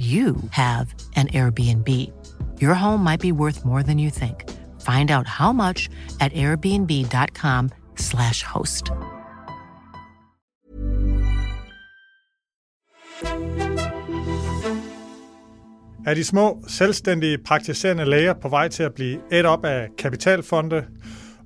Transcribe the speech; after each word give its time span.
you 0.00 0.36
have 0.52 0.94
an 1.16 1.28
Airbnb. 1.28 1.88
Your 2.62 2.74
home 2.74 3.04
might 3.04 3.20
be 3.20 3.32
worth 3.32 3.64
more 3.64 3.82
than 3.82 3.98
you 3.98 4.10
think. 4.10 4.44
Find 4.80 5.10
out 5.10 5.26
how 5.26 5.52
much 5.52 5.88
at 6.20 6.32
airbnb.com/slash 6.34 8.42
host. 8.42 8.90
Er 16.06 16.14
de 16.14 16.24
små, 16.24 16.64
selvstændige 16.68 17.38
praktiserende 17.38 18.04
læger 18.04 18.34
på 18.34 18.48
vej 18.48 18.68
til 18.68 18.82
at 18.82 18.94
blive 18.94 19.20
et 19.32 19.46
op 19.46 19.64
af 19.64 19.88
kapitalfonde? 19.98 20.84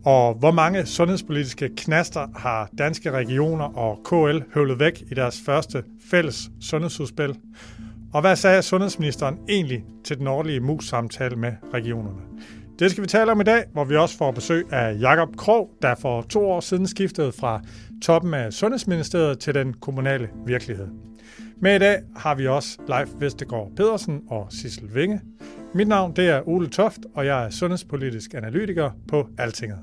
Og 0.05 0.35
hvor 0.35 0.51
mange 0.51 0.87
sundhedspolitiske 0.87 1.71
knaster 1.77 2.27
har 2.37 2.71
danske 2.79 3.11
regioner 3.11 3.65
og 3.65 3.99
KL 4.05 4.39
høvlet 4.55 4.79
væk 4.79 5.03
i 5.11 5.15
deres 5.15 5.41
første 5.47 5.83
fælles 6.11 6.51
sundhedsudspil? 6.61 7.37
Og 8.15 8.21
hvad 8.21 8.37
sagde 8.37 8.63
sundhedsministeren 8.63 9.39
egentlig 9.49 9.85
til 10.05 10.19
den 10.19 10.27
årlige 10.27 10.61
mus-samtale 10.61 11.37
med 11.37 11.53
regionerne? 11.75 12.21
Det 12.79 12.91
skal 12.91 13.03
vi 13.03 13.09
tale 13.09 13.33
om 13.33 13.41
i 13.41 13.45
dag, 13.45 13.65
hvor 13.73 13.85
vi 13.85 13.97
også 13.97 14.17
får 14.17 14.31
besøg 14.31 14.73
af 14.73 15.01
Jakob 15.01 15.37
Krog, 15.37 15.71
der 15.83 15.95
for 15.95 16.23
to 16.23 16.51
år 16.51 16.61
siden 16.61 16.87
skiftede 16.87 17.33
fra 17.33 17.61
toppen 18.03 18.35
af 18.35 18.53
Sundhedsministeriet 18.53 19.39
til 19.39 19.55
den 19.55 19.75
kommunale 19.75 20.29
virkelighed. 20.47 20.89
Med 21.57 21.77
i 21.77 21.79
dag 21.79 22.03
har 22.17 22.35
vi 22.35 22.47
også 22.47 22.79
Leif 22.89 23.09
Vestergaard 23.19 23.71
Pedersen 23.77 24.23
og 24.29 24.47
Sissel 24.51 24.95
Vinge. 24.95 25.21
Mit 25.75 25.89
navn 25.89 26.17
det 26.17 26.29
er 26.29 26.49
Ole 26.49 26.69
Toft, 26.69 27.01
og 27.15 27.27
jeg 27.27 27.45
er 27.45 27.51
sundhedspolitisk 27.51 28.35
analytiker 28.35 28.91
på 29.09 29.29
Altinget. 29.39 29.79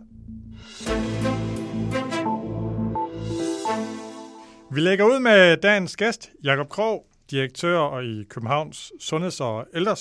Vi 4.71 4.79
lægger 4.79 5.05
ud 5.05 5.19
med 5.19 5.57
dagens 5.57 5.97
gæst, 5.97 6.29
Jakob 6.43 6.69
Krog, 6.69 7.10
direktør 7.31 7.99
i 7.99 8.23
Københavns 8.29 8.91
Sundheds- 8.99 9.41
og 9.41 9.65
Ældre... 9.73 9.95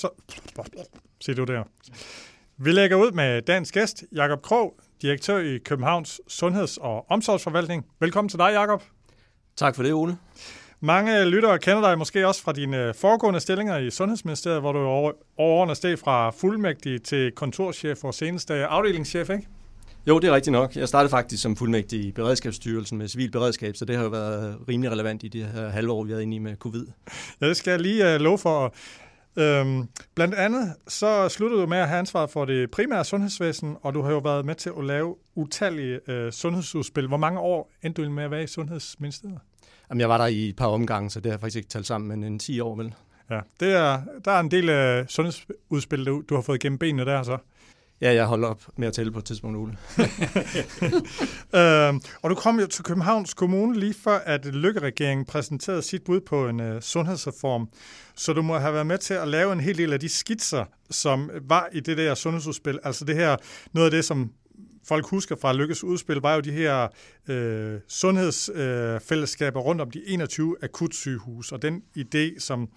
Siger 1.20 1.36
du 1.36 1.44
der. 1.44 1.62
Vi 2.56 2.72
lægger 2.72 2.96
ud 2.96 3.12
med 3.12 3.42
dagens 3.42 3.72
gæst, 3.72 4.04
Jakob 4.12 4.42
Krog, 4.42 4.80
direktør 5.02 5.38
i 5.38 5.58
Københavns 5.58 6.20
Sundheds- 6.28 6.78
og 6.80 7.10
Omsorgsforvaltning. 7.10 7.86
Velkommen 8.00 8.28
til 8.28 8.38
dig, 8.38 8.52
Jakob. 8.52 8.82
Tak 9.56 9.76
for 9.76 9.82
det, 9.82 9.92
Ole. 9.92 10.16
Mange 10.80 11.24
lyttere 11.24 11.58
kender 11.58 11.80
dig 11.80 11.98
måske 11.98 12.26
også 12.26 12.42
fra 12.42 12.52
dine 12.52 12.94
foregående 12.94 13.40
stillinger 13.40 13.78
i 13.78 13.90
Sundhedsministeriet, 13.90 14.60
hvor 14.60 14.72
du 14.72 14.78
over, 14.78 15.12
overordnet 15.36 15.76
steg 15.76 15.98
fra 15.98 16.30
fuldmægtig 16.30 17.02
til 17.02 17.32
kontorchef 17.32 18.04
og 18.04 18.14
seneste 18.14 18.66
afdelingschef, 18.66 19.30
ikke? 19.30 19.46
Jo, 20.06 20.18
det 20.18 20.28
er 20.28 20.34
rigtigt 20.34 20.52
nok. 20.52 20.76
Jeg 20.76 20.88
startede 20.88 21.10
faktisk 21.10 21.42
som 21.42 21.56
fuldmægtig 21.56 22.04
i 22.04 22.12
Beredskabsstyrelsen 22.12 22.98
med 22.98 23.08
civil 23.08 23.30
beredskab, 23.30 23.76
så 23.76 23.84
det 23.84 23.96
har 23.96 24.02
jo 24.02 24.08
været 24.08 24.58
rimelig 24.68 24.92
relevant 24.92 25.22
i 25.22 25.28
de 25.28 25.44
her 25.44 25.68
halve 25.68 25.92
år, 25.92 26.04
vi 26.04 26.12
har 26.12 26.18
inde 26.18 26.36
i 26.36 26.38
med 26.38 26.56
covid. 26.56 26.86
Ja, 27.40 27.48
det 27.48 27.56
skal 27.56 27.70
jeg 27.70 27.80
lige 27.80 28.14
uh, 28.14 28.20
love 28.20 28.38
for. 28.38 28.74
Øhm, 29.36 29.88
blandt 30.14 30.34
andet 30.34 30.74
så 30.88 31.28
sluttede 31.28 31.62
du 31.62 31.66
med 31.66 31.78
at 31.78 31.88
have 31.88 31.98
ansvaret 31.98 32.30
for 32.30 32.44
det 32.44 32.70
primære 32.70 33.04
sundhedsvæsen, 33.04 33.76
og 33.82 33.94
du 33.94 34.02
har 34.02 34.10
jo 34.10 34.18
været 34.18 34.44
med 34.44 34.54
til 34.54 34.72
at 34.78 34.84
lave 34.84 35.16
utallige 35.34 36.00
uh, 36.08 36.30
sundhedsudspil. 36.30 37.06
Hvor 37.06 37.16
mange 37.16 37.40
år 37.40 37.70
endte 37.82 38.04
du 38.04 38.10
med 38.10 38.24
at 38.24 38.30
være 38.30 38.42
i 38.42 38.46
Sundhedsministeriet? 38.46 39.38
Jamen, 39.90 40.00
jeg 40.00 40.08
var 40.08 40.18
der 40.18 40.26
i 40.26 40.48
et 40.48 40.56
par 40.56 40.66
omgange, 40.66 41.10
så 41.10 41.20
det 41.20 41.26
har 41.26 41.32
jeg 41.32 41.40
faktisk 41.40 41.56
ikke 41.56 41.68
talt 41.68 41.86
sammen, 41.86 42.08
men 42.08 42.24
en 42.32 42.38
10 42.38 42.60
år 42.60 42.76
vel. 42.76 42.94
Ja, 43.30 43.40
det 43.60 43.72
er, 43.72 44.00
der 44.24 44.32
er 44.32 44.40
en 44.40 44.50
del 44.50 45.00
uh, 45.00 45.06
sundhedsudspil, 45.06 46.06
du, 46.06 46.22
du 46.28 46.34
har 46.34 46.42
fået 46.42 46.60
gennem 46.60 46.78
benene 46.78 47.04
der 47.04 47.22
så. 47.22 47.38
Ja, 48.00 48.14
jeg 48.14 48.26
holder 48.26 48.48
op 48.48 48.62
med 48.76 48.88
at 48.88 48.94
tælle 48.94 49.12
på 49.12 49.18
et 49.18 49.24
tidspunkt, 49.24 49.56
Ole. 49.56 49.72
øhm, 51.60 52.00
og 52.22 52.30
du 52.30 52.34
kom 52.34 52.60
jo 52.60 52.66
til 52.66 52.84
Københavns 52.84 53.34
Kommune 53.34 53.80
lige 53.80 53.94
før, 53.94 54.18
at 54.18 54.46
Lykkeregeringen 54.46 55.24
præsenterede 55.24 55.82
sit 55.82 56.04
bud 56.04 56.20
på 56.20 56.48
en 56.48 56.60
øh, 56.60 56.82
sundhedsreform. 56.82 57.68
Så 58.14 58.32
du 58.32 58.42
må 58.42 58.58
have 58.58 58.74
været 58.74 58.86
med 58.86 58.98
til 58.98 59.14
at 59.14 59.28
lave 59.28 59.52
en 59.52 59.60
hel 59.60 59.78
del 59.78 59.92
af 59.92 60.00
de 60.00 60.08
skitser, 60.08 60.64
som 60.90 61.30
var 61.42 61.68
i 61.72 61.80
det 61.80 61.98
der 61.98 62.14
sundhedsudspil. 62.14 62.78
Altså 62.84 63.04
det 63.04 63.16
her, 63.16 63.36
noget 63.72 63.86
af 63.86 63.90
det, 63.90 64.04
som 64.04 64.32
folk 64.88 65.06
husker 65.06 65.36
fra 65.36 65.52
Lykkes 65.52 65.84
udspil, 65.84 66.16
var 66.16 66.34
jo 66.34 66.40
de 66.40 66.52
her 66.52 66.88
øh, 67.28 67.80
sundhedsfællesskaber 67.88 69.60
øh, 69.60 69.66
rundt 69.66 69.80
om 69.80 69.90
de 69.90 70.02
21 70.06 70.56
akutsygehus, 70.62 71.52
og 71.52 71.62
den 71.62 71.82
idé, 71.98 72.38
som 72.38 72.68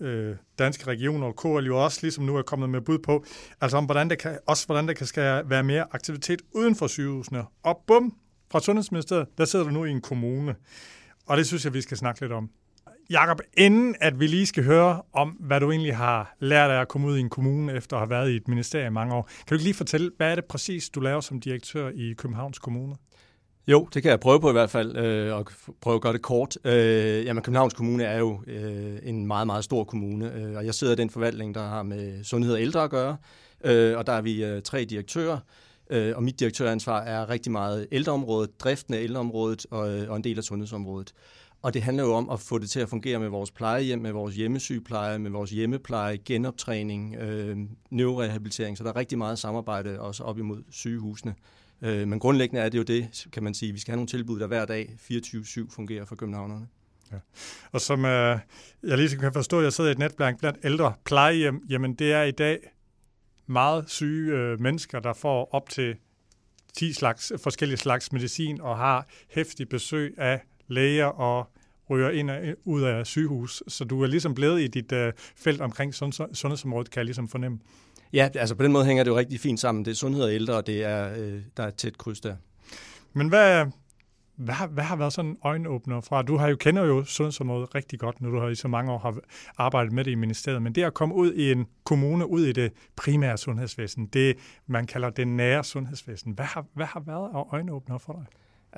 øh, 0.00 0.36
danske 0.58 0.86
regioner 0.86 1.26
og 1.26 1.36
KL 1.36 1.66
jo 1.66 1.84
også 1.84 1.98
ligesom 2.02 2.24
nu 2.24 2.36
er 2.36 2.42
kommet 2.42 2.70
med 2.70 2.80
bud 2.80 2.98
på, 2.98 3.24
altså 3.60 3.76
om 3.76 3.84
hvordan 3.84 4.10
der 4.10 4.16
kan, 4.16 4.38
også 4.46 4.66
hvordan 4.66 4.88
der 4.88 4.94
kan 4.94 5.06
skal 5.06 5.42
være 5.46 5.62
mere 5.62 5.84
aktivitet 5.92 6.42
uden 6.52 6.76
for 6.76 6.86
sygehusene. 6.86 7.44
Og 7.62 7.84
bum, 7.86 8.14
fra 8.50 8.60
Sundhedsministeriet, 8.60 9.26
der 9.38 9.44
sidder 9.44 9.64
du 9.64 9.70
nu 9.70 9.84
i 9.84 9.90
en 9.90 10.00
kommune. 10.00 10.54
Og 11.26 11.36
det 11.36 11.46
synes 11.46 11.64
jeg, 11.64 11.74
vi 11.74 11.80
skal 11.80 11.96
snakke 11.96 12.20
lidt 12.20 12.32
om. 12.32 12.50
Jakob, 13.10 13.40
inden 13.56 13.94
at 14.00 14.20
vi 14.20 14.26
lige 14.26 14.46
skal 14.46 14.64
høre 14.64 15.02
om, 15.12 15.28
hvad 15.28 15.60
du 15.60 15.70
egentlig 15.70 15.96
har 15.96 16.36
lært 16.40 16.70
af 16.70 16.80
at 16.80 16.88
komme 16.88 17.06
ud 17.06 17.16
i 17.16 17.20
en 17.20 17.28
kommune, 17.28 17.72
efter 17.72 17.96
at 17.96 18.00
have 18.00 18.10
været 18.10 18.30
i 18.30 18.36
et 18.36 18.48
ministerie 18.48 18.86
i 18.86 18.90
mange 18.90 19.14
år, 19.14 19.22
kan 19.22 19.46
du 19.48 19.54
ikke 19.54 19.64
lige 19.64 19.74
fortælle, 19.74 20.10
hvad 20.16 20.30
er 20.30 20.34
det 20.34 20.44
præcis, 20.44 20.88
du 20.88 21.00
laver 21.00 21.20
som 21.20 21.40
direktør 21.40 21.90
i 21.94 22.14
Københavns 22.18 22.58
Kommune? 22.58 22.94
Jo, 23.68 23.88
det 23.94 24.02
kan 24.02 24.10
jeg 24.10 24.20
prøve 24.20 24.40
på 24.40 24.48
i 24.48 24.52
hvert 24.52 24.70
fald, 24.70 24.96
øh, 24.96 25.34
og 25.34 25.46
prøve 25.80 25.94
at 25.94 26.00
gøre 26.00 26.12
det 26.12 26.22
kort. 26.22 26.58
Øh, 26.64 27.24
jamen, 27.24 27.42
Københavns 27.42 27.74
Kommune 27.74 28.04
er 28.04 28.18
jo 28.18 28.40
øh, 28.46 28.98
en 29.02 29.26
meget, 29.26 29.46
meget 29.46 29.64
stor 29.64 29.84
kommune, 29.84 30.34
øh, 30.34 30.56
og 30.56 30.66
jeg 30.66 30.74
sidder 30.74 30.92
i 30.92 30.96
den 30.96 31.10
forvaltning, 31.10 31.54
der 31.54 31.62
har 31.62 31.82
med 31.82 32.24
sundhed 32.24 32.52
og 32.52 32.60
ældre 32.60 32.82
at 32.82 32.90
gøre, 32.90 33.16
øh, 33.64 33.98
og 33.98 34.06
der 34.06 34.12
er 34.12 34.20
vi 34.20 34.44
øh, 34.44 34.62
tre 34.62 34.84
direktører, 34.84 35.38
øh, 35.90 36.16
og 36.16 36.22
mit 36.22 36.40
direktøransvar 36.40 37.00
er 37.00 37.30
rigtig 37.30 37.52
meget 37.52 37.86
ældreområdet, 37.92 38.60
driften 38.60 38.94
af 38.94 39.02
ældreområdet 39.02 39.66
og, 39.70 39.98
øh, 39.98 40.10
og 40.10 40.16
en 40.16 40.24
del 40.24 40.38
af 40.38 40.44
sundhedsområdet. 40.44 41.12
Og 41.62 41.74
det 41.74 41.82
handler 41.82 42.04
jo 42.04 42.14
om 42.14 42.30
at 42.30 42.40
få 42.40 42.58
det 42.58 42.70
til 42.70 42.80
at 42.80 42.88
fungere 42.88 43.18
med 43.18 43.28
vores 43.28 43.50
plejehjem, 43.50 43.98
med 43.98 44.12
vores 44.12 44.34
hjemmesygepleje, 44.34 45.18
med 45.18 45.30
vores 45.30 45.50
hjemmepleje, 45.50 46.16
genoptræning, 46.16 47.16
øh, 47.16 47.56
neurorehabilitering, 47.90 48.78
så 48.78 48.84
der 48.84 48.90
er 48.90 48.96
rigtig 48.96 49.18
meget 49.18 49.38
samarbejde 49.38 50.00
også 50.00 50.24
op 50.24 50.38
imod 50.38 50.62
sygehusene. 50.70 51.34
Øh, 51.82 52.08
men 52.08 52.18
grundlæggende 52.18 52.62
er 52.62 52.68
det 52.68 52.78
jo 52.78 52.82
det, 52.82 53.26
kan 53.32 53.42
man 53.42 53.54
sige. 53.54 53.72
Vi 53.72 53.78
skal 53.78 53.92
have 53.92 53.96
nogle 53.96 54.08
tilbud, 54.08 54.40
der 54.40 54.46
hver 54.46 54.64
dag 54.64 54.96
24-7 55.10 55.74
fungerer 55.74 56.04
for 56.04 56.16
københavnerne. 56.16 56.66
Ja. 57.12 57.16
Og 57.72 57.80
som 57.80 58.04
øh, 58.04 58.38
jeg 58.82 58.98
lige 58.98 59.16
kan 59.16 59.32
forstå, 59.32 59.60
jeg 59.60 59.72
sidder 59.72 59.90
i 59.90 59.92
et 59.92 59.98
netværk 59.98 60.38
blandt 60.38 60.58
ældre 60.64 60.94
plejehjem, 61.04 61.62
jamen 61.68 61.94
det 61.94 62.12
er 62.12 62.22
i 62.22 62.30
dag 62.30 62.58
meget 63.46 63.90
syge 63.90 64.32
øh, 64.32 64.60
mennesker, 64.60 65.00
der 65.00 65.12
får 65.12 65.54
op 65.54 65.68
til 65.68 65.96
10 66.72 66.92
slags, 66.92 67.32
forskellige 67.42 67.78
slags 67.78 68.12
medicin 68.12 68.60
og 68.60 68.76
har 68.76 69.06
hæftig 69.30 69.68
besøg 69.68 70.14
af 70.18 70.40
læger 70.68 71.06
og 71.06 71.50
ryger 71.90 72.10
ind 72.10 72.30
og 72.30 72.38
ud 72.64 72.82
af 72.82 73.06
sygehus. 73.06 73.62
Så 73.68 73.84
du 73.84 74.02
er 74.02 74.06
ligesom 74.06 74.34
blevet 74.34 74.60
i 74.60 74.66
dit 74.66 74.92
øh, 74.92 75.12
felt 75.36 75.60
omkring 75.60 75.94
sundhedsområdet, 75.94 76.90
kan 76.90 77.00
jeg 77.00 77.04
ligesom 77.04 77.28
fornemme. 77.28 77.58
Ja, 78.12 78.28
altså 78.34 78.54
på 78.54 78.62
den 78.62 78.72
måde 78.72 78.84
hænger 78.84 79.04
det 79.04 79.10
jo 79.10 79.16
rigtig 79.16 79.40
fint 79.40 79.60
sammen. 79.60 79.84
Det 79.84 79.90
er 79.90 79.94
sundhed 79.94 80.22
og 80.22 80.32
ældre, 80.32 80.54
og 80.54 80.66
det 80.66 80.84
er, 80.84 81.12
øh, 81.18 81.42
der 81.56 81.62
er 81.62 81.68
et 81.68 81.74
tæt 81.74 81.98
kryds 81.98 82.20
der. 82.20 82.36
Men 83.12 83.28
hvad, 83.28 83.66
hvad, 84.36 84.54
hvad 84.70 84.84
har 84.84 84.96
været 84.96 85.12
sådan 85.12 85.30
en 85.30 85.36
øjenåbner 85.42 86.00
fra? 86.00 86.22
Du 86.22 86.36
har 86.36 86.48
jo 86.48 86.56
kender 86.56 86.84
jo 86.84 87.04
sundhedsområdet 87.04 87.74
rigtig 87.74 87.98
godt, 87.98 88.20
når 88.20 88.30
du 88.30 88.38
har 88.40 88.48
i 88.48 88.54
så 88.54 88.68
mange 88.68 88.92
år 88.92 88.98
har 88.98 89.18
arbejdet 89.58 89.92
med 89.92 90.04
det 90.04 90.10
i 90.10 90.14
ministeriet, 90.14 90.62
men 90.62 90.74
det 90.74 90.82
at 90.82 90.94
komme 90.94 91.14
ud 91.14 91.32
i 91.32 91.52
en 91.52 91.66
kommune, 91.84 92.30
ud 92.30 92.44
i 92.46 92.52
det 92.52 92.72
primære 92.96 93.38
sundhedsvæsen, 93.38 94.06
det 94.06 94.36
man 94.66 94.86
kalder 94.86 95.10
det 95.10 95.28
nære 95.28 95.64
sundhedsvæsen, 95.64 96.32
hvad 96.32 96.44
har, 96.44 96.64
hvad 96.74 96.86
har 96.86 97.00
været 97.00 97.30
af 97.34 97.44
øjenåbner 97.52 97.98
for 97.98 98.12
dig? 98.12 98.24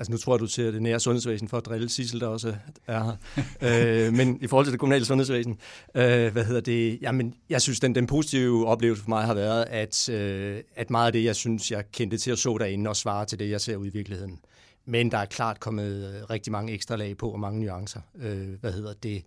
Altså 0.01 0.11
nu 0.11 0.17
tror 0.17 0.33
jeg, 0.33 0.39
du 0.39 0.47
ser 0.47 0.71
det 0.71 0.81
nære 0.81 0.99
sundhedsvæsen 0.99 1.47
for 1.47 1.57
at 1.57 1.65
drille 1.65 1.89
Sissel, 1.89 2.19
der 2.19 2.27
også 2.27 2.55
er 2.87 3.03
her. 3.03 4.05
øh, 4.07 4.13
men 4.13 4.37
i 4.41 4.47
forhold 4.47 4.65
til 4.65 4.71
det 4.71 4.79
kommunale 4.79 5.05
sundhedsvæsen, 5.05 5.57
øh, 5.95 6.31
hvad 6.31 6.45
hedder 6.45 6.61
det? 6.61 7.01
Jamen, 7.01 7.33
jeg 7.49 7.61
synes, 7.61 7.79
den, 7.79 7.95
den 7.95 8.07
positive 8.07 8.67
oplevelse 8.67 9.03
for 9.03 9.09
mig 9.09 9.23
har 9.23 9.33
været, 9.33 9.65
at, 9.69 10.09
øh, 10.09 10.63
at 10.75 10.89
meget 10.89 11.05
af 11.05 11.13
det, 11.13 11.23
jeg 11.23 11.35
synes, 11.35 11.71
jeg 11.71 11.83
kendte 11.91 12.17
til 12.17 12.31
at 12.31 12.39
så 12.39 12.57
derinde, 12.57 12.89
og 12.89 12.95
svare 12.95 13.25
til 13.25 13.39
det, 13.39 13.49
jeg 13.49 13.61
ser 13.61 13.75
ud 13.75 13.85
i 13.85 13.89
virkeligheden. 13.89 14.39
Men 14.85 15.11
der 15.11 15.17
er 15.17 15.25
klart 15.25 15.59
kommet 15.59 16.15
øh, 16.15 16.29
rigtig 16.29 16.51
mange 16.51 16.73
ekstra 16.73 16.95
lag 16.95 17.17
på, 17.17 17.29
og 17.29 17.39
mange 17.39 17.59
nuancer. 17.59 17.99
Øh, 18.21 18.49
hvad 18.61 18.73
hedder 18.73 18.93
det? 19.03 19.23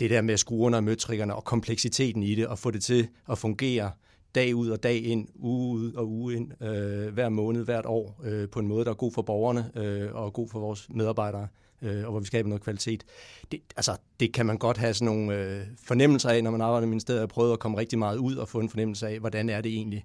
Det 0.00 0.10
der 0.10 0.20
med 0.20 0.36
skruerne 0.36 0.76
og 0.76 0.84
møtrikkerne 0.84 1.34
og 1.34 1.44
kompleksiteten 1.44 2.22
i 2.22 2.34
det, 2.34 2.46
og 2.46 2.58
få 2.58 2.70
det 2.70 2.82
til 2.82 3.08
at 3.30 3.38
fungere 3.38 3.90
dag 4.34 4.54
ud 4.54 4.68
og 4.68 4.82
dag 4.82 5.04
ind, 5.04 5.28
uge 5.34 5.78
ud 5.78 5.92
og 5.92 6.08
uge 6.08 6.36
ind, 6.36 6.62
øh, 6.62 7.14
hver 7.14 7.28
måned, 7.28 7.64
hvert 7.64 7.86
år, 7.86 8.20
øh, 8.24 8.48
på 8.48 8.58
en 8.58 8.66
måde, 8.66 8.84
der 8.84 8.90
er 8.90 8.94
god 8.94 9.12
for 9.12 9.22
borgerne 9.22 9.70
øh, 9.76 10.14
og 10.14 10.32
god 10.32 10.48
for 10.48 10.60
vores 10.60 10.86
medarbejdere. 10.90 11.48
øh, 11.82 12.04
og 12.04 12.10
hvor 12.10 12.20
vi 12.20 12.26
skaber 12.26 12.48
noget 12.48 12.62
kvalitet. 12.62 13.04
Det, 13.52 13.60
altså, 13.76 13.96
det 14.20 14.32
kan 14.32 14.46
man 14.46 14.58
godt 14.58 14.76
have 14.76 14.94
sådan 14.94 15.14
nogle 15.14 15.34
øh, 15.34 15.60
fornemmelser 15.84 16.30
af, 16.30 16.44
når 16.44 16.50
man 16.50 16.60
arbejder 16.60 16.86
i 16.86 16.88
ministeriet. 16.88 17.18
Jeg 17.18 17.22
har 17.22 17.26
prøvet 17.26 17.52
at 17.52 17.58
komme 17.58 17.78
rigtig 17.78 17.98
meget 17.98 18.16
ud 18.16 18.36
og 18.36 18.48
få 18.48 18.60
en 18.60 18.68
fornemmelse 18.68 19.08
af, 19.08 19.18
hvordan 19.18 19.48
er 19.48 19.60
det 19.60 19.72
egentlig. 19.72 20.04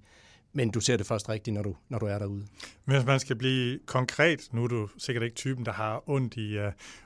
Men 0.53 0.69
du 0.69 0.79
ser 0.79 0.97
det 0.97 1.05
først 1.05 1.29
rigtigt, 1.29 1.53
når 1.53 1.61
du, 1.63 1.75
når 1.89 1.99
du 1.99 2.05
er 2.05 2.19
derude. 2.19 2.43
Hvis 2.85 3.05
man 3.05 3.19
skal 3.19 3.35
blive 3.35 3.79
konkret, 3.85 4.49
nu 4.51 4.63
er 4.63 4.67
du 4.67 4.87
sikkert 4.97 5.23
ikke 5.23 5.35
typen, 5.35 5.65
der 5.65 5.71
har 5.71 6.03
ondt 6.09 6.37
i, 6.37 6.57
uh, 6.57 6.63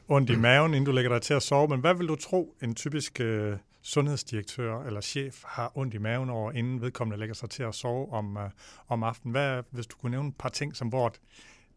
ondt 0.07 0.29
i 0.29 0.35
maven, 0.35 0.73
inden 0.73 0.85
du 0.85 0.91
lægger 0.91 1.11
dig 1.11 1.21
til 1.21 1.33
at 1.33 1.43
sove, 1.43 1.67
men 1.67 1.79
hvad 1.79 1.95
vil 1.95 2.07
du 2.07 2.15
tro, 2.15 2.55
en 2.63 2.75
typisk 2.75 3.21
uh, 3.23 3.25
sundhedsdirektør 3.81 4.83
eller 4.83 5.01
chef 5.01 5.43
har 5.45 5.71
ondt 5.75 5.93
i 5.93 5.97
maven 5.97 6.29
over, 6.29 6.51
inden 6.51 6.81
vedkommende 6.81 7.19
lægger 7.19 7.35
sig 7.35 7.49
til 7.49 7.63
at 7.63 7.75
sove 7.75 8.13
om, 8.13 8.37
øh, 8.37 8.49
om 8.87 9.03
aftenen? 9.03 9.31
Hvad, 9.31 9.63
hvis 9.71 9.87
du 9.87 9.97
kunne 9.97 10.11
nævne 10.11 10.29
et 10.29 10.35
par 10.35 10.49
ting, 10.49 10.75
som 10.75 10.87
hvor 10.87 11.13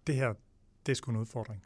det 0.06 0.14
her, 0.14 0.34
det 0.86 0.92
er 0.92 0.96
sgu 0.96 1.10
en 1.10 1.16
udfordring? 1.16 1.62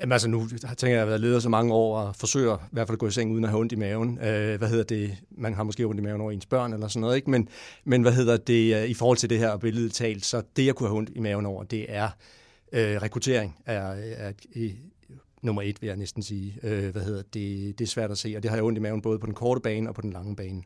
Jamen 0.00 0.12
altså 0.12 0.28
nu 0.28 0.48
tænker 0.48 0.66
jeg, 0.68 0.72
at 0.82 0.90
jeg 0.90 1.00
har 1.00 1.06
været 1.06 1.20
leder 1.20 1.40
så 1.40 1.48
mange 1.48 1.74
år 1.74 1.98
og 1.98 2.16
forsøger 2.16 2.56
i 2.56 2.68
hvert 2.72 2.86
fald 2.86 2.94
at 2.94 2.98
gå 2.98 3.06
i 3.06 3.10
seng 3.10 3.32
uden 3.32 3.44
at 3.44 3.50
have 3.50 3.60
ondt 3.60 3.72
i 3.72 3.76
maven. 3.76 4.18
Øh, 4.18 4.58
hvad 4.58 4.68
hedder 4.68 4.84
det? 4.84 5.16
Man 5.30 5.54
har 5.54 5.62
måske 5.62 5.84
ondt 5.84 6.00
i 6.00 6.02
maven 6.02 6.20
over 6.20 6.30
ens 6.30 6.46
børn 6.46 6.72
eller 6.72 6.88
sådan 6.88 7.00
noget, 7.00 7.16
ikke? 7.16 7.30
Men, 7.30 7.48
men 7.84 8.02
hvad 8.02 8.12
hedder 8.12 8.36
det 8.36 8.82
øh, 8.82 8.90
i 8.90 8.94
forhold 8.94 9.18
til 9.18 9.30
det 9.30 9.38
her 9.38 9.56
billede 9.56 9.88
talt, 9.88 10.24
så 10.24 10.42
det 10.56 10.66
jeg 10.66 10.74
kunne 10.74 10.88
have 10.88 10.96
ondt 10.96 11.10
i 11.14 11.20
maven 11.20 11.46
over, 11.46 11.64
det 11.64 11.86
er 11.88 12.08
øh, 12.72 13.02
rekruttering 13.02 13.58
er, 13.66 13.92
af, 13.92 14.14
af 14.26 14.34
nummer 15.42 15.62
et, 15.62 15.82
vil 15.82 15.88
jeg 15.88 15.96
næsten 15.96 16.22
sige. 16.22 16.58
Øh, 16.62 16.90
hvad 16.90 17.02
hedder 17.02 17.22
det? 17.22 17.78
Det 17.78 17.84
er 17.84 17.88
svært 17.88 18.10
at 18.10 18.18
se, 18.18 18.34
og 18.36 18.42
det 18.42 18.50
har 18.50 18.56
jeg 18.56 18.64
ondt 18.64 18.78
i 18.78 18.80
maven 18.80 19.02
både 19.02 19.18
på 19.18 19.26
den 19.26 19.34
korte 19.34 19.60
bane 19.60 19.88
og 19.88 19.94
på 19.94 20.00
den 20.00 20.12
lange 20.12 20.36
bane. 20.36 20.62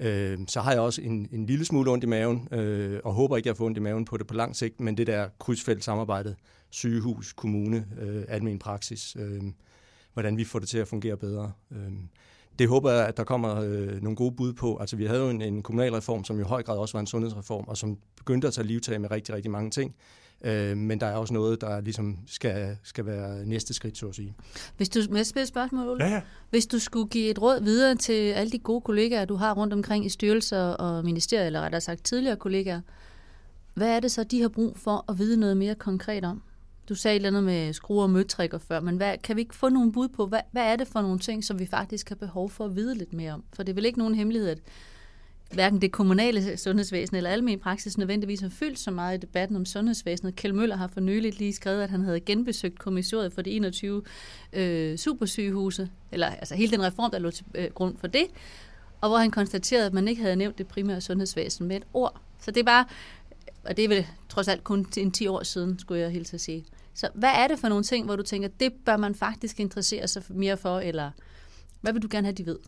Øh, 0.00 0.38
så 0.48 0.60
har 0.60 0.72
jeg 0.72 0.80
også 0.80 1.02
en, 1.02 1.28
en 1.32 1.46
lille 1.46 1.64
smule 1.64 1.90
ondt 1.90 2.04
i 2.04 2.06
maven, 2.06 2.48
øh, 2.52 3.00
og 3.04 3.14
håber 3.14 3.36
ikke, 3.36 3.46
at 3.46 3.48
jeg 3.48 3.56
får 3.56 3.66
ondt 3.66 3.78
i 3.78 3.80
maven 3.80 4.04
på 4.04 4.16
det 4.16 4.26
på 4.26 4.34
lang 4.34 4.56
sigt, 4.56 4.80
men 4.80 4.96
det 4.96 5.06
der 5.06 5.28
krydsfelt 5.38 5.84
samarbejdet, 5.84 6.36
sygehus, 6.70 7.32
kommune, 7.32 7.86
øh, 8.00 8.24
almen 8.28 8.58
praksis, 8.58 9.16
øh, 9.18 9.42
hvordan 10.12 10.36
vi 10.36 10.44
får 10.44 10.58
det 10.58 10.68
til 10.68 10.78
at 10.78 10.88
fungere 10.88 11.16
bedre. 11.16 11.52
Øh, 11.70 11.92
det 12.58 12.68
håber 12.68 12.90
jeg, 12.90 13.08
at 13.08 13.16
der 13.16 13.24
kommer 13.24 13.60
øh, 13.60 14.02
nogle 14.02 14.16
gode 14.16 14.32
bud 14.32 14.52
på. 14.52 14.76
Altså, 14.76 14.96
vi 14.96 15.06
havde 15.06 15.20
jo 15.20 15.30
en, 15.30 15.42
en 15.42 15.62
kommunalreform, 15.62 16.24
som 16.24 16.40
i 16.40 16.42
høj 16.42 16.62
grad 16.62 16.78
også 16.78 16.92
var 16.92 17.00
en 17.00 17.06
sundhedsreform, 17.06 17.64
og 17.68 17.76
som 17.76 17.98
begyndte 18.16 18.48
at 18.48 18.54
tage 18.54 18.66
livtag 18.66 19.00
med 19.00 19.10
rigtig, 19.10 19.34
rigtig 19.34 19.50
mange 19.50 19.70
ting. 19.70 19.94
Øh, 20.44 20.76
men 20.76 21.00
der 21.00 21.06
er 21.06 21.16
også 21.16 21.34
noget, 21.34 21.60
der 21.60 21.80
ligesom 21.80 22.18
skal, 22.26 22.76
skal 22.82 23.06
være 23.06 23.46
næste 23.46 23.74
skridt, 23.74 23.98
så 23.98 24.08
at 24.08 24.14
sige. 24.14 24.34
Hvis 24.76 24.88
du, 24.88 25.00
må 25.10 25.16
jeg 25.16 25.26
spille 25.26 25.42
et 25.42 25.48
spørgsmål, 25.48 25.88
Ole? 25.88 26.04
Ja, 26.04 26.10
ja. 26.10 26.20
Hvis 26.50 26.66
du 26.66 26.78
skulle 26.78 27.08
give 27.08 27.30
et 27.30 27.42
råd 27.42 27.62
videre 27.62 27.94
til 27.94 28.12
alle 28.12 28.52
de 28.52 28.58
gode 28.58 28.80
kollegaer, 28.80 29.24
du 29.24 29.34
har 29.34 29.54
rundt 29.54 29.72
omkring 29.72 30.06
i 30.06 30.08
styrelser 30.08 30.62
og 30.62 31.04
ministerier, 31.04 31.46
eller 31.46 31.60
rettere 31.60 31.80
sagt 31.80 32.04
tidligere 32.04 32.36
kollegaer, 32.36 32.80
hvad 33.74 33.88
er 33.88 34.00
det 34.00 34.12
så, 34.12 34.24
de 34.24 34.40
har 34.40 34.48
brug 34.48 34.76
for 34.78 35.04
at 35.08 35.18
vide 35.18 35.36
noget 35.40 35.56
mere 35.56 35.74
konkret 35.74 36.24
om? 36.24 36.42
Du 36.88 36.94
sagde 36.94 37.16
et 37.16 37.16
eller 37.16 37.28
andet 37.28 37.44
med 37.44 37.72
skruer 37.72 38.02
og 38.02 38.10
møtrikker 38.10 38.58
før, 38.58 38.80
men 38.80 38.96
hvad, 38.96 39.18
kan 39.18 39.36
vi 39.36 39.40
ikke 39.40 39.54
få 39.54 39.68
nogle 39.68 39.92
bud 39.92 40.08
på, 40.08 40.26
hvad, 40.26 40.40
hvad 40.52 40.62
er 40.62 40.76
det 40.76 40.88
for 40.88 41.02
nogle 41.02 41.18
ting, 41.18 41.44
som 41.44 41.58
vi 41.58 41.66
faktisk 41.66 42.08
har 42.08 42.16
behov 42.16 42.50
for 42.50 42.64
at 42.64 42.76
vide 42.76 42.94
lidt 42.94 43.12
mere 43.12 43.32
om? 43.32 43.44
For 43.52 43.62
det 43.62 43.72
er 43.72 43.74
vel 43.74 43.84
ikke 43.84 43.98
nogen 43.98 44.14
hemmelighed, 44.14 44.48
at 44.48 44.58
hverken 45.52 45.80
det 45.80 45.92
kommunale 45.92 46.56
sundhedsvæsen 46.56 47.16
eller 47.16 47.30
almen 47.30 47.58
praksis 47.58 47.98
nødvendigvis 47.98 48.40
har 48.40 48.48
fyldt 48.48 48.78
så 48.78 48.90
meget 48.90 49.18
i 49.18 49.20
debatten 49.20 49.56
om 49.56 49.66
sundhedsvæsenet. 49.66 50.36
Kjell 50.36 50.54
Møller 50.54 50.76
har 50.76 50.86
for 50.86 51.00
nyligt 51.00 51.38
lige 51.38 51.52
skrevet, 51.52 51.82
at 51.82 51.90
han 51.90 52.02
havde 52.02 52.20
genbesøgt 52.20 52.78
kommissoriet 52.78 53.32
for 53.32 53.42
de 53.42 53.50
21 53.50 54.02
øh, 54.52 54.98
supersygehuse, 54.98 55.90
eller 56.12 56.26
altså 56.26 56.54
hele 56.54 56.72
den 56.72 56.82
reform, 56.82 57.10
der 57.10 57.18
lå 57.18 57.30
til 57.30 57.44
øh, 57.54 57.70
grund 57.74 57.96
for 57.96 58.06
det, 58.06 58.26
og 59.00 59.08
hvor 59.08 59.18
han 59.18 59.30
konstaterede, 59.30 59.86
at 59.86 59.92
man 59.92 60.08
ikke 60.08 60.22
havde 60.22 60.36
nævnt 60.36 60.58
det 60.58 60.66
primære 60.66 61.00
sundhedsvæsen 61.00 61.66
med 61.66 61.76
et 61.76 61.84
ord. 61.94 62.20
Så 62.40 62.50
det 62.50 62.60
er 62.60 62.64
bare, 62.64 62.84
og 63.64 63.76
det 63.76 63.84
er 63.84 63.88
vel 63.88 64.06
trods 64.28 64.48
alt 64.48 64.64
kun 64.64 64.86
en 64.96 65.10
10 65.10 65.26
år 65.26 65.42
siden, 65.42 65.78
skulle 65.78 66.00
jeg 66.00 66.10
helt 66.10 66.26
til 66.26 66.36
at 66.36 66.40
sige. 66.40 66.64
Så 66.94 67.08
hvad 67.14 67.30
er 67.34 67.48
det 67.48 67.58
for 67.58 67.68
nogle 67.68 67.84
ting, 67.84 68.04
hvor 68.04 68.16
du 68.16 68.22
tænker, 68.22 68.48
det 68.48 68.72
bør 68.72 68.96
man 68.96 69.14
faktisk 69.14 69.60
interessere 69.60 70.08
sig 70.08 70.22
mere 70.28 70.56
for, 70.56 70.80
eller 70.80 71.10
hvad 71.80 71.92
vil 71.92 72.02
du 72.02 72.08
gerne 72.10 72.26
have, 72.26 72.34
de 72.34 72.46
ved? 72.46 72.58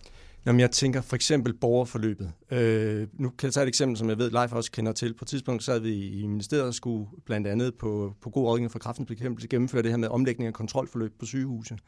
Jamen, 0.46 0.60
jeg 0.60 0.70
tænker 0.70 1.00
for 1.00 1.16
eksempel 1.16 1.54
borgerforløbet. 1.54 2.32
Øh, 2.50 3.08
nu 3.12 3.30
kan 3.30 3.46
jeg 3.46 3.52
tage 3.52 3.64
et 3.64 3.68
eksempel, 3.68 3.96
som 3.96 4.08
jeg 4.08 4.18
ved, 4.18 4.30
Leif 4.30 4.52
også 4.52 4.72
kender 4.72 4.92
til. 4.92 5.14
På 5.14 5.24
et 5.24 5.28
tidspunkt 5.28 5.62
sad 5.62 5.80
vi 5.80 6.08
i 6.08 6.26
ministeriet 6.26 6.66
og 6.66 6.74
skulle 6.74 7.06
blandt 7.24 7.46
andet 7.46 7.74
på, 7.74 8.14
på 8.20 8.30
god 8.30 8.44
rådgivning 8.44 8.72
for 8.72 8.78
kraftens 8.78 9.08
bekæmpelse 9.08 9.48
gennemføre 9.48 9.82
det 9.82 9.90
her 9.90 9.96
med 9.96 10.08
omlægning 10.08 10.46
af 10.46 10.54
kontrolforløb 10.54 11.18
på 11.18 11.26
sygehuse. 11.26 11.78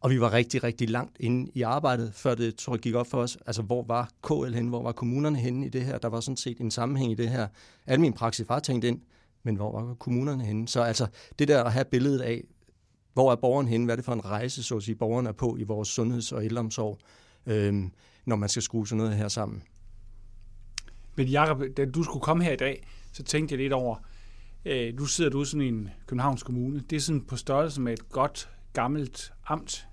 Og 0.00 0.10
vi 0.10 0.20
var 0.20 0.32
rigtig, 0.32 0.64
rigtig 0.64 0.90
langt 0.90 1.16
inde 1.20 1.50
i 1.54 1.62
arbejdet, 1.62 2.14
før 2.14 2.34
det 2.34 2.56
tror 2.56 2.74
jeg, 2.74 2.80
gik 2.80 2.94
op 2.94 3.06
for 3.06 3.18
os. 3.18 3.38
Altså, 3.46 3.62
hvor 3.62 3.82
var 3.82 4.10
KL 4.22 4.54
henne? 4.54 4.68
Hvor 4.68 4.82
var 4.82 4.92
kommunerne 4.92 5.38
henne 5.38 5.66
i 5.66 5.68
det 5.68 5.84
her? 5.84 5.98
Der 5.98 6.08
var 6.08 6.20
sådan 6.20 6.36
set 6.36 6.58
en 6.58 6.70
sammenhæng 6.70 7.12
i 7.12 7.14
det 7.14 7.28
her. 7.28 7.48
Almin 7.86 8.12
praksis 8.12 8.48
var 8.48 8.58
tænkt 8.58 8.84
ind, 8.84 9.00
men 9.42 9.56
hvor 9.56 9.80
var 9.80 9.94
kommunerne 9.94 10.44
henne? 10.44 10.68
Så 10.68 10.82
altså, 10.82 11.06
det 11.38 11.48
der 11.48 11.64
at 11.64 11.72
have 11.72 11.84
billedet 11.84 12.20
af, 12.20 12.44
hvor 13.12 13.32
er 13.32 13.36
borgeren 13.36 13.68
henne? 13.68 13.84
Hvad 13.84 13.94
er 13.94 13.96
det 13.96 14.04
for 14.04 14.12
en 14.12 14.24
rejse, 14.24 14.62
så 14.62 14.76
at 14.76 14.82
sige, 14.82 14.94
borgeren 14.94 15.26
er 15.26 15.32
på 15.32 15.56
i 15.58 15.62
vores 15.62 15.88
sundheds- 15.88 16.32
og 16.32 16.44
ældreomsorg? 16.44 16.98
Øh, 17.46 17.84
når 18.24 18.36
man 18.36 18.48
skal 18.48 18.62
skrue 18.62 18.88
sådan 18.88 18.98
noget 18.98 19.16
her 19.16 19.28
sammen. 19.28 19.62
Men 21.16 21.26
Jacob, 21.26 21.62
da 21.76 21.84
du 21.84 22.02
skulle 22.02 22.22
komme 22.22 22.44
her 22.44 22.52
i 22.52 22.56
dag, 22.56 22.86
så 23.12 23.22
tænkte 23.22 23.52
jeg 23.52 23.58
lidt 23.58 23.72
over, 23.72 23.96
øh, 24.64 24.94
nu 24.94 25.06
sidder 25.06 25.30
du 25.30 25.44
sådan 25.44 25.66
i 25.66 25.68
en 25.68 25.90
Københavns 26.06 26.42
Kommune, 26.42 26.80
det 26.90 26.96
er 26.96 27.00
sådan 27.00 27.24
på 27.24 27.36
størrelse 27.36 27.80
med 27.80 27.92
et 27.92 28.08
godt, 28.08 28.50
gammelt 28.72 29.32
amt. 29.46 29.88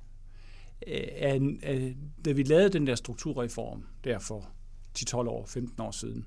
Øh, 0.87 1.41
øh, 1.63 1.91
da 2.25 2.31
vi 2.31 2.43
lavede 2.43 2.69
den 2.69 2.87
der 2.87 2.95
strukturreform, 2.95 3.85
der 4.03 4.19
for 4.19 4.49
10-12 4.99 5.15
år, 5.15 5.45
15 5.45 5.81
år 5.81 5.91
siden, 5.91 6.25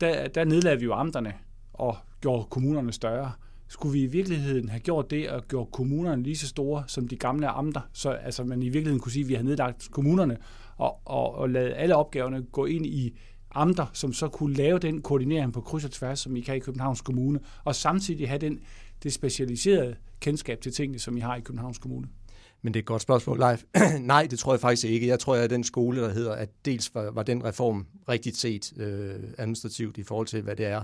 der, 0.00 0.28
der 0.28 0.44
nedlagde 0.44 0.78
vi 0.78 0.84
jo 0.84 0.92
amterne 0.92 1.34
og 1.72 1.96
gjorde 2.20 2.46
kommunerne 2.50 2.92
større. 2.92 3.32
Skulle 3.72 3.92
vi 3.92 4.02
i 4.02 4.06
virkeligheden 4.06 4.68
have 4.68 4.80
gjort 4.80 5.10
det 5.10 5.30
og 5.30 5.48
gjort 5.48 5.70
kommunerne 5.70 6.22
lige 6.22 6.36
så 6.36 6.46
store 6.46 6.84
som 6.86 7.08
de 7.08 7.16
gamle 7.16 7.48
amter, 7.48 7.80
så 7.92 8.10
altså 8.10 8.44
man 8.44 8.62
i 8.62 8.68
virkeligheden 8.68 9.00
kunne 9.00 9.12
sige, 9.12 9.22
at 9.22 9.28
vi 9.28 9.34
har 9.34 9.42
nedlagt 9.42 9.88
kommunerne 9.90 10.36
og, 10.76 11.00
og, 11.04 11.34
og 11.34 11.50
lavet 11.50 11.72
alle 11.76 11.96
opgaverne 11.96 12.42
gå 12.42 12.66
ind 12.66 12.86
i 12.86 13.18
amter, 13.50 13.86
som 13.92 14.12
så 14.12 14.28
kunne 14.28 14.54
lave 14.54 14.78
den 14.78 15.02
koordinering 15.02 15.52
på 15.52 15.60
kryds 15.60 15.84
og 15.84 15.90
tværs, 15.90 16.20
som 16.20 16.36
I 16.36 16.40
kan 16.40 16.56
i 16.56 16.58
Københavns 16.58 17.00
Kommune, 17.00 17.40
og 17.64 17.74
samtidig 17.74 18.28
have 18.28 18.38
den, 18.38 18.60
det 19.02 19.12
specialiserede 19.12 19.96
kendskab 20.20 20.60
til 20.60 20.72
tingene, 20.72 20.98
som 20.98 21.16
I 21.16 21.20
har 21.20 21.36
i 21.36 21.40
Københavns 21.40 21.78
Kommune? 21.78 22.08
Men 22.62 22.74
det 22.74 22.80
er 22.80 22.82
et 22.82 22.86
godt 22.86 23.02
spørgsmål, 23.02 23.38
Leif. 23.38 23.64
Nej, 24.00 24.26
det 24.30 24.38
tror 24.38 24.52
jeg 24.52 24.60
faktisk 24.60 24.86
ikke. 24.86 25.06
Jeg 25.06 25.18
tror, 25.18 25.36
at 25.36 25.50
den 25.50 25.64
skole, 25.64 26.00
der 26.00 26.12
hedder, 26.12 26.32
at 26.32 26.48
dels 26.64 26.94
var, 26.94 27.10
var 27.10 27.22
den 27.22 27.44
reform 27.44 27.86
rigtigt 28.08 28.36
set 28.36 28.72
øh, 28.76 29.14
administrativt 29.38 29.98
i 29.98 30.02
forhold 30.02 30.26
til, 30.26 30.42
hvad 30.42 30.56
det 30.56 30.66
er, 30.66 30.82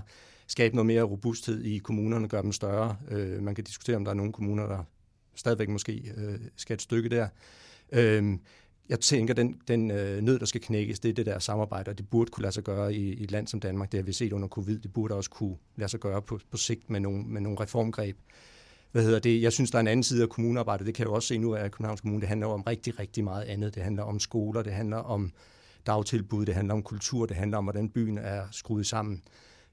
skabe 0.49 0.75
noget 0.75 0.85
mere 0.85 1.01
robusthed 1.01 1.63
i 1.63 1.77
kommunerne, 1.77 2.27
gøre 2.27 2.41
dem 2.41 2.51
større. 2.51 2.95
Øh, 3.11 3.43
man 3.43 3.55
kan 3.55 3.63
diskutere, 3.63 3.95
om 3.95 4.03
der 4.03 4.11
er 4.11 4.15
nogle 4.15 4.33
kommuner, 4.33 4.67
der 4.67 4.83
stadigvæk 5.35 5.69
måske 5.69 6.13
øh, 6.17 6.39
skal 6.55 6.73
et 6.73 6.81
stykke 6.81 7.09
der. 7.09 7.27
Øh, 7.91 8.37
jeg 8.89 8.99
tænker, 8.99 9.33
den, 9.33 9.61
den 9.67 9.91
øh, 9.91 10.21
nød, 10.21 10.39
der 10.39 10.45
skal 10.45 10.61
knækkes, 10.61 10.99
det 10.99 11.09
er 11.09 11.13
det 11.13 11.25
der 11.25 11.39
samarbejde, 11.39 11.89
og 11.89 11.97
det 11.97 12.09
burde 12.09 12.31
kunne 12.31 12.41
lade 12.41 12.53
sig 12.53 12.63
gøre 12.63 12.93
i, 12.93 13.13
i 13.13 13.23
et 13.23 13.31
land 13.31 13.47
som 13.47 13.59
Danmark. 13.59 13.91
Det 13.91 13.97
har 13.97 14.05
vi 14.05 14.13
set 14.13 14.33
under 14.33 14.47
covid. 14.47 14.79
Det 14.79 14.93
burde 14.93 15.15
også 15.15 15.29
kunne 15.29 15.55
lade 15.75 15.89
sig 15.89 15.99
gøre 15.99 16.21
på, 16.21 16.39
på 16.51 16.57
sigt 16.57 16.89
med 16.89 16.99
nogle, 16.99 17.23
med 17.23 17.41
nogle 17.41 17.59
reformgreb. 17.59 18.17
Hvad 18.91 19.03
hedder 19.03 19.19
det? 19.19 19.41
Jeg 19.41 19.53
synes, 19.53 19.71
der 19.71 19.77
er 19.77 19.79
en 19.79 19.87
anden 19.87 20.03
side 20.03 20.23
af 20.23 20.29
kommunearbejdet. 20.29 20.87
Det 20.87 20.95
kan 20.95 21.03
jeg 21.03 21.09
jo 21.09 21.13
også 21.13 21.27
se 21.27 21.37
nu 21.37 21.55
af 21.55 21.71
Københavns 21.71 22.01
Kommune. 22.01 22.21
Det 22.21 22.29
handler 22.29 22.47
om 22.47 22.61
rigtig, 22.61 22.99
rigtig 22.99 23.23
meget 23.23 23.43
andet. 23.43 23.75
Det 23.75 23.83
handler 23.83 24.03
om 24.03 24.19
skoler, 24.19 24.61
det 24.61 24.73
handler 24.73 24.97
om 24.97 25.31
dagtilbud, 25.87 26.45
det 26.45 26.55
handler 26.55 26.73
om 26.73 26.83
kultur, 26.83 27.25
det 27.25 27.37
handler 27.37 27.57
om, 27.57 27.63
hvordan 27.63 27.89
byen 27.89 28.17
er 28.17 28.43
skruet 28.51 28.85
sammen. 28.85 29.23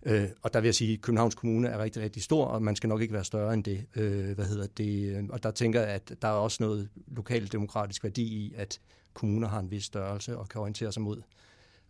Øh, 0.02 0.28
og 0.42 0.54
der 0.54 0.60
vil 0.60 0.66
jeg 0.66 0.74
sige, 0.74 0.92
at 0.92 1.00
Københavns 1.00 1.34
Kommune 1.34 1.68
er 1.68 1.78
rigtig, 1.78 2.02
rigtig 2.02 2.22
stor, 2.22 2.44
og 2.44 2.62
man 2.62 2.76
skal 2.76 2.88
nok 2.88 3.00
ikke 3.02 3.14
være 3.14 3.24
større 3.24 3.54
end 3.54 3.64
det. 3.64 3.86
Øh, 3.96 4.34
hvad 4.34 4.44
hedder 4.44 4.66
det? 4.66 5.26
Og 5.30 5.42
der 5.42 5.50
tænker 5.50 5.80
jeg, 5.80 5.88
at 5.88 6.12
der 6.22 6.28
er 6.28 6.32
også 6.32 6.56
noget 6.60 6.88
lokalt 7.06 7.52
demokratisk 7.52 8.04
værdi 8.04 8.22
i, 8.22 8.54
at 8.56 8.80
kommuner 9.14 9.48
har 9.48 9.60
en 9.60 9.70
vis 9.70 9.84
størrelse 9.84 10.38
og 10.38 10.48
kan 10.48 10.60
orientere 10.60 10.92
sig 10.92 11.02
mod 11.02 11.22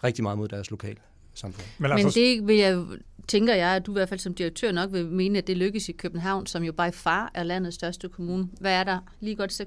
rigtig 0.05 0.23
meget 0.23 0.39
mod 0.39 0.49
deres 0.49 0.71
lokale 0.71 0.99
samfund. 1.35 1.67
Men, 1.79 1.91
altså... 1.93 2.07
Men 2.07 2.13
det 2.13 2.47
vil 2.47 2.57
jeg, 2.57 2.85
tænker 3.29 3.55
jeg, 3.55 3.77
at 3.77 3.87
du 3.87 3.93
i 3.93 3.95
hvert 3.95 4.09
fald 4.09 4.21
som 4.21 4.35
direktør 4.35 4.73
nok 4.73 4.93
vil 4.93 5.07
mene, 5.07 5.39
at 5.39 5.47
det 5.47 5.57
lykkes 5.57 5.89
i 5.89 5.93
København, 5.93 6.47
som 6.47 6.63
jo 6.63 6.73
by 6.73 6.93
far 6.93 7.31
er 7.35 7.43
landets 7.43 7.75
største 7.75 8.09
kommune. 8.09 8.49
Hvad 8.61 8.73
er 8.73 8.85
der? 8.85 8.99
Lige 9.21 9.37
godt 9.37 9.61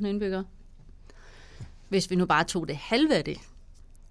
600.000 0.00 0.06
indbyggere? 0.06 0.44
Hvis 1.88 2.10
vi 2.10 2.16
nu 2.16 2.26
bare 2.26 2.44
tog 2.44 2.68
det 2.68 2.76
halve 2.76 3.14
af 3.14 3.24
det, 3.24 3.38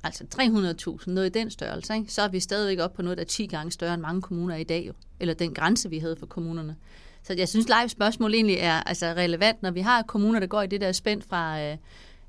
altså 0.06 0.24
300.000, 0.36 1.12
noget 1.12 1.36
i 1.36 1.40
den 1.40 1.50
størrelse, 1.50 1.96
ikke? 1.96 2.14
så 2.14 2.22
er 2.22 2.28
vi 2.28 2.40
stadigvæk 2.40 2.80
op 2.80 2.94
på 2.94 3.02
noget, 3.02 3.18
der 3.18 3.24
er 3.24 3.28
10 3.28 3.46
gange 3.46 3.72
større 3.72 3.94
end 3.94 4.02
mange 4.02 4.22
kommuner 4.22 4.56
i 4.56 4.64
dag, 4.64 4.88
jo. 4.88 4.94
eller 5.20 5.34
den 5.34 5.54
grænse, 5.54 5.90
vi 5.90 6.00
havde 6.00 6.16
for 6.16 6.26
kommunerne. 6.26 6.76
Så 7.24 7.34
jeg 7.34 7.50
synes, 7.50 7.68
live 7.68 7.90
spørgsmål 7.90 8.34
egentlig 8.34 8.58
er 8.60 8.82
altså 8.82 9.06
relevant, 9.06 9.62
når 9.62 9.72
vi 9.72 9.82
har 9.82 10.02
kommuner, 10.02 10.40
der 10.40 10.48
går 10.48 10.62
i 10.62 10.68
det 10.68 10.82
der 10.82 10.92
spænd 10.92 11.22
fra 11.22 11.62
øh, 11.62 11.78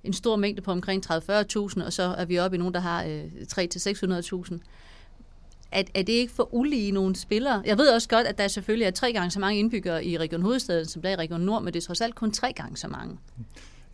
en 0.04 0.12
stor 0.12 0.36
mængde 0.36 0.62
på 0.62 0.70
omkring 0.70 1.12
30-40.000, 1.12 1.84
og 1.84 1.92
så 1.92 2.14
er 2.18 2.24
vi 2.24 2.38
oppe 2.38 2.54
i 2.54 2.58
nogen, 2.58 2.74
der 2.74 2.80
har 2.80 3.04
øh, 3.04 3.24
3-600.000. 3.52 4.58
Er, 5.72 5.82
er 5.94 6.02
det 6.02 6.12
ikke 6.12 6.32
for 6.32 6.54
ulige 6.54 6.92
nogle 6.92 7.16
spillere? 7.16 7.62
Jeg 7.66 7.78
ved 7.78 7.88
også 7.88 8.08
godt, 8.08 8.26
at 8.26 8.38
der 8.38 8.48
selvfølgelig 8.48 8.86
er 8.86 8.90
tre 8.90 9.12
gange 9.12 9.30
så 9.30 9.40
mange 9.40 9.58
indbyggere 9.58 10.04
i 10.04 10.18
Region 10.18 10.42
Hovedstaden, 10.42 10.86
som 10.86 11.02
der 11.02 11.08
er 11.08 11.12
i 11.12 11.16
Region 11.16 11.40
Nord, 11.40 11.62
men 11.62 11.74
det 11.74 11.82
er 11.82 11.86
trods 11.86 12.00
alt 12.00 12.14
kun 12.14 12.32
tre 12.32 12.52
gange 12.52 12.76
så 12.76 12.88
mange. 12.88 13.18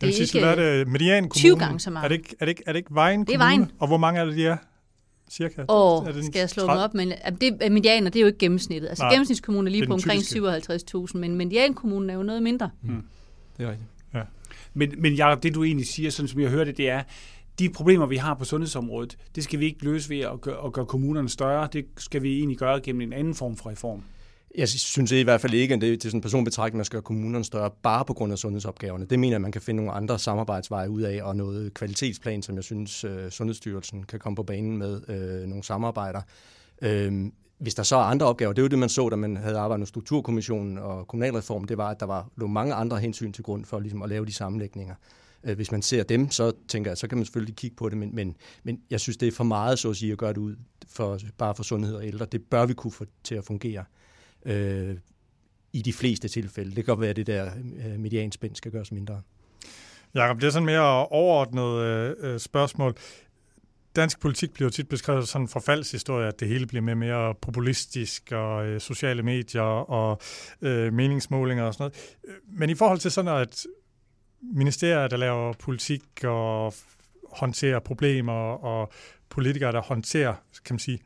Det 0.07 0.17
er 0.17 0.21
ikke 0.21 0.39
hvad 0.39 0.65
er 0.65 0.77
det, 0.77 0.87
median 0.87 1.23
kommune? 1.23 1.33
20 1.33 1.57
gange 1.57 1.79
så 1.79 1.91
meget. 1.91 2.03
Er 2.03 2.07
det 2.07 2.15
ikke, 2.15 2.35
er 2.39 2.45
det 2.45 2.49
ikke, 2.49 2.63
er 2.65 2.71
det 2.71 2.77
ikke 2.77 2.93
Vejen 2.95 3.25
Det 3.25 3.33
er 3.33 3.37
Vejen. 3.37 3.71
Og 3.79 3.87
hvor 3.87 3.97
mange 3.97 4.19
er 4.19 4.25
det, 4.25 4.35
de 4.35 4.45
er? 4.45 4.57
Cirka? 5.29 5.63
Og 5.67 6.07
er 6.07 6.11
det 6.11 6.25
skal 6.25 6.39
jeg 6.39 6.49
slå 6.49 6.65
mig 6.65 6.83
op? 6.83 6.93
Men 6.93 7.13
det, 7.41 7.57
er 7.61 7.69
medianer, 7.69 8.09
det 8.09 8.19
er 8.19 8.21
jo 8.21 8.27
ikke 8.27 8.39
gennemsnittet. 8.39 8.89
Altså 8.89 9.03
Nej, 9.03 9.11
gennemsnitskommunen 9.11 9.67
er 9.67 9.71
lige 9.71 9.81
det 9.81 9.85
er 9.85 9.89
på 9.89 9.93
omkring 9.93 10.23
typiske. 10.23 10.97
57.000, 10.97 11.17
men 11.17 11.35
mediankommunen 11.35 12.09
er 12.09 12.13
jo 12.13 12.23
noget 12.23 12.43
mindre. 12.43 12.69
Hmm. 12.81 13.03
det 13.57 13.65
er 13.65 13.69
rigtigt. 13.69 13.89
Ja. 14.13 14.21
Men, 14.73 14.93
men 14.97 15.13
Jacob, 15.13 15.43
det 15.43 15.55
du 15.55 15.63
egentlig 15.63 15.87
siger, 15.87 16.09
sådan 16.09 16.27
som 16.27 16.39
jeg 16.39 16.49
hører 16.49 16.65
det, 16.65 16.77
det 16.77 16.89
er, 16.89 17.03
de 17.59 17.69
problemer, 17.69 18.05
vi 18.05 18.17
har 18.17 18.33
på 18.33 18.45
sundhedsområdet, 18.45 19.17
det 19.35 19.43
skal 19.43 19.59
vi 19.59 19.65
ikke 19.65 19.83
løse 19.83 20.09
ved 20.09 20.19
at 20.19 20.41
gøre, 20.41 20.65
at 20.65 20.73
gøre 20.73 20.85
kommunerne 20.85 21.29
større. 21.29 21.67
Det 21.73 21.85
skal 21.97 22.23
vi 22.23 22.37
egentlig 22.37 22.57
gøre 22.57 22.81
gennem 22.81 23.01
en 23.01 23.13
anden 23.13 23.35
form 23.35 23.57
for 23.57 23.69
reform. 23.69 24.03
Jeg 24.57 24.69
synes 24.69 25.11
i 25.11 25.21
hvert 25.21 25.41
fald 25.41 25.53
ikke, 25.53 25.73
at 25.73 25.81
det 25.81 25.93
er 25.93 26.09
sådan 26.09 26.17
en 26.17 26.21
personbetragtning, 26.21 26.77
man 26.77 26.85
skal 26.85 26.97
gøre 26.97 27.03
kommunerne 27.03 27.45
større, 27.45 27.71
bare 27.83 28.05
på 28.05 28.13
grund 28.13 28.31
af 28.31 28.37
sundhedsopgaverne. 28.37 29.05
Det 29.05 29.19
mener 29.19 29.33
jeg, 29.33 29.41
man 29.41 29.51
kan 29.51 29.61
finde 29.61 29.83
nogle 29.83 29.91
andre 29.91 30.19
samarbejdsveje 30.19 30.89
ud 30.89 31.01
af, 31.01 31.23
og 31.23 31.35
noget 31.35 31.73
kvalitetsplan, 31.73 32.43
som 32.43 32.55
jeg 32.55 32.63
synes, 32.63 33.03
øh, 33.03 33.31
Sundhedsstyrelsen 33.31 34.03
kan 34.03 34.19
komme 34.19 34.35
på 34.35 34.43
banen 34.43 34.77
med 34.77 35.09
øh, 35.09 35.47
nogle 35.47 35.63
samarbejder. 35.63 36.21
Øh, 36.81 37.31
hvis 37.57 37.75
der 37.75 37.83
så 37.83 37.95
er 37.95 38.01
andre 38.01 38.25
opgaver, 38.25 38.53
det 38.53 38.61
er 38.61 38.63
jo 38.63 38.67
det, 38.67 38.79
man 38.79 38.89
så, 38.89 39.09
da 39.09 39.15
man 39.15 39.37
havde 39.37 39.57
arbejdet 39.57 39.79
med 39.79 39.87
strukturkommissionen 39.87 40.77
og 40.77 41.07
kommunalreform, 41.07 41.63
det 41.63 41.77
var, 41.77 41.89
at 41.89 41.99
der 41.99 42.05
var 42.05 42.29
lå 42.37 42.47
mange 42.47 42.73
andre 42.73 42.99
hensyn 42.99 43.31
til 43.31 43.43
grund 43.43 43.65
for 43.65 43.79
ligesom, 43.79 44.01
at 44.01 44.09
lave 44.09 44.25
de 44.25 44.33
sammenlægninger. 44.33 44.95
Øh, 45.43 45.55
hvis 45.55 45.71
man 45.71 45.81
ser 45.81 46.03
dem, 46.03 46.31
så 46.31 46.51
tænker 46.67 46.91
jeg, 46.91 46.97
så 46.97 47.07
kan 47.07 47.17
man 47.17 47.25
selvfølgelig 47.25 47.55
kigge 47.55 47.75
på 47.75 47.89
det, 47.89 47.97
men, 47.97 48.15
men, 48.15 48.35
men 48.63 48.81
jeg 48.89 48.99
synes, 48.99 49.17
det 49.17 49.27
er 49.27 49.31
for 49.31 49.43
meget, 49.43 49.79
så 49.79 49.89
at 49.89 49.95
sige, 49.95 50.11
at 50.11 50.17
gøre 50.17 50.33
det 50.33 50.37
ud 50.37 50.55
for, 50.87 51.19
bare 51.37 51.55
for 51.55 51.63
sundhed 51.63 51.95
og 51.95 52.07
ældre. 52.07 52.25
Det 52.25 52.41
bør 52.41 52.65
vi 52.65 52.73
kunne 52.73 52.91
få 52.91 53.05
til 53.23 53.35
at 53.35 53.43
fungere 53.45 53.83
øh, 54.45 54.97
i 55.73 55.81
de 55.81 55.93
fleste 55.93 56.27
tilfælde. 56.27 56.69
Det 56.69 56.75
kan 56.75 56.85
godt 56.85 57.01
være, 57.01 57.09
at 57.09 57.15
det 57.15 57.27
der 57.27 57.51
øh, 57.85 57.99
medianspænd 57.99 58.55
skal 58.55 58.71
gøres 58.71 58.91
mindre. 58.91 59.21
Jakob, 60.15 60.41
det 60.41 60.47
er 60.47 60.51
sådan 60.51 60.65
mere 60.65 61.07
overordnet 61.07 61.77
øh, 61.77 62.15
øh, 62.19 62.39
spørgsmål. 62.39 62.95
Dansk 63.95 64.19
politik 64.19 64.53
bliver 64.53 64.65
jo 64.65 64.71
tit 64.71 64.89
beskrevet 64.89 65.27
som 65.27 65.41
en 65.41 65.47
forfaldshistorie, 65.47 66.27
at 66.27 66.39
det 66.39 66.47
hele 66.47 66.67
bliver 66.67 66.81
mere 66.81 66.93
og 66.93 66.97
mere 66.97 67.35
populistisk, 67.41 68.31
og 68.31 68.65
øh, 68.65 68.81
sociale 68.81 69.23
medier 69.23 69.61
og 69.61 70.21
øh, 70.61 70.93
meningsmålinger 70.93 71.63
og 71.63 71.73
sådan 71.73 71.83
noget. 71.83 72.41
Men 72.47 72.69
i 72.69 72.75
forhold 72.75 72.99
til 72.99 73.11
sådan 73.11 73.41
at 73.41 73.65
ministerier, 74.41 75.07
der 75.07 75.17
laver 75.17 75.53
politik 75.53 76.03
og 76.23 76.73
håndterer 77.31 77.79
problemer, 77.79 78.53
og 78.53 78.91
politikere, 79.29 79.71
der 79.71 79.81
håndterer, 79.81 80.33
kan 80.65 80.73
man 80.73 80.79
sige, 80.79 80.99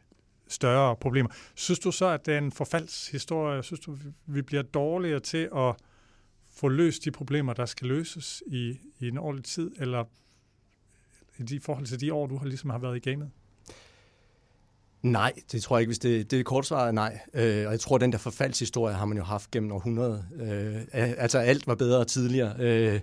større 0.50 0.96
problemer. 0.96 1.30
Synes 1.56 1.80
du 1.80 1.92
så, 1.92 2.06
at 2.06 2.26
det 2.26 2.34
er 2.34 2.38
en 2.38 2.52
forfaldshistorie? 2.52 3.64
Synes 3.64 3.80
du, 3.80 3.98
vi 4.26 4.42
bliver 4.42 4.64
dårligere 4.64 5.20
til 5.20 5.50
at 5.56 5.76
få 6.56 6.68
løst 6.68 7.06
de 7.06 7.12
problemer, 7.12 7.54
der 7.54 7.66
skal 7.66 7.88
løses 7.88 8.44
i, 8.48 8.80
i 9.00 9.08
en 9.08 9.18
årlig 9.18 9.44
tid, 9.44 9.72
eller 9.78 10.04
i 11.38 11.44
de 11.44 11.60
forhold 11.60 11.86
til 11.86 12.02
de 12.02 12.14
år, 12.14 12.28
du 12.28 12.38
har 12.38 12.46
ligesom 12.46 12.70
har 12.70 12.78
været 12.78 12.96
i 12.96 13.10
gamet? 13.10 13.30
Nej, 15.02 15.34
det 15.52 15.64
tror 15.64 15.78
jeg 15.78 15.82
ikke, 15.82 15.90
hvis 15.90 16.00
det, 16.00 16.32
det 16.32 16.40
er 16.40 16.44
kort 16.44 16.66
svaret 16.66 16.94
nej. 16.94 17.20
Øh, 17.34 17.66
og 17.66 17.72
jeg 17.72 17.80
tror, 17.80 17.96
at 17.96 18.02
den 18.02 18.12
der 18.12 18.18
forfaldshistorie 18.18 18.96
har 18.96 19.06
man 19.06 19.18
jo 19.18 19.24
haft 19.24 19.52
gennem 19.52 19.72
århundrede. 19.72 20.26
Øh, 20.40 20.82
altså 21.18 21.40
alt 21.40 21.68
var 21.68 21.76
bedre 21.76 22.06
tidligere. 22.06 22.56
Øh, 22.60 23.00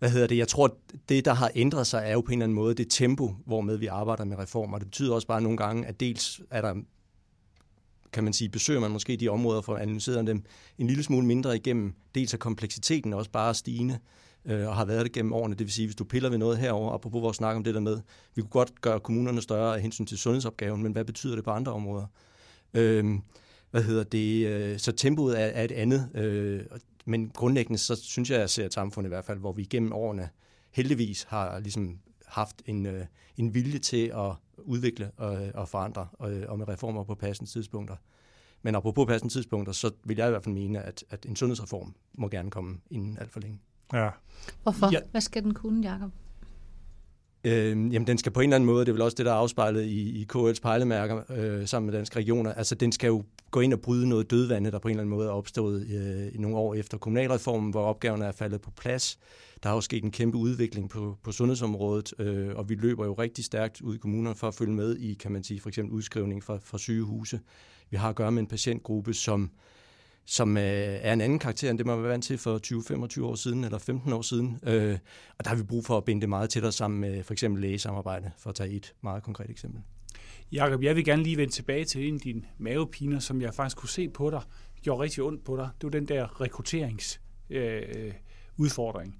hvad 0.00 0.10
hedder 0.10 0.26
det? 0.26 0.36
Jeg 0.36 0.48
tror, 0.48 0.76
det, 1.08 1.24
der 1.24 1.34
har 1.34 1.50
ændret 1.54 1.86
sig, 1.86 2.02
er 2.06 2.12
jo 2.12 2.20
på 2.20 2.26
en 2.26 2.32
eller 2.32 2.44
anden 2.44 2.54
måde 2.54 2.74
det 2.74 2.86
tempo, 2.90 3.34
hvormed 3.46 3.76
vi 3.76 3.86
arbejder 3.86 4.24
med 4.24 4.38
reformer. 4.38 4.78
Det 4.78 4.86
betyder 4.86 5.14
også 5.14 5.26
bare 5.26 5.40
nogle 5.40 5.56
gange, 5.56 5.86
at 5.86 6.00
dels 6.00 6.40
er 6.50 6.60
der 6.60 6.74
kan 8.12 8.24
man 8.24 8.32
sige, 8.32 8.48
besøger 8.48 8.80
man 8.80 8.90
måske 8.90 9.16
de 9.16 9.28
områder 9.28 9.60
for 9.60 9.74
at 9.74 9.82
analysere 9.82 10.26
dem 10.26 10.44
en 10.78 10.86
lille 10.86 11.02
smule 11.02 11.26
mindre 11.26 11.56
igennem. 11.56 11.94
Dels 12.14 12.34
er 12.34 12.38
kompleksiteten 12.38 13.12
også 13.12 13.30
bare 13.30 13.54
stigende 13.54 13.98
øh, 14.44 14.68
og 14.68 14.76
har 14.76 14.84
været 14.84 15.04
det 15.04 15.12
gennem 15.12 15.32
årene. 15.32 15.54
Det 15.54 15.66
vil 15.66 15.72
sige, 15.72 15.86
hvis 15.86 15.96
du 15.96 16.04
piller 16.04 16.30
ved 16.30 16.38
noget 16.38 16.58
herover, 16.58 16.92
apropos 16.92 17.22
vores 17.22 17.36
snak 17.36 17.56
om 17.56 17.64
det 17.64 17.74
der 17.74 17.80
med, 17.80 18.00
vi 18.34 18.42
kunne 18.42 18.50
godt 18.50 18.80
gøre 18.80 19.00
kommunerne 19.00 19.42
større 19.42 19.74
af 19.74 19.82
hensyn 19.82 20.06
til 20.06 20.18
sundhedsopgaven, 20.18 20.82
men 20.82 20.92
hvad 20.92 21.04
betyder 21.04 21.34
det 21.34 21.44
på 21.44 21.50
andre 21.50 21.72
områder? 21.72 22.06
Øh, 22.74 23.04
hvad 23.70 23.82
hedder 23.82 24.04
det? 24.04 24.46
Øh, 24.46 24.78
så 24.78 24.92
tempoet 24.92 25.40
er, 25.40 25.44
er 25.44 25.64
et 25.64 25.72
andet, 25.72 26.08
øh, 26.14 26.60
men 27.04 27.30
grundlæggende 27.30 27.78
så 27.78 27.96
synes 27.96 28.30
jeg, 28.30 28.36
at 28.36 28.40
jeg 28.40 28.50
ser 28.50 28.66
et 28.66 28.74
samfund 28.74 29.06
i 29.06 29.08
hvert 29.08 29.24
fald, 29.24 29.38
hvor 29.38 29.52
vi 29.52 29.64
gennem 29.64 29.92
årene 29.92 30.28
heldigvis 30.70 31.22
har 31.22 31.58
ligesom 31.58 31.98
haft 32.26 32.62
en, 32.66 32.86
øh, 32.86 33.06
en 33.36 33.54
vilje 33.54 33.78
til 33.78 34.12
at 34.14 34.32
udvikle 34.58 35.10
og, 35.16 35.50
og 35.54 35.68
forandre, 35.68 36.08
og, 36.12 36.32
og 36.48 36.58
med 36.58 36.68
reformer 36.68 37.04
på 37.04 37.14
passende 37.14 37.50
tidspunkter. 37.50 37.96
Men 38.62 38.74
apropos 38.74 39.06
passende 39.06 39.34
tidspunkter, 39.34 39.72
så 39.72 39.90
vil 40.04 40.16
jeg 40.16 40.26
i 40.26 40.30
hvert 40.30 40.44
fald 40.44 40.54
mene, 40.54 40.82
at, 40.82 41.04
at 41.10 41.26
en 41.26 41.36
sundhedsreform 41.36 41.94
må 42.14 42.28
gerne 42.28 42.50
komme 42.50 42.80
inden 42.90 43.18
alt 43.18 43.32
for 43.32 43.40
længe. 43.40 43.60
Ja. 43.92 44.10
Hvorfor? 44.62 44.92
Ja. 44.92 44.98
Hvad 45.10 45.20
skal 45.20 45.42
den 45.42 45.54
kunne, 45.54 45.90
Jacob? 45.90 46.10
Øh, 47.44 47.94
jamen, 47.94 48.06
den 48.06 48.18
skal 48.18 48.32
på 48.32 48.40
en 48.40 48.44
eller 48.44 48.56
anden 48.56 48.66
måde, 48.66 48.84
det 48.84 48.88
er 48.88 48.92
vel 48.92 49.02
også 49.02 49.14
det, 49.14 49.26
der 49.26 49.32
er 49.32 49.36
afspejlet 49.36 49.84
i, 49.84 50.20
i 50.20 50.26
KL's 50.32 50.60
pejlemærker 50.62 51.22
øh, 51.30 51.66
sammen 51.66 51.86
med 51.86 51.98
danske 51.98 52.16
regioner, 52.16 52.52
altså 52.52 52.74
den 52.74 52.92
skal 52.92 53.08
jo 53.08 53.24
gå 53.50 53.60
ind 53.60 53.72
og 53.72 53.80
bryde 53.80 54.08
noget 54.08 54.30
dødvande, 54.30 54.70
der 54.70 54.78
på 54.78 54.88
en 54.88 54.92
eller 54.92 55.02
anden 55.02 55.16
måde 55.16 55.28
er 55.28 55.32
opstået 55.32 55.86
øh, 55.90 56.34
i 56.34 56.38
nogle 56.38 56.56
år 56.56 56.74
efter 56.74 56.98
kommunalreformen, 56.98 57.70
hvor 57.70 57.84
opgaverne 57.84 58.24
er 58.24 58.32
faldet 58.32 58.60
på 58.60 58.70
plads. 58.70 59.18
Der 59.62 59.68
har 59.68 59.76
jo 59.76 59.80
sket 59.80 60.04
en 60.04 60.10
kæmpe 60.10 60.38
udvikling 60.38 60.90
på, 60.90 61.16
på 61.22 61.32
sundhedsområdet, 61.32 62.14
øh, 62.18 62.48
og 62.56 62.68
vi 62.68 62.74
løber 62.74 63.06
jo 63.06 63.12
rigtig 63.12 63.44
stærkt 63.44 63.80
ud 63.80 63.94
i 63.94 63.98
kommunerne 63.98 64.36
for 64.36 64.48
at 64.48 64.54
følge 64.54 64.72
med 64.72 64.96
i, 64.96 65.14
kan 65.14 65.32
man 65.32 65.44
sige, 65.44 65.60
for 65.60 65.68
eksempel 65.68 65.94
udskrivning 65.94 66.44
fra, 66.44 66.58
fra 66.62 66.78
sygehuse. 66.78 67.40
Vi 67.90 67.96
har 67.96 68.08
at 68.08 68.16
gøre 68.16 68.32
med 68.32 68.42
en 68.42 68.46
patientgruppe, 68.46 69.14
som 69.14 69.50
som 70.24 70.56
øh, 70.56 70.62
er 70.62 71.12
en 71.12 71.20
anden 71.20 71.38
karakter 71.38 71.70
end 71.70 71.78
det, 71.78 71.86
man 71.86 72.02
var 72.02 72.08
vant 72.08 72.24
til 72.24 72.38
for 72.38 73.20
20-25 73.20 73.24
år 73.24 73.34
siden 73.34 73.64
eller 73.64 73.78
15 73.78 74.12
år 74.12 74.22
siden. 74.22 74.58
Øh, 74.62 74.98
og 75.38 75.44
der 75.44 75.48
har 75.48 75.56
vi 75.56 75.62
brug 75.62 75.84
for 75.84 75.96
at 75.96 76.04
binde 76.04 76.20
det 76.20 76.28
meget 76.28 76.50
tættere 76.50 76.72
sammen 76.72 77.00
med 77.00 77.22
for 77.22 77.32
eksempel 77.32 77.62
lægesamarbejde, 77.62 78.30
for 78.38 78.50
at 78.50 78.56
tage 78.56 78.70
et 78.70 78.94
meget 79.00 79.22
konkret 79.22 79.50
eksempel. 79.50 79.82
Jakob, 80.52 80.82
jeg 80.82 80.96
vil 80.96 81.04
gerne 81.04 81.22
lige 81.22 81.36
vende 81.36 81.52
tilbage 81.52 81.84
til 81.84 82.08
en 82.08 82.14
af 82.14 82.20
dine 82.20 82.42
mavepiner, 82.58 83.18
som 83.18 83.40
jeg 83.40 83.54
faktisk 83.54 83.76
kunne 83.76 83.88
se 83.88 84.08
på 84.08 84.30
dig, 84.30 84.42
gjorde 84.82 85.02
rigtig 85.02 85.22
ondt 85.22 85.44
på 85.44 85.56
dig. 85.56 85.68
Det 85.80 85.84
var 85.84 85.90
den 85.90 86.08
der 86.08 86.40
rekrutteringsudfordring. 86.40 89.08
Øh, 89.08 89.14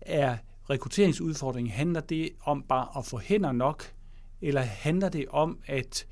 er 0.00 0.36
rekrutteringsudfordringen, 0.70 1.72
handler 1.72 2.00
det 2.00 2.30
om 2.44 2.62
bare 2.62 2.98
at 2.98 3.06
få 3.06 3.18
hænder 3.18 3.52
nok, 3.52 3.92
eller 4.40 4.60
handler 4.60 5.08
det 5.08 5.28
om, 5.28 5.58
at 5.66 6.06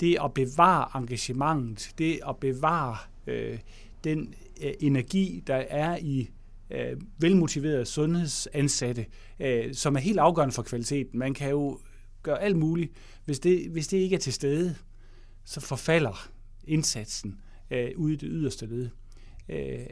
det 0.00 0.18
at 0.24 0.34
bevare 0.34 0.98
engagementet, 0.98 1.92
det 1.98 2.20
at 2.28 2.36
bevare 2.36 2.96
øh, 3.26 3.58
den 4.04 4.34
øh, 4.62 4.72
energi, 4.80 5.42
der 5.46 5.54
er 5.54 5.96
i 5.96 6.30
øh, 6.70 6.96
velmotiverede 7.18 7.84
sundhedsansatte, 7.84 9.06
øh, 9.40 9.74
som 9.74 9.96
er 9.96 10.00
helt 10.00 10.18
afgørende 10.18 10.54
for 10.54 10.62
kvaliteten. 10.62 11.18
Man 11.18 11.34
kan 11.34 11.50
jo 11.50 11.78
gøre 12.22 12.42
alt 12.42 12.56
muligt. 12.56 12.92
Hvis 13.24 13.38
det, 13.38 13.70
hvis 13.70 13.88
det 13.88 13.96
ikke 13.98 14.16
er 14.16 14.20
til 14.20 14.32
stede, 14.32 14.74
så 15.44 15.60
forfalder 15.60 16.30
indsatsen 16.64 17.40
øh, 17.70 17.90
ude 17.96 18.12
i 18.12 18.16
det 18.16 18.28
yderste 18.32 18.66
led. 18.66 18.88
Øh, 19.48 19.86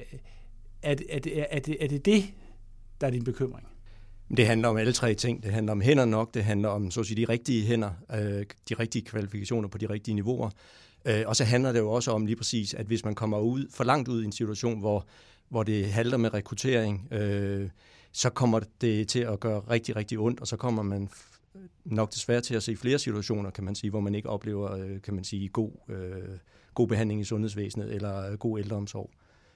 er, 0.83 0.95
er, 1.11 1.19
det, 1.19 1.55
er, 1.55 1.59
det, 1.59 1.85
er 1.85 1.89
det 1.89 2.05
det, 2.05 2.25
der 3.01 3.07
er 3.07 3.11
din 3.11 3.25
bekymring? 3.25 3.67
Det 4.37 4.47
handler 4.47 4.69
om 4.69 4.77
alle 4.77 4.93
tre 4.93 5.15
ting. 5.15 5.43
Det 5.43 5.53
handler 5.53 5.73
om 5.73 5.81
hænder 5.81 6.05
nok, 6.05 6.35
det 6.35 6.45
handler 6.45 6.69
om 6.69 6.91
så 6.91 7.01
at 7.01 7.07
sige, 7.07 7.27
de 7.27 7.33
rigtige 7.33 7.67
hænder, 7.67 7.91
øh, 8.13 8.47
de 8.69 8.75
rigtige 8.75 9.05
kvalifikationer 9.05 9.69
på 9.69 9.79
de 9.79 9.87
rigtige 9.87 10.15
niveauer, 10.15 10.51
Øh, 11.05 11.23
og 11.27 11.37
så 11.37 11.45
handler 11.45 11.73
det 11.73 11.79
jo 11.79 11.91
også 11.91 12.11
om 12.11 12.27
lige 12.27 12.37
præcis, 12.37 12.75
at 12.75 12.87
hvis 12.87 13.05
man 13.05 13.15
kommer 13.15 13.39
ud 13.39 13.67
for 13.71 13.85
langt 13.85 14.09
ud 14.09 14.23
i 14.23 14.25
en 14.25 14.33
situation, 14.33 14.79
hvor, 14.79 15.07
hvor 15.49 15.63
det 15.63 15.87
halter 15.87 16.17
med 16.17 16.35
rekruttering, 16.35 17.09
øh, 17.13 17.69
så 18.13 18.31
kommer 18.31 18.61
det 18.81 19.09
til 19.09 19.21
at 19.21 19.41
gøre 19.41 19.61
rigtig, 19.71 19.97
rigtig 19.97 20.19
ondt, 20.19 20.41
og 20.41 20.47
så 20.47 20.57
kommer 20.57 20.83
man 20.83 21.09
nok 21.85 22.15
desværre 22.15 22.41
til 22.41 22.55
at 22.55 22.63
se 22.63 22.77
flere 22.77 22.99
situationer, 22.99 23.51
kan 23.51 23.65
man 23.65 23.75
sige, 23.75 23.91
hvor 23.91 24.01
man 24.01 24.15
ikke 24.15 24.29
oplever, 24.29 24.77
øh, 24.77 25.03
kan 25.03 25.15
man 25.15 25.25
sige, 25.25 25.49
god, 25.49 25.71
øh, 25.89 26.39
god 26.75 26.89
behandling 26.89 27.21
i 27.21 27.25
sundhedsvæsenet 27.25 27.95
eller 27.95 28.37
god 28.37 28.59
ældreomsorg. 28.59 29.11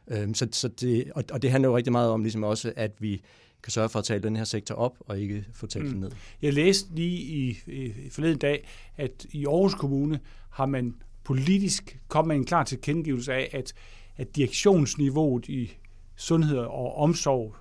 Øh, 0.08 0.34
så, 0.34 0.48
så 0.52 0.68
det, 0.68 1.12
og, 1.14 1.24
og 1.32 1.42
det 1.42 1.50
handler 1.50 1.68
jo 1.68 1.76
rigtig 1.76 1.92
meget 1.92 2.10
om 2.10 2.22
ligesom 2.22 2.42
også, 2.42 2.72
at 2.76 2.92
vi 2.98 3.22
kan 3.62 3.70
sørge 3.70 3.88
for 3.88 3.98
at 3.98 4.04
tale 4.04 4.22
den 4.22 4.36
her 4.36 4.44
sektor 4.44 4.74
op, 4.74 4.96
og 5.00 5.20
ikke 5.20 5.44
få 5.52 5.66
talt 5.66 5.84
mm. 5.84 5.90
den 5.90 6.00
ned. 6.00 6.10
Jeg 6.42 6.52
læste 6.52 6.94
lige 6.94 7.18
i, 7.18 7.58
i 7.66 8.10
forleden 8.10 8.38
dag, 8.38 8.68
at 8.96 9.26
i 9.30 9.46
Aarhus 9.46 9.74
Kommune 9.74 10.20
har 10.50 10.66
man 10.66 10.94
politisk 11.26 11.98
kom 12.08 12.26
med 12.26 12.36
en 12.36 12.44
klar 12.44 12.64
tilkendegivelse 12.64 13.34
af, 13.34 13.50
at, 13.52 13.72
at 14.16 14.36
direktionsniveauet 14.36 15.48
i 15.48 15.76
sundhed 16.16 16.58
og 16.58 16.96
omsorg 16.96 17.56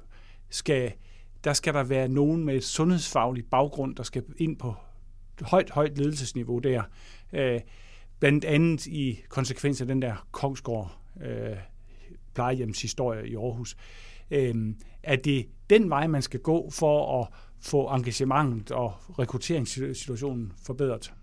skal, 0.49 0.91
der 1.43 1.53
skal 1.53 1.73
der 1.73 1.83
være 1.83 2.07
nogen 2.07 2.45
med 2.45 2.61
sundhedsfaglig 2.61 3.45
baggrund, 3.45 3.95
der 3.95 4.03
skal 4.03 4.23
ind 4.37 4.57
på 4.57 4.73
højt, 5.41 5.69
højt 5.69 5.97
ledelsesniveau 5.97 6.59
der. 6.59 6.83
Øh, 7.33 7.59
blandt 8.19 8.45
andet 8.45 8.85
i 8.85 9.19
konsekvens 9.29 9.81
af 9.81 9.87
den 9.87 10.01
der 10.01 10.27
Kongsgård 10.31 10.97
øh, 11.23 11.57
plejehjemshistorie 12.33 13.29
i 13.29 13.35
Aarhus. 13.35 13.77
Øh, 14.31 14.55
er 15.03 15.15
det 15.15 15.45
den 15.69 15.89
vej, 15.89 16.07
man 16.07 16.21
skal 16.21 16.39
gå 16.39 16.69
for 16.71 17.21
at 17.21 17.27
få 17.59 17.87
engagementet 17.87 18.71
og 18.71 18.93
rekrutteringssituationen 19.19 20.53
forbedret? 20.65 21.13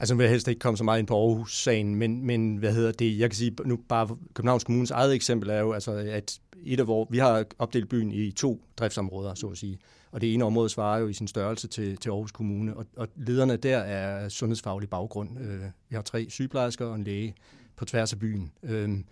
Altså 0.00 0.14
nu 0.14 0.16
vil 0.16 0.24
jeg 0.24 0.30
helst 0.30 0.48
ikke 0.48 0.58
komme 0.58 0.76
så 0.76 0.84
meget 0.84 0.98
ind 0.98 1.06
på 1.06 1.16
Aarhus-sagen, 1.16 1.94
men, 1.94 2.26
men 2.26 2.56
hvad 2.56 2.74
hedder 2.74 2.92
det, 2.92 3.18
jeg 3.18 3.30
kan 3.30 3.36
sige, 3.36 3.56
nu 3.64 3.78
bare 3.88 4.16
Københavns 4.34 4.64
Kommunes 4.64 4.90
eget 4.90 5.14
eksempel 5.14 5.50
er 5.50 5.60
jo, 5.60 5.72
altså, 5.72 5.92
at 5.92 6.40
et 6.64 6.80
af 6.80 6.86
vores, 6.86 7.12
vi 7.12 7.18
har 7.18 7.44
opdelt 7.58 7.88
byen 7.88 8.12
i 8.12 8.30
to 8.30 8.62
driftsområder, 8.76 9.34
så 9.34 9.46
at 9.46 9.58
sige. 9.58 9.78
Og 10.12 10.20
det 10.20 10.34
ene 10.34 10.44
område 10.44 10.68
svarer 10.68 10.98
jo 11.00 11.08
i 11.08 11.12
sin 11.12 11.28
størrelse 11.28 11.68
til, 11.68 11.96
til 11.96 12.10
Aarhus 12.10 12.32
Kommune, 12.32 12.76
og, 12.76 12.86
og 12.96 13.08
lederne 13.16 13.56
der 13.56 13.78
er 13.78 14.28
sundhedsfaglig 14.28 14.90
baggrund. 14.90 15.40
Øh, 15.40 15.60
vi 15.88 15.94
har 15.94 16.02
tre 16.02 16.26
sygeplejersker 16.30 16.86
og 16.86 16.94
en 16.94 17.04
læge 17.04 17.34
på 17.76 17.84
tværs 17.84 18.12
af 18.12 18.18
byen. 18.18 18.52
Øhm, 18.62 19.04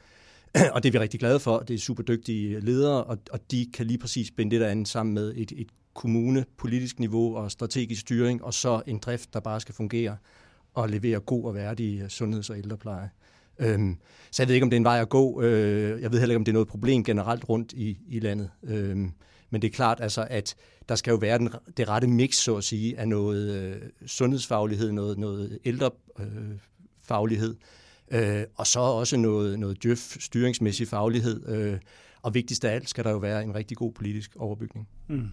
og 0.74 0.82
det 0.82 0.88
er 0.88 0.92
vi 0.92 0.98
rigtig 0.98 1.20
glade 1.20 1.40
for. 1.40 1.58
Det 1.58 1.74
er 1.74 1.78
super 1.78 2.02
dygtige 2.02 2.60
ledere, 2.60 3.04
og, 3.04 3.18
og 3.30 3.50
de 3.50 3.66
kan 3.74 3.86
lige 3.86 3.98
præcis 3.98 4.30
binde 4.30 4.50
det 4.50 4.60
der 4.60 4.68
andet 4.68 4.88
sammen 4.88 5.14
med 5.14 5.34
et, 5.36 5.52
et 5.56 5.68
kommune, 5.94 6.44
politisk 6.56 6.98
niveau 6.98 7.36
og 7.36 7.50
strategisk 7.50 8.00
styring, 8.00 8.44
og 8.44 8.54
så 8.54 8.82
en 8.86 8.98
drift, 8.98 9.34
der 9.34 9.40
bare 9.40 9.60
skal 9.60 9.74
fungere 9.74 10.16
og 10.82 10.88
levere 10.88 11.20
god 11.20 11.44
og 11.44 11.54
værdig 11.54 12.00
øh, 12.00 12.08
sundheds- 12.08 12.50
og 12.50 12.58
ældrepleje. 12.58 13.10
Øhm, 13.58 13.96
så 14.30 14.42
jeg 14.42 14.48
ved 14.48 14.54
ikke, 14.54 14.64
om 14.64 14.70
det 14.70 14.76
er 14.76 14.80
en 14.80 14.84
vej 14.84 15.00
at 15.00 15.08
gå. 15.08 15.42
Øh, 15.42 16.02
jeg 16.02 16.12
ved 16.12 16.18
heller 16.18 16.32
ikke, 16.32 16.36
om 16.36 16.44
det 16.44 16.52
er 16.52 16.54
noget 16.54 16.68
problem 16.68 17.04
generelt 17.04 17.48
rundt 17.48 17.72
i, 17.72 17.98
i 18.08 18.20
landet. 18.20 18.50
Øhm, 18.62 19.12
men 19.50 19.62
det 19.62 19.68
er 19.68 19.72
klart, 19.72 20.00
altså, 20.00 20.26
at 20.30 20.54
der 20.88 20.94
skal 20.94 21.10
jo 21.10 21.16
være 21.16 21.38
den, 21.38 21.50
det 21.76 21.88
rette 21.88 22.08
mix, 22.08 22.34
så 22.34 22.56
at 22.56 22.64
sige, 22.64 22.98
af 22.98 23.08
noget 23.08 23.56
øh, 23.56 23.76
sundhedsfaglighed, 24.06 24.92
noget, 24.92 25.18
noget 25.18 25.58
ældrefaglighed, 25.64 27.56
øh, 28.10 28.44
og 28.54 28.66
så 28.66 28.80
også 28.80 29.16
noget, 29.16 29.58
noget 29.58 29.82
djøf, 29.82 30.16
styringsmæssig 30.20 30.88
faglighed. 30.88 31.48
Øh, 31.48 31.78
og 32.22 32.34
vigtigst 32.34 32.64
af 32.64 32.74
alt 32.74 32.88
skal 32.88 33.04
der 33.04 33.10
jo 33.10 33.18
være 33.18 33.44
en 33.44 33.54
rigtig 33.54 33.76
god 33.76 33.92
politisk 33.92 34.36
overbygning. 34.36 34.88
Mm. 35.08 35.28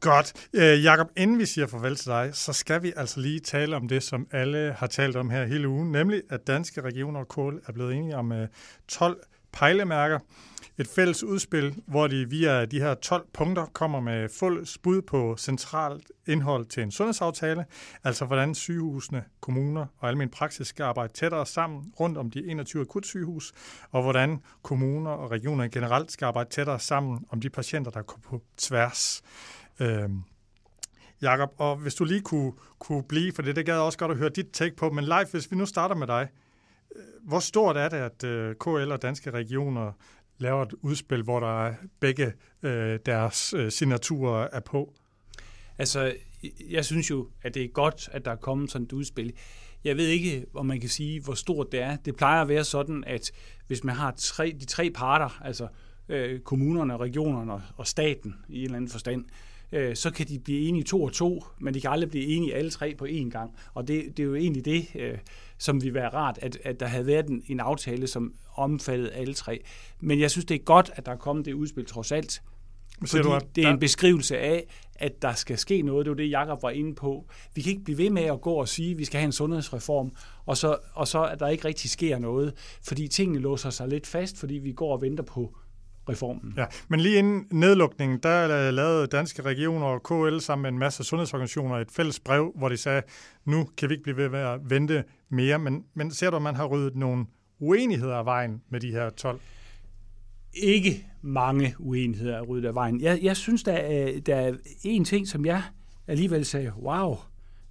Godt. 0.00 0.48
Øh, 0.52 0.84
Jakob, 0.84 1.06
inden 1.16 1.38
vi 1.38 1.46
siger 1.46 1.66
farvel 1.66 1.96
til 1.96 2.06
dig, 2.06 2.30
så 2.32 2.52
skal 2.52 2.82
vi 2.82 2.92
altså 2.96 3.20
lige 3.20 3.40
tale 3.40 3.76
om 3.76 3.88
det, 3.88 4.02
som 4.02 4.26
alle 4.32 4.74
har 4.78 4.86
talt 4.86 5.16
om 5.16 5.30
her 5.30 5.44
hele 5.44 5.68
ugen, 5.68 5.92
nemlig 5.92 6.22
at 6.30 6.46
danske 6.46 6.80
regioner 6.80 7.20
og 7.20 7.28
KL 7.28 7.68
er 7.68 7.72
blevet 7.72 7.94
enige 7.94 8.16
om 8.16 8.32
øh, 8.32 8.48
12 8.88 9.20
pejlemærker. 9.52 10.18
Et 10.78 10.88
fælles 10.88 11.24
udspil, 11.24 11.74
hvor 11.86 12.06
de 12.06 12.30
via 12.30 12.64
de 12.64 12.80
her 12.80 12.94
12 12.94 13.26
punkter 13.32 13.66
kommer 13.66 14.00
med 14.00 14.28
fuld 14.28 14.66
spud 14.66 15.02
på 15.02 15.36
centralt 15.38 16.12
indhold 16.26 16.66
til 16.66 16.82
en 16.82 16.90
sundhedsaftale, 16.90 17.64
altså 18.04 18.24
hvordan 18.24 18.54
sygehusene, 18.54 19.24
kommuner 19.40 19.86
og 19.98 20.08
almen 20.08 20.28
praksis 20.28 20.66
skal 20.66 20.84
arbejde 20.84 21.12
tættere 21.12 21.46
sammen 21.46 21.92
rundt 22.00 22.18
om 22.18 22.30
de 22.30 22.46
21 22.46 22.82
akutsygehus, 22.82 23.52
og 23.90 24.02
hvordan 24.02 24.38
kommuner 24.62 25.10
og 25.10 25.30
regioner 25.30 25.68
generelt 25.68 26.12
skal 26.12 26.26
arbejde 26.26 26.50
tættere 26.50 26.80
sammen 26.80 27.24
om 27.30 27.40
de 27.40 27.50
patienter, 27.50 27.90
der 27.90 28.02
kommer 28.02 28.28
på 28.28 28.42
tværs. 28.56 29.22
Øh, 29.80 30.08
Jakob, 31.22 31.50
og 31.58 31.76
hvis 31.76 31.94
du 31.94 32.04
lige 32.04 32.20
kunne, 32.20 32.52
kunne 32.78 33.02
blive, 33.02 33.32
for 33.32 33.42
det, 33.42 33.56
det 33.56 33.66
gad 33.66 33.74
jeg 33.74 33.82
også 33.82 33.98
godt 33.98 34.10
at 34.10 34.16
høre 34.16 34.28
dit 34.28 34.46
take 34.52 34.76
på, 34.76 34.90
men 34.90 35.04
live, 35.04 35.26
hvis 35.30 35.50
vi 35.50 35.56
nu 35.56 35.66
starter 35.66 35.94
med 35.94 36.06
dig, 36.06 36.28
øh, 36.96 37.02
hvor 37.22 37.38
stort 37.38 37.76
er 37.76 37.88
det, 37.88 37.96
at 37.96 38.24
øh, 38.24 38.54
KL 38.54 38.92
og 38.92 39.02
danske 39.02 39.30
regioner 39.30 39.92
laver 40.38 40.62
et 40.62 40.74
udspil, 40.82 41.22
hvor 41.22 41.40
der 41.40 41.66
er 41.66 41.74
begge 42.00 42.32
øh, 42.62 42.98
deres 43.06 43.54
øh, 43.56 43.72
signaturer 43.72 44.48
er 44.52 44.60
på? 44.60 44.94
Altså, 45.78 46.14
jeg 46.70 46.84
synes 46.84 47.10
jo, 47.10 47.28
at 47.42 47.54
det 47.54 47.64
er 47.64 47.68
godt, 47.68 48.08
at 48.12 48.24
der 48.24 48.30
er 48.30 48.36
kommet 48.36 48.70
sådan 48.70 48.84
et 48.84 48.92
udspil. 48.92 49.32
Jeg 49.84 49.96
ved 49.96 50.06
ikke, 50.06 50.46
om 50.54 50.66
man 50.66 50.80
kan 50.80 50.88
sige, 50.88 51.22
hvor 51.22 51.34
stort 51.34 51.72
det 51.72 51.80
er. 51.80 51.96
Det 51.96 52.16
plejer 52.16 52.42
at 52.42 52.48
være 52.48 52.64
sådan, 52.64 53.04
at 53.06 53.32
hvis 53.66 53.84
man 53.84 53.94
har 53.94 54.14
tre, 54.18 54.56
de 54.60 54.64
tre 54.64 54.90
parter, 54.90 55.40
altså 55.44 55.68
øh, 56.08 56.40
kommunerne, 56.40 56.96
regionerne 56.96 57.62
og 57.76 57.86
staten 57.86 58.34
i 58.48 58.58
en 58.58 58.64
eller 58.64 58.76
anden 58.76 58.90
forstand, 58.90 59.24
øh, 59.24 59.55
så 59.94 60.10
kan 60.10 60.28
de 60.28 60.38
blive 60.38 60.68
enige 60.68 60.84
to 60.84 61.02
og 61.02 61.12
to, 61.12 61.44
men 61.60 61.74
de 61.74 61.80
kan 61.80 61.90
aldrig 61.90 62.10
blive 62.10 62.24
enige 62.24 62.54
alle 62.54 62.70
tre 62.70 62.94
på 62.98 63.04
én 63.04 63.30
gang. 63.30 63.56
Og 63.74 63.88
det, 63.88 64.04
det 64.16 64.22
er 64.22 64.26
jo 64.26 64.34
egentlig 64.34 64.64
det, 64.64 64.86
øh, 64.94 65.18
som 65.58 65.82
vil 65.82 65.94
være 65.94 66.08
rart, 66.08 66.38
at, 66.42 66.58
at 66.64 66.80
der 66.80 66.86
havde 66.86 67.06
været 67.06 67.26
en, 67.26 67.42
en 67.46 67.60
aftale, 67.60 68.06
som 68.06 68.34
omfattede 68.54 69.12
alle 69.12 69.34
tre. 69.34 69.60
Men 70.00 70.20
jeg 70.20 70.30
synes, 70.30 70.44
det 70.44 70.54
er 70.54 70.64
godt, 70.64 70.90
at 70.94 71.06
der 71.06 71.12
er 71.12 71.16
kommet 71.16 71.44
det 71.44 71.52
udspil 71.52 71.86
trods 71.86 72.12
alt. 72.12 72.42
Fordi 73.06 73.22
du, 73.22 73.38
det 73.56 73.64
er 73.64 73.70
en 73.70 73.78
beskrivelse 73.78 74.38
af, 74.38 74.66
at 74.94 75.22
der 75.22 75.32
skal 75.32 75.58
ske 75.58 75.82
noget. 75.82 76.06
Det 76.06 76.10
var 76.10 76.16
det, 76.16 76.30
Jacob 76.30 76.62
var 76.62 76.70
inde 76.70 76.94
på. 76.94 77.26
Vi 77.54 77.62
kan 77.62 77.70
ikke 77.70 77.84
blive 77.84 77.98
ved 77.98 78.10
med 78.10 78.22
at 78.22 78.40
gå 78.40 78.52
og 78.52 78.68
sige, 78.68 78.90
at 78.90 78.98
vi 78.98 79.04
skal 79.04 79.20
have 79.20 79.26
en 79.26 79.32
sundhedsreform, 79.32 80.12
og 80.46 80.56
så, 80.56 80.76
og 80.94 81.08
så 81.08 81.24
at 81.24 81.40
der 81.40 81.48
ikke 81.48 81.64
rigtig 81.64 81.90
sker 81.90 82.18
noget. 82.18 82.54
Fordi 82.82 83.08
tingene 83.08 83.38
låser 83.38 83.70
sig 83.70 83.88
lidt 83.88 84.06
fast, 84.06 84.38
fordi 84.38 84.54
vi 84.54 84.72
går 84.72 84.92
og 84.92 85.02
venter 85.02 85.24
på 85.24 85.56
reformen. 86.08 86.54
Ja, 86.56 86.64
men 86.88 87.00
lige 87.00 87.18
inden 87.18 87.46
nedlukningen, 87.50 88.18
der 88.18 88.70
lavede 88.70 89.06
danske 89.06 89.42
regioner 89.42 89.86
og 89.86 90.02
KL 90.02 90.38
sammen 90.38 90.62
med 90.62 90.70
en 90.70 90.78
masse 90.78 91.04
sundhedsorganisationer 91.04 91.76
et 91.76 91.90
fælles 91.90 92.20
brev, 92.20 92.52
hvor 92.56 92.68
de 92.68 92.76
sagde, 92.76 93.02
nu 93.44 93.68
kan 93.76 93.88
vi 93.88 93.94
ikke 93.94 94.02
blive 94.02 94.16
ved 94.16 94.28
med 94.28 94.40
at 94.40 94.60
vente 94.70 95.04
mere, 95.28 95.58
men, 95.58 95.84
men 95.94 96.10
ser 96.10 96.30
du, 96.30 96.36
at 96.36 96.42
man 96.42 96.54
har 96.54 96.66
ryddet 96.66 96.96
nogle 96.96 97.26
uenigheder 97.58 98.16
af 98.16 98.24
vejen 98.24 98.62
med 98.70 98.80
de 98.80 98.90
her 98.90 99.10
12? 99.10 99.40
Ikke 100.54 101.06
mange 101.22 101.74
uenigheder 101.78 102.36
er 102.36 102.42
ryddet 102.42 102.68
af 102.68 102.74
vejen. 102.74 103.00
Jeg, 103.00 103.18
jeg 103.22 103.36
synes, 103.36 103.62
der 103.62 103.72
er, 103.72 104.20
der 104.20 104.36
er 104.36 104.52
en 104.84 105.04
ting, 105.04 105.28
som 105.28 105.46
jeg 105.46 105.62
alligevel 106.06 106.44
sagde, 106.44 106.72
wow, 106.82 107.16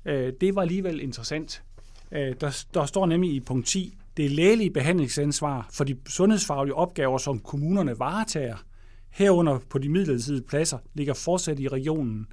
øh, 0.06 0.34
det 0.42 0.56
var 0.56 0.62
alligevel 0.62 1.02
interessant. 1.02 1.64
Øh, 2.12 2.36
der, 2.42 2.66
der 2.74 2.86
står 2.86 3.06
nemlig 3.06 3.34
i 3.34 3.40
punkt 3.40 3.68
10, 3.68 3.98
det 4.18 4.32
lægelige 4.32 4.72
behandlingsansvar 4.72 5.68
for 5.72 5.84
de 5.84 5.98
sundhedsfaglige 6.08 6.76
opgaver, 6.76 7.18
som 7.18 7.40
kommunerne 7.40 8.00
varetager, 8.00 8.58
herunder 9.10 9.60
på 9.70 9.78
de 9.78 9.90
midlertidige 9.90 10.48
pladser, 10.48 10.78
ligger 10.94 11.14
fortsat 11.14 11.60
i 11.60 11.68
regionen, 11.68 12.28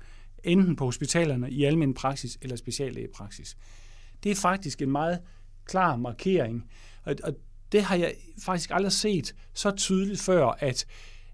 enten 0.45 0.77
på 0.77 0.85
hospitalerne 0.85 1.51
i 1.51 1.65
almindelig 1.65 1.95
praksis 1.95 2.39
eller 2.43 2.57
speciallægepraksis. 2.57 3.57
Det 4.23 4.33
er 4.33 4.37
faktisk 4.37 4.83
en 4.83 4.91
meget 4.91 5.19
klar 5.65 5.97
markering, 5.97 6.65
og, 7.05 7.15
og 7.25 7.35
det 7.73 7.83
har 7.83 7.97
jeg 7.97 8.15
faktisk 8.45 8.71
aldrig 8.71 8.93
set 8.93 9.35
så 9.55 9.71
tydeligt 9.71 10.21
før, 10.21 10.47
at, 10.47 10.87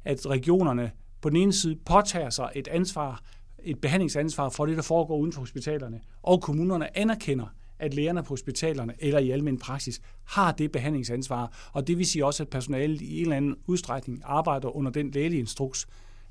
at 0.04 0.26
regionerne 0.26 0.90
på 1.20 1.28
den 1.28 1.36
ene 1.36 1.52
side 1.52 1.76
påtager 1.86 2.30
sig 2.30 2.50
et 2.54 2.68
ansvar, 2.68 3.22
et 3.64 3.80
behandlingsansvar 3.80 4.48
for 4.48 4.66
det, 4.66 4.76
der 4.76 4.82
foregår 4.82 5.16
uden 5.16 5.32
for 5.32 5.40
hospitalerne, 5.40 6.00
og 6.22 6.42
kommunerne 6.42 6.98
anerkender, 6.98 7.46
at 7.78 7.94
lægerne 7.94 8.22
på 8.22 8.28
hospitalerne 8.28 8.94
eller 8.98 9.18
i 9.18 9.30
almindelig 9.30 9.62
praksis 9.62 10.00
har 10.24 10.52
det 10.52 10.72
behandlingsansvar, 10.72 11.70
og 11.72 11.86
det 11.86 11.98
vil 11.98 12.06
sige 12.06 12.26
også, 12.26 12.42
at 12.42 12.48
personalet 12.48 13.00
i 13.00 13.16
en 13.16 13.22
eller 13.22 13.36
anden 13.36 13.56
udstrækning 13.66 14.22
arbejder 14.24 14.76
under 14.76 14.90
den 14.90 15.10
lægelige 15.10 15.40
instruks, 15.40 15.86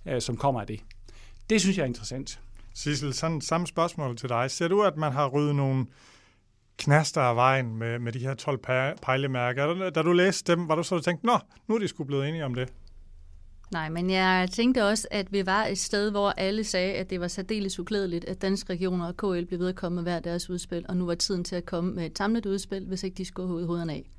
øh, 0.06 0.22
som 0.22 0.38
kommer 0.38 0.62
af 0.62 0.68
det. 0.68 0.80
Det 1.50 1.62
synes 1.62 1.78
jeg 1.78 1.84
er 1.84 1.88
interessant. 1.88 2.40
Sissel, 2.74 3.14
sådan 3.14 3.42
samme 3.42 3.68
spørgsmål 3.68 4.18
til 4.18 4.30
dig. 4.30 4.52
Ser 4.52 4.68
du, 4.68 4.84
at 4.84 4.98
man 4.98 5.12
har 5.12 5.28
ryddet 5.28 5.56
nogle 5.56 5.86
knaster 6.78 7.22
af 7.22 7.36
vejen 7.36 7.78
med, 7.78 8.00
med 8.00 8.12
de 8.12 8.20
her 8.20 8.34
12 8.34 8.60
pejlemærker? 9.02 9.90
Da 9.90 10.02
du 10.02 10.14
læste 10.14 10.56
dem, 10.56 10.68
var 10.68 10.76
du 10.76 10.84
så 10.84 11.00
tænkt, 11.00 11.24
nå, 11.24 11.38
nu 11.68 11.76
er 11.76 11.80
de 11.80 11.88
skulle 11.88 12.08
blevet 12.08 12.28
enige 12.30 12.46
om 12.46 12.56
det? 12.56 12.70
Nej, 13.72 13.90
men 13.90 14.10
jeg 14.10 14.50
tænkte 14.52 14.86
også, 14.86 15.08
at 15.12 15.32
vi 15.32 15.46
var 15.46 15.66
et 15.66 15.78
sted, 15.78 16.12
hvor 16.12 16.30
alle 16.30 16.64
sagde, 16.64 16.94
at 16.94 17.10
det 17.10 17.20
var 17.20 17.28
særdeles 17.28 17.80
uklædeligt, 17.80 18.26
at 18.26 18.42
danske 18.42 18.74
regioner 18.74 19.08
og 19.08 19.18
KL 19.18 19.46
blev 19.46 19.60
ved 19.60 19.70
at 19.70 19.76
komme 19.76 19.96
med 19.96 20.04
hver 20.04 20.20
deres 20.20 20.50
udspil, 20.50 20.86
og 20.90 20.98
nu 20.98 21.06
var 21.06 21.16
tiden 21.16 21.44
til 21.44 21.56
at 21.56 21.66
komme 21.66 21.94
med 21.94 22.06
et 22.06 22.18
samlet 22.18 22.46
udspil, 22.46 22.86
hvis 22.86 23.04
ikke 23.04 23.16
de 23.16 23.26
skulle 23.26 23.66
hovederne 23.66 23.94
af. 23.94 24.10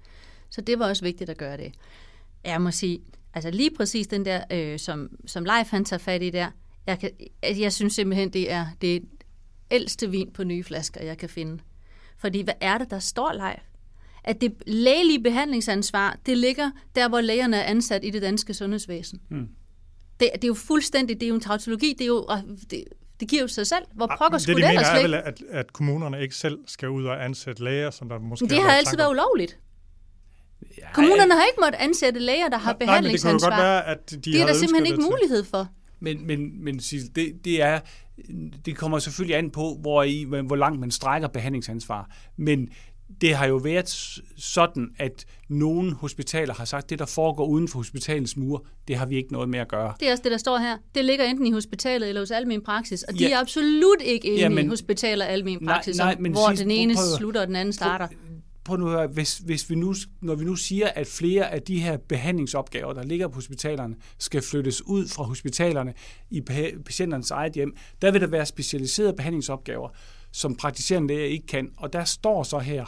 Så 0.50 0.60
det 0.60 0.78
var 0.78 0.88
også 0.88 1.04
vigtigt 1.04 1.30
at 1.30 1.36
gøre 1.36 1.56
det. 1.56 1.72
Jeg 2.44 2.62
må 2.62 2.70
sige, 2.70 3.00
altså 3.34 3.50
lige 3.50 3.70
præcis 3.76 4.06
den 4.06 4.24
der, 4.24 4.44
øh, 4.52 4.78
som, 4.78 5.10
som 5.26 5.44
Leif 5.44 5.70
han 5.70 5.84
tager 5.84 5.98
fat 5.98 6.22
i 6.22 6.30
der, 6.30 6.50
jeg, 6.86 6.98
kan, 6.98 7.10
jeg 7.42 7.72
synes 7.72 7.94
simpelthen, 7.94 8.30
det 8.30 8.52
er 8.52 8.66
det 8.80 9.04
ældste 9.70 10.10
vin 10.10 10.30
på 10.30 10.44
nye 10.44 10.64
flasker, 10.64 11.04
jeg 11.04 11.18
kan 11.18 11.28
finde. 11.28 11.58
Fordi 12.16 12.40
hvad 12.40 12.54
er 12.60 12.78
det, 12.78 12.90
der 12.90 12.98
står 12.98 13.32
Leif? 13.32 13.62
At 14.24 14.40
det 14.40 14.54
lægelige 14.66 15.22
behandlingsansvar, 15.22 16.16
det 16.26 16.38
ligger 16.38 16.70
der, 16.94 17.08
hvor 17.08 17.20
lægerne 17.20 17.56
er 17.56 17.62
ansat 17.62 18.04
i 18.04 18.10
det 18.10 18.22
danske 18.22 18.54
sundhedsvæsen. 18.54 19.20
Mm. 19.30 19.48
Det, 20.20 20.30
det 20.34 20.44
er 20.44 20.48
jo 20.48 20.54
fuldstændig, 20.54 21.20
det 21.20 21.26
er 21.26 21.28
jo 21.28 21.34
en 21.34 21.40
tautologi, 21.40 21.92
det 21.98 22.00
er 22.00 22.06
jo, 22.06 22.26
det, 22.70 22.84
det 23.20 23.28
giver 23.28 23.42
jo 23.42 23.48
sig 23.48 23.66
selv. 23.66 23.84
Hvor 23.94 24.12
ah, 24.12 24.18
pokker 24.18 24.38
skulle 24.38 24.62
det, 24.62 24.64
de 24.64 24.70
ligge? 24.70 24.84
er 24.84 25.02
vel, 25.02 25.14
at, 25.14 25.42
at 25.50 25.72
kommunerne 25.72 26.22
ikke 26.22 26.34
selv 26.34 26.58
skal 26.66 26.88
ud 26.88 27.04
og 27.04 27.24
ansætte 27.24 27.64
læger, 27.64 27.90
som 27.90 28.08
der 28.08 28.18
måske 28.18 28.42
Men 28.44 28.50
det 28.50 28.62
har 28.62 28.70
altid 28.70 28.96
været 28.96 29.10
ulovligt. 29.10 29.58
Ja, 30.78 30.92
Kommunerne 30.92 31.34
har 31.34 31.44
ikke 31.44 31.60
måttet 31.60 31.78
ansætte 31.78 32.20
læger, 32.20 32.48
der 32.48 32.58
har 32.58 32.72
nej, 32.72 32.78
behandlingsansvar. 32.78 33.50
Nej, 33.50 33.58
men 33.58 33.66
det 33.66 33.82
kunne 33.82 33.84
godt 33.84 33.86
være, 33.86 33.86
at 33.86 34.10
de 34.10 34.32
Det 34.32 34.40
er 34.40 34.46
der 34.46 34.54
simpelthen 34.54 34.86
ikke 34.86 35.10
mulighed 35.10 35.44
for. 35.44 35.68
Men, 36.00 36.26
men, 36.26 36.64
men 36.64 36.78
det, 36.78 37.44
det, 37.44 37.62
er, 37.62 37.80
det 38.64 38.76
kommer 38.76 38.98
selvfølgelig 38.98 39.36
an 39.36 39.50
på, 39.50 39.78
hvor, 39.80 40.02
i, 40.02 40.24
hvor 40.24 40.56
langt 40.56 40.80
man 40.80 40.90
strækker 40.90 41.28
behandlingsansvar. 41.28 42.10
Men 42.36 42.68
det 43.20 43.34
har 43.34 43.46
jo 43.46 43.56
været 43.56 43.88
sådan, 44.36 44.88
at 44.98 45.24
nogle 45.48 45.94
hospitaler 45.94 46.54
har 46.54 46.64
sagt, 46.64 46.84
at 46.84 46.90
det, 46.90 46.98
der 46.98 47.06
foregår 47.06 47.46
uden 47.46 47.68
for 47.68 47.78
hospitalens 47.78 48.36
mure, 48.36 48.60
det 48.88 48.96
har 48.96 49.06
vi 49.06 49.16
ikke 49.16 49.32
noget 49.32 49.48
med 49.48 49.58
at 49.58 49.68
gøre. 49.68 49.94
Det 50.00 50.08
er 50.08 50.12
også 50.12 50.22
det, 50.22 50.32
der 50.32 50.38
står 50.38 50.58
her. 50.58 50.76
Det 50.94 51.04
ligger 51.04 51.24
enten 51.24 51.46
i 51.46 51.50
hospitalet 51.50 52.08
eller 52.08 52.20
hos 52.20 52.30
almen 52.30 52.62
praksis, 52.62 53.02
og 53.02 53.14
de 53.14 53.18
ja. 53.18 53.30
er 53.30 53.38
absolut 53.38 54.00
ikke 54.00 54.28
enige 54.28 54.40
ja, 54.42 54.48
men, 54.48 54.66
i 54.66 54.68
hospitaler 54.68 55.24
og 55.24 55.30
almen 55.30 55.66
praksis, 55.66 55.96
nej, 55.96 56.14
nej, 56.14 56.20
men 56.20 56.32
hvor 56.32 56.48
sidst, 56.50 56.62
den 56.62 56.70
ene 56.70 56.94
prøv, 56.94 57.18
slutter 57.18 57.40
og 57.40 57.46
den 57.46 57.56
anden 57.56 57.72
starter. 57.72 58.08
På 58.64 58.76
nu 58.76 58.86
høre, 58.86 59.06
hvis, 59.06 59.38
hvis 59.38 59.70
vi 59.70 59.74
nu, 59.74 59.94
når 60.20 60.34
vi 60.34 60.44
nu 60.44 60.56
siger, 60.56 60.88
at 60.88 61.06
flere 61.06 61.50
af 61.50 61.62
de 61.62 61.80
her 61.80 61.96
behandlingsopgaver, 61.96 62.92
der 62.92 63.02
ligger 63.02 63.28
på 63.28 63.34
hospitalerne, 63.34 63.94
skal 64.18 64.42
flyttes 64.42 64.86
ud 64.86 65.08
fra 65.08 65.22
hospitalerne 65.22 65.94
i 66.30 66.40
patienternes 66.86 67.30
eget 67.30 67.52
hjem, 67.52 67.76
der 68.02 68.10
vil 68.10 68.20
der 68.20 68.26
være 68.26 68.46
specialiserede 68.46 69.12
behandlingsopgaver, 69.12 69.88
som 70.32 70.56
praktiserende 70.56 71.14
læger 71.14 71.26
ikke 71.26 71.46
kan. 71.46 71.70
Og 71.76 71.92
der 71.92 72.04
står 72.04 72.42
så 72.42 72.58
her, 72.58 72.84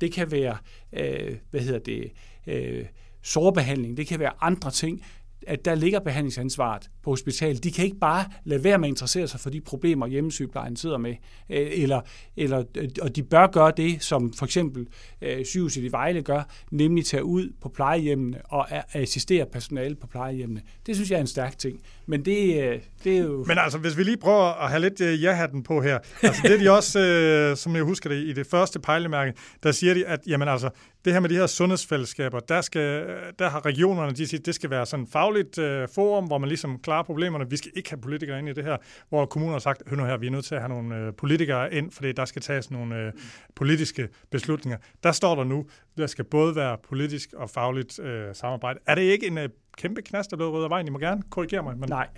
det 0.00 0.12
kan 0.12 0.30
være, 0.30 0.56
øh, 0.92 1.36
hvad 1.50 1.60
hedder 1.60 1.78
det, 1.78 2.12
øh, 2.46 2.86
sårbehandling, 3.22 3.96
det 3.96 4.06
kan 4.06 4.20
være 4.20 4.32
andre 4.40 4.70
ting. 4.70 5.02
at 5.46 5.64
der 5.64 5.74
ligger 5.74 6.00
behandlingsansvaret 6.00 6.90
på 7.02 7.10
hospitalet. 7.10 7.64
De 7.64 7.72
kan 7.72 7.84
ikke 7.84 7.98
bare 7.98 8.24
lade 8.44 8.64
være 8.64 8.78
med 8.78 8.88
at 8.88 8.90
interessere 8.90 9.28
sig 9.28 9.40
for 9.40 9.50
de 9.50 9.60
problemer, 9.60 10.06
hjemmesygeplejen 10.06 10.76
sidder 10.76 10.98
med. 10.98 11.14
Øh, 11.50 11.68
eller, 11.72 12.00
eller, 12.36 12.64
øh, 12.76 12.88
og 13.02 13.16
de 13.16 13.22
bør 13.22 13.46
gøre 13.46 13.72
det, 13.76 14.02
som 14.02 14.32
for 14.32 14.44
eksempel 14.44 14.86
øh, 15.22 15.44
sygehuset 15.44 15.84
i 15.84 15.92
Vejle 15.92 16.22
gør, 16.22 16.42
nemlig 16.70 17.06
tage 17.06 17.24
ud 17.24 17.52
på 17.60 17.68
plejehjemmene 17.68 18.42
og 18.44 18.96
assistere 18.96 19.46
personale 19.46 19.94
på 19.94 20.06
plejehjemmene. 20.06 20.62
Det 20.86 20.94
synes 20.94 21.10
jeg 21.10 21.16
er 21.16 21.20
en 21.20 21.26
stærk 21.26 21.58
ting. 21.58 21.80
Men 22.08 22.24
det, 22.24 22.62
øh, 22.62 22.80
det 23.04 23.18
er 23.18 23.22
jo... 23.22 23.44
Men 23.48 23.58
altså, 23.58 23.78
hvis 23.78 23.96
vi 23.96 24.02
lige 24.02 24.16
prøver 24.16 24.64
at 24.64 24.70
have 24.70 24.80
lidt 24.80 25.00
ja-hatten 25.00 25.62
på 25.62 25.82
her. 25.82 25.98
Altså, 26.22 26.42
det 26.44 26.54
er 26.54 26.58
de 26.58 26.70
også, 26.78 27.00
øh, 27.00 27.56
som 27.56 27.76
jeg 27.76 27.82
husker 27.82 28.10
det, 28.10 28.16
i 28.16 28.32
det 28.32 28.46
første 28.46 28.80
pejlemærke, 28.80 29.32
der 29.62 29.72
siger 29.72 29.94
de, 29.94 30.06
at 30.06 30.20
jamen 30.26 30.48
altså, 30.48 30.70
det 31.04 31.12
her 31.12 31.20
med 31.20 31.28
de 31.28 31.34
her 31.34 31.46
sundhedsfællesskaber, 31.46 32.40
der, 32.40 32.60
skal, 32.60 33.06
der 33.38 33.48
har 33.48 33.66
regionerne, 33.66 34.12
de 34.12 34.26
siger, 34.26 34.40
det 34.42 34.54
skal 34.54 34.70
være 34.70 34.86
sådan 34.86 35.04
et 35.04 35.10
fagligt 35.12 35.58
øh, 35.58 35.88
forum, 35.94 36.24
hvor 36.24 36.38
man 36.38 36.48
ligesom 36.48 36.78
klarer 36.78 37.02
problemerne. 37.02 37.50
Vi 37.50 37.56
skal 37.56 37.70
ikke 37.76 37.90
have 37.90 38.00
politikere 38.00 38.38
ind 38.38 38.48
i 38.48 38.52
det 38.52 38.64
her, 38.64 38.76
hvor 39.08 39.26
kommuner 39.26 39.52
har 39.52 39.58
sagt, 39.58 39.82
hør 39.86 39.96
nu 39.96 40.04
her, 40.04 40.16
vi 40.16 40.26
er 40.26 40.30
nødt 40.30 40.44
til 40.44 40.54
at 40.54 40.60
have 40.60 40.68
nogle 40.68 40.96
øh, 40.96 41.12
politikere 41.18 41.74
ind, 41.74 41.90
fordi 41.90 42.12
der 42.12 42.24
skal 42.24 42.42
tages 42.42 42.70
nogle 42.70 42.96
øh, 42.96 43.12
politiske 43.56 44.08
beslutninger. 44.30 44.78
Der 45.02 45.12
står 45.12 45.34
der 45.34 45.44
nu, 45.44 45.66
der 45.96 46.06
skal 46.06 46.24
både 46.24 46.56
være 46.56 46.76
politisk 46.88 47.32
og 47.32 47.50
fagligt 47.50 47.98
øh, 47.98 48.34
samarbejde. 48.34 48.78
Er 48.86 48.94
det 48.94 49.02
ikke 49.02 49.26
en 49.26 49.38
øh, 49.38 49.48
kæmpe 49.78 50.02
knast, 50.02 50.30
der 50.30 50.36
blev 50.36 50.48
rød 50.48 50.64
af 50.64 50.70
vejen? 50.70 50.86
I 50.86 50.90
må 50.90 50.98
gerne 50.98 51.22
korrigere 51.30 51.62
mig. 51.62 51.78
Men... 51.78 51.88
Nej. 51.88 52.08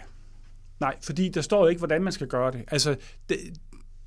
Nej, 0.80 0.96
fordi 1.02 1.28
der 1.28 1.40
står 1.40 1.62
jo 1.62 1.68
ikke, 1.68 1.78
hvordan 1.78 2.02
man 2.02 2.12
skal 2.12 2.26
gøre 2.26 2.52
det. 2.52 2.64
Altså, 2.68 2.96
det, 3.28 3.36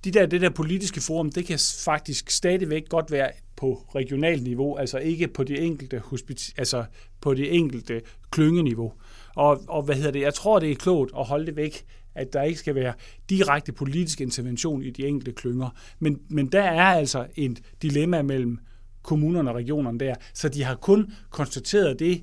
de 0.04 0.12
der, 0.12 0.26
det 0.26 0.42
der 0.42 0.50
politiske 0.50 1.02
forum, 1.02 1.32
det 1.32 1.46
kan 1.46 1.60
faktisk 1.86 2.30
stadigvæk 2.30 2.90
godt 2.90 3.12
være 3.12 3.32
på 3.56 3.86
regionalt 3.96 4.44
niveau, 4.44 4.76
altså 4.76 4.98
ikke 4.98 5.28
på 5.28 5.44
det 5.44 5.64
enkelte, 5.66 6.02
hospit- 6.06 6.54
altså 6.58 6.86
på 7.22 7.34
det 7.34 7.56
enkelte 7.56 8.02
klyngeniveau. 8.32 8.94
Og, 9.36 9.64
og 9.68 9.84
hvad 9.84 9.96
hedder 9.96 10.12
det? 10.12 10.22
Jeg 10.22 10.34
tror, 10.34 10.60
det 10.60 10.72
er 10.72 10.76
klogt 10.76 11.12
at 11.18 11.26
holde 11.26 11.46
det 11.46 11.56
væk, 11.56 11.86
at 12.16 12.34
der 12.34 12.44
ikke 12.44 12.60
skal 12.60 12.76
være 12.76 12.94
direkte 13.30 13.72
politisk 13.72 14.22
intervention 14.22 14.84
i 14.84 14.90
de 14.90 15.08
enkelte 15.08 15.32
klynger. 15.32 15.70
Men, 16.00 16.20
men 16.30 16.48
der 16.48 16.64
er 16.64 16.86
altså 16.86 17.28
et 17.36 17.62
dilemma 17.82 18.22
mellem 18.22 18.60
kommunerne 19.02 19.50
og 19.50 19.56
regionerne 19.56 20.00
der, 20.00 20.16
så 20.34 20.50
de 20.50 20.64
har 20.64 20.76
kun 20.76 21.14
konstateret 21.30 22.00
det, 22.00 22.22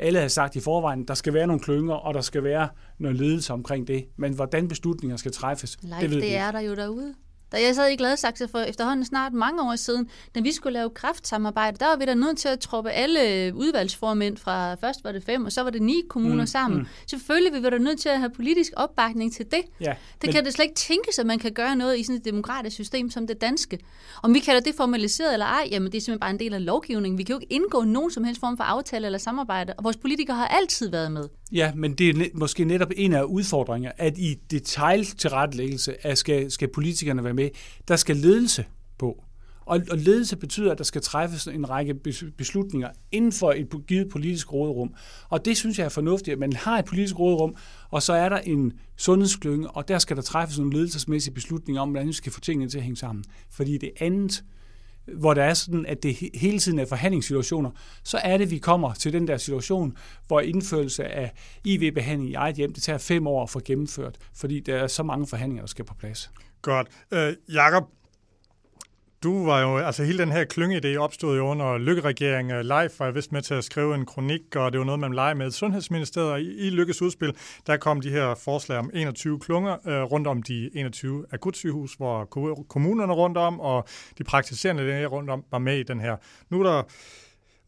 alle 0.00 0.20
har 0.20 0.28
sagt 0.28 0.56
i 0.56 0.60
forvejen, 0.60 1.04
der 1.04 1.14
skal 1.14 1.34
være 1.34 1.46
nogle 1.46 1.60
klynger, 1.60 1.94
og 1.94 2.14
der 2.14 2.20
skal 2.20 2.44
være 2.44 2.68
noget 2.98 3.16
ledelse 3.16 3.52
omkring 3.52 3.88
det. 3.88 4.06
Men 4.16 4.34
hvordan 4.34 4.68
beslutninger 4.68 5.16
skal 5.16 5.32
træffes, 5.32 5.78
Leif, 5.82 6.00
det 6.00 6.10
ved 6.10 6.20
det 6.20 6.36
er 6.36 6.52
der 6.52 6.60
jo 6.60 6.74
derude. 6.74 7.14
Da 7.52 7.62
jeg 7.62 7.74
sad 7.74 7.88
i 7.90 7.96
Gladsaxe 7.96 8.48
for 8.48 8.58
efterhånden 8.58 9.04
snart 9.04 9.32
mange 9.32 9.62
år 9.62 9.76
siden, 9.76 10.08
da 10.34 10.40
vi 10.40 10.52
skulle 10.52 10.72
lave 10.72 10.90
kraftsamarbejde, 10.90 11.76
der 11.76 11.86
var 11.86 11.96
vi 11.96 12.04
da 12.04 12.14
nødt 12.14 12.38
til 12.38 12.48
at 12.48 12.60
troppe 12.60 12.90
alle 12.90 13.52
udvalgsformænd 13.54 14.36
fra, 14.36 14.74
først 14.74 15.04
var 15.04 15.12
det 15.12 15.24
fem, 15.24 15.44
og 15.44 15.52
så 15.52 15.62
var 15.62 15.70
det 15.70 15.82
ni 15.82 16.02
kommuner 16.08 16.42
mm, 16.42 16.46
sammen. 16.46 16.80
Mm. 16.80 16.86
Selvfølgelig 17.06 17.52
vi 17.52 17.62
var 17.62 17.70
da 17.70 17.78
nødt 17.78 18.00
til 18.00 18.08
at 18.08 18.18
have 18.18 18.30
politisk 18.30 18.72
opbakning 18.76 19.32
til 19.32 19.46
det. 19.50 19.62
Ja, 19.80 19.84
det 19.84 19.96
men... 20.22 20.32
kan 20.32 20.44
det 20.44 20.52
slet 20.52 20.64
ikke 20.64 20.74
tænkes, 20.74 21.18
at 21.18 21.26
man 21.26 21.38
kan 21.38 21.52
gøre 21.52 21.76
noget 21.76 21.98
i 21.98 22.02
sådan 22.02 22.16
et 22.16 22.24
demokratisk 22.24 22.74
system 22.74 23.10
som 23.10 23.26
det 23.26 23.40
danske. 23.40 23.78
Om 24.22 24.34
vi 24.34 24.38
kalder 24.38 24.60
det 24.60 24.74
formaliseret 24.74 25.32
eller 25.32 25.46
ej, 25.46 25.68
jamen 25.70 25.92
det 25.92 25.98
er 25.98 26.00
simpelthen 26.00 26.20
bare 26.20 26.30
en 26.30 26.38
del 26.38 26.54
af 26.54 26.64
lovgivningen. 26.64 27.18
Vi 27.18 27.22
kan 27.22 27.32
jo 27.32 27.40
ikke 27.40 27.52
indgå 27.52 27.84
nogen 27.84 28.10
som 28.10 28.24
helst 28.24 28.40
form 28.40 28.56
for 28.56 28.64
aftale 28.64 29.06
eller 29.06 29.18
samarbejde, 29.18 29.74
og 29.78 29.84
vores 29.84 29.96
politikere 29.96 30.36
har 30.36 30.48
altid 30.48 30.90
været 30.90 31.12
med. 31.12 31.28
Ja, 31.52 31.72
men 31.74 31.94
det 31.94 32.08
er 32.08 32.28
måske 32.34 32.64
netop 32.64 32.90
en 32.96 33.12
af 33.12 33.22
udfordringerne, 33.22 34.00
at 34.00 34.18
i 34.18 34.34
detaljtilrettelæggelse 34.50 35.96
skal, 36.14 36.50
skal 36.50 36.68
politikerne 36.68 37.24
være 37.24 37.34
med. 37.34 37.50
Der 37.88 37.96
skal 37.96 38.16
ledelse 38.16 38.64
på. 38.98 39.24
Og, 39.60 39.80
og 39.90 39.98
ledelse 39.98 40.36
betyder, 40.36 40.72
at 40.72 40.78
der 40.78 40.84
skal 40.84 41.02
træffes 41.02 41.46
en 41.46 41.70
række 41.70 41.94
beslutninger 42.38 42.90
inden 43.12 43.32
for 43.32 43.52
et 43.52 43.86
givet 43.86 44.08
politisk 44.08 44.52
råderum. 44.52 44.94
Og 45.28 45.44
det 45.44 45.56
synes 45.56 45.78
jeg 45.78 45.84
er 45.84 45.88
fornuftigt, 45.88 46.32
at 46.32 46.38
man 46.38 46.52
har 46.52 46.78
et 46.78 46.84
politisk 46.84 47.18
råderum, 47.18 47.54
og 47.90 48.02
så 48.02 48.12
er 48.12 48.28
der 48.28 48.38
en 48.38 48.72
sundhedsklynge, 48.96 49.70
og 49.70 49.88
der 49.88 49.98
skal 49.98 50.16
der 50.16 50.22
træffes 50.22 50.58
nogle 50.58 50.72
ledelsesmæssige 50.72 51.34
beslutninger 51.34 51.82
om, 51.82 51.90
hvordan 51.90 52.08
vi 52.08 52.12
skal 52.12 52.32
få 52.32 52.40
tingene 52.40 52.70
til 52.70 52.78
at 52.78 52.84
hænge 52.84 52.96
sammen. 52.96 53.24
Fordi 53.50 53.78
det 53.78 53.90
andet, 54.00 54.44
hvor 55.06 55.34
der 55.34 55.44
er 55.44 55.54
sådan, 55.54 55.86
at 55.86 56.02
det 56.02 56.16
hele 56.34 56.58
tiden 56.58 56.78
er 56.78 56.86
forhandlingssituationer, 56.86 57.70
så 58.04 58.18
er 58.18 58.36
det, 58.36 58.50
vi 58.50 58.58
kommer 58.58 58.92
til 58.94 59.12
den 59.12 59.28
der 59.28 59.36
situation, 59.36 59.96
hvor 60.26 60.40
indførelse 60.40 61.04
af 61.04 61.32
IV-behandling 61.64 62.30
i 62.30 62.34
eget 62.34 62.56
hjem, 62.56 62.72
det 62.72 62.82
tager 62.82 62.98
fem 62.98 63.26
år 63.26 63.42
at 63.42 63.50
få 63.50 63.60
gennemført, 63.64 64.18
fordi 64.34 64.60
der 64.60 64.76
er 64.76 64.86
så 64.86 65.02
mange 65.02 65.26
forhandlinger, 65.26 65.62
der 65.62 65.68
skal 65.68 65.84
på 65.84 65.94
plads. 65.94 66.30
Godt. 66.62 66.88
Øh, 67.12 67.34
Jakob, 67.52 67.84
du 69.22 69.44
var 69.44 69.60
jo, 69.60 69.76
altså 69.76 70.04
hele 70.04 70.18
den 70.18 70.32
her 70.32 70.44
klyngeidé 70.44 70.96
opstod 70.96 71.36
jo 71.36 71.46
under 71.46 71.78
Lykkeregeringen. 71.78 72.54
Øh, 72.54 72.60
Live 72.60 72.90
var 72.98 73.04
jeg 73.06 73.14
vist 73.14 73.32
med 73.32 73.42
til 73.42 73.54
at 73.54 73.64
skrive 73.64 73.94
en 73.94 74.06
kronik, 74.06 74.56
og 74.56 74.72
det 74.72 74.78
var 74.78 74.84
noget, 74.84 75.00
man 75.00 75.14
legede 75.14 75.34
med 75.34 75.50
Sundhedsministeriet. 75.50 76.30
Og 76.30 76.40
i, 76.40 76.66
i 76.66 76.70
Lykkes 76.70 77.02
udspil, 77.02 77.36
der 77.66 77.76
kom 77.76 78.00
de 78.00 78.10
her 78.10 78.34
forslag 78.34 78.78
om 78.78 78.90
21 78.94 79.40
klunger 79.40 79.88
øh, 79.88 80.02
rundt 80.02 80.26
om 80.26 80.42
de 80.42 80.70
21 80.74 81.26
akutsygehus, 81.30 81.94
hvor 81.94 82.24
kommunerne 82.68 83.12
rundt 83.12 83.38
om, 83.38 83.60
og 83.60 83.88
de 84.18 84.24
praktiserende 84.24 84.86
læger 84.86 85.06
rundt 85.06 85.30
om, 85.30 85.44
var 85.50 85.58
med 85.58 85.78
i 85.78 85.82
den 85.82 86.00
her. 86.00 86.16
Nu 86.50 86.60
er 86.60 86.70
der 86.70 86.82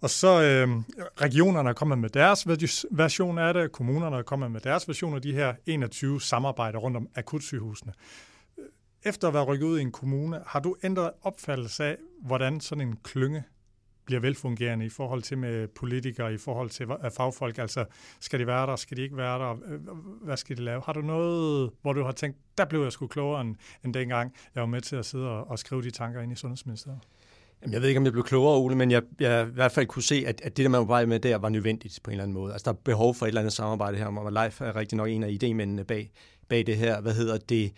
og 0.02 0.10
så 0.10 0.42
øh, 0.42 0.68
regionerne 1.20 1.68
er 1.68 1.72
kommet 1.72 1.98
med 1.98 2.10
deres 2.10 2.46
version 2.90 3.38
af 3.38 3.54
det, 3.54 3.72
kommunerne 3.72 4.16
er 4.16 4.22
kommet 4.22 4.50
med 4.50 4.60
deres 4.60 4.88
version 4.88 5.14
af 5.14 5.22
de 5.22 5.32
her 5.32 5.54
21 5.66 6.20
samarbejder 6.20 6.78
rundt 6.78 6.96
om 6.96 7.08
akutsygehusene 7.14 7.92
efter 9.04 9.28
at 9.28 9.34
være 9.34 9.44
rykket 9.44 9.66
ud 9.66 9.78
i 9.78 9.82
en 9.82 9.92
kommune, 9.92 10.40
har 10.46 10.60
du 10.60 10.76
ændret 10.84 11.10
opfattelse 11.22 11.84
af, 11.84 11.96
hvordan 12.22 12.60
sådan 12.60 12.88
en 12.88 12.96
klynge 13.02 13.44
bliver 14.04 14.20
velfungerende 14.20 14.86
i 14.86 14.88
forhold 14.88 15.22
til 15.22 15.38
med 15.38 15.68
politikere, 15.68 16.34
i 16.34 16.38
forhold 16.38 16.70
til 16.70 16.86
fagfolk? 17.16 17.58
Altså, 17.58 17.84
skal 18.20 18.38
de 18.38 18.46
være 18.46 18.66
der, 18.66 18.76
skal 18.76 18.96
de 18.96 19.02
ikke 19.02 19.16
være 19.16 19.38
der? 19.38 19.54
Hvad 20.24 20.36
skal 20.36 20.56
de 20.56 20.62
lave? 20.62 20.82
Har 20.86 20.92
du 20.92 21.00
noget, 21.00 21.70
hvor 21.82 21.92
du 21.92 22.02
har 22.02 22.12
tænkt, 22.12 22.38
der 22.58 22.64
blev 22.64 22.82
jeg 22.82 22.92
sgu 22.92 23.06
klogere 23.06 23.40
end, 23.40 23.56
end 23.84 23.94
dengang, 23.94 24.34
jeg 24.54 24.60
var 24.60 24.66
med 24.66 24.80
til 24.80 24.96
at 24.96 25.06
sidde 25.06 25.28
og, 25.28 25.50
og 25.50 25.58
skrive 25.58 25.82
de 25.82 25.90
tanker 25.90 26.20
ind 26.20 26.32
i 26.32 26.34
Sundhedsministeriet? 26.34 27.00
Jamen, 27.62 27.72
jeg 27.72 27.82
ved 27.82 27.88
ikke, 27.88 27.98
om 27.98 28.04
jeg 28.04 28.12
blev 28.12 28.24
klogere, 28.24 28.58
Ole, 28.58 28.76
men 28.76 28.90
jeg, 28.90 29.02
jeg 29.20 29.48
i 29.48 29.50
hvert 29.50 29.72
fald 29.72 29.86
kunne 29.86 30.02
se, 30.02 30.24
at, 30.26 30.40
at 30.40 30.56
det, 30.56 30.62
der 30.64 30.68
man 30.68 30.80
var 30.80 30.86
bare 30.86 31.06
med 31.06 31.20
der, 31.20 31.36
var 31.36 31.48
nødvendigt 31.48 32.00
på 32.02 32.10
en 32.10 32.12
eller 32.12 32.22
anden 32.22 32.34
måde. 32.34 32.52
Altså, 32.52 32.64
der 32.64 32.70
er 32.70 32.80
behov 32.84 33.14
for 33.14 33.26
et 33.26 33.28
eller 33.28 33.40
andet 33.40 33.52
samarbejde 33.52 33.98
her, 33.98 34.06
og 34.06 34.44
Life 34.44 34.64
er 34.64 34.76
rigtig 34.76 34.96
nok 34.96 35.08
en 35.08 35.22
af 35.22 35.38
idémændene 35.42 35.82
bag, 35.82 36.10
bag 36.48 36.66
det 36.66 36.76
her. 36.76 37.00
Hvad 37.00 37.14
hedder 37.14 37.38
det? 37.38 37.72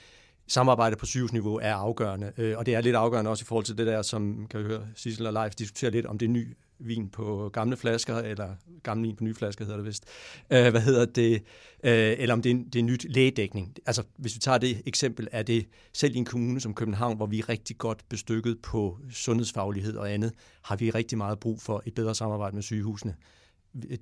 Samarbejde 0.46 0.96
på 0.96 1.06
sygehusniveau 1.06 1.58
er 1.62 1.74
afgørende, 1.74 2.32
øh, 2.38 2.58
og 2.58 2.66
det 2.66 2.74
er 2.74 2.80
lidt 2.80 2.96
afgørende 2.96 3.30
også 3.30 3.42
i 3.42 3.46
forhold 3.46 3.64
til 3.64 3.78
det 3.78 3.86
der, 3.86 4.02
som 4.02 4.46
kan 4.50 4.60
vi 4.60 4.64
høre 4.64 4.86
Sissel 4.96 5.26
og 5.26 5.32
Leif 5.32 5.54
diskutere 5.54 5.90
lidt 5.90 6.06
om 6.06 6.18
det 6.18 6.30
ny 6.30 6.56
vin 6.78 7.08
på 7.08 7.50
gamle 7.52 7.76
flasker, 7.76 8.16
eller 8.16 8.48
gammel 8.82 9.06
vin 9.06 9.16
på 9.16 9.24
nye 9.24 9.34
flasker 9.34 9.64
hedder 9.64 9.76
det 9.76 9.86
vist. 9.86 10.04
Øh, 10.50 10.70
hvad 10.70 10.80
hedder 10.80 11.04
det? 11.04 11.42
Øh, 11.84 12.14
eller 12.18 12.32
om 12.32 12.42
det 12.42 12.52
er, 12.52 12.56
det 12.72 12.78
er 12.78 12.82
nyt 12.82 13.06
lægedækning. 13.08 13.74
Altså, 13.86 14.02
hvis 14.16 14.34
vi 14.34 14.38
tager 14.38 14.58
det 14.58 14.82
eksempel, 14.86 15.28
er 15.32 15.42
det 15.42 15.66
selv 15.92 16.14
i 16.14 16.18
en 16.18 16.24
kommune 16.24 16.60
som 16.60 16.74
København, 16.74 17.16
hvor 17.16 17.26
vi 17.26 17.38
er 17.38 17.48
rigtig 17.48 17.78
godt 17.78 18.08
bestykket 18.08 18.58
på 18.62 18.98
sundhedsfaglighed 19.10 19.96
og 19.96 20.12
andet, 20.12 20.32
har 20.62 20.76
vi 20.76 20.90
rigtig 20.90 21.18
meget 21.18 21.40
brug 21.40 21.62
for 21.62 21.82
et 21.86 21.94
bedre 21.94 22.14
samarbejde 22.14 22.54
med 22.54 22.62
sygehusene 22.62 23.14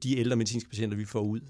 de 0.03 0.19
ældre 0.19 0.37
medicinske 0.37 0.71
patienter, 0.71 0.97
vi 0.97 1.05
får 1.05 1.21
ud, 1.21 1.41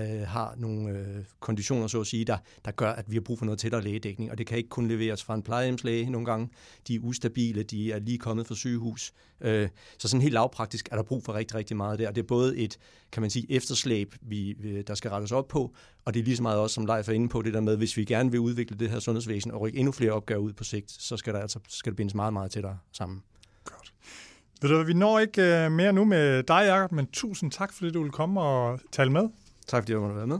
øh, 0.00 0.20
har 0.20 0.54
nogle 0.56 0.90
øh, 0.90 1.24
konditioner, 1.40 1.86
så 1.86 2.00
at 2.00 2.06
sige, 2.06 2.24
der, 2.24 2.38
der 2.64 2.70
gør, 2.70 2.92
at 2.92 3.10
vi 3.10 3.16
har 3.16 3.20
brug 3.20 3.38
for 3.38 3.44
noget 3.44 3.58
tættere 3.58 3.82
lægedækning, 3.82 4.30
og 4.30 4.38
det 4.38 4.46
kan 4.46 4.58
ikke 4.58 4.68
kun 4.68 4.88
leveres 4.88 5.24
fra 5.24 5.34
en 5.34 5.42
plejehjemslæge 5.42 6.10
nogle 6.10 6.26
gange. 6.26 6.48
De 6.88 6.94
er 6.94 6.98
ustabile, 7.02 7.62
de 7.62 7.92
er 7.92 7.98
lige 7.98 8.18
kommet 8.18 8.46
fra 8.46 8.54
sygehus. 8.54 9.12
Øh, 9.40 9.68
så 9.98 10.08
sådan 10.08 10.22
helt 10.22 10.34
lavpraktisk 10.34 10.88
er 10.92 10.96
der 10.96 11.02
brug 11.02 11.24
for 11.24 11.34
rigtig, 11.34 11.56
rigtig 11.56 11.76
meget 11.76 11.98
der. 11.98 12.08
Og 12.08 12.14
det 12.14 12.22
er 12.22 12.26
både 12.26 12.56
et, 12.56 12.78
kan 13.12 13.20
man 13.20 13.30
sige, 13.30 13.46
efterslæb, 13.52 14.14
vi, 14.22 14.52
der 14.86 14.94
skal 14.94 15.10
rettes 15.10 15.32
op 15.32 15.48
på, 15.48 15.74
og 16.04 16.14
det 16.14 16.20
er 16.20 16.24
lige 16.24 16.36
så 16.36 16.42
meget 16.42 16.58
også, 16.58 16.74
som 16.74 16.86
Leif 16.86 17.08
er 17.08 17.12
inde 17.12 17.28
på, 17.28 17.42
det 17.42 17.54
der 17.54 17.60
med, 17.60 17.76
hvis 17.76 17.96
vi 17.96 18.04
gerne 18.04 18.30
vil 18.30 18.40
udvikle 18.40 18.76
det 18.76 18.90
her 18.90 19.00
sundhedsvæsen 19.00 19.50
og 19.50 19.60
rykke 19.60 19.78
endnu 19.78 19.92
flere 19.92 20.12
opgaver 20.12 20.40
ud 20.40 20.52
på 20.52 20.64
sigt, 20.64 20.90
så 20.90 21.16
skal, 21.16 21.34
der 21.34 21.40
altså, 21.40 21.58
skal 21.68 21.90
det 21.90 21.96
bindes 21.96 22.14
meget, 22.14 22.32
meget 22.32 22.50
tættere 22.50 22.78
sammen. 22.92 23.22
Ved 24.62 24.70
du, 24.70 24.82
vi 24.82 24.92
når 24.92 25.18
ikke 25.18 25.42
uh, 25.66 25.72
mere 25.72 25.92
nu 25.92 26.04
med 26.04 26.42
dig, 26.42 26.62
Jacob, 26.66 26.92
men 26.92 27.06
tusind 27.06 27.50
tak, 27.50 27.72
fordi 27.72 27.90
du 27.90 28.02
vil 28.02 28.12
komme 28.12 28.40
og 28.40 28.80
tale 28.92 29.12
med. 29.12 29.28
Tak, 29.66 29.82
fordi 29.82 29.92
du 29.92 30.00
måtte 30.00 30.16
være 30.16 30.26
med. 30.26 30.38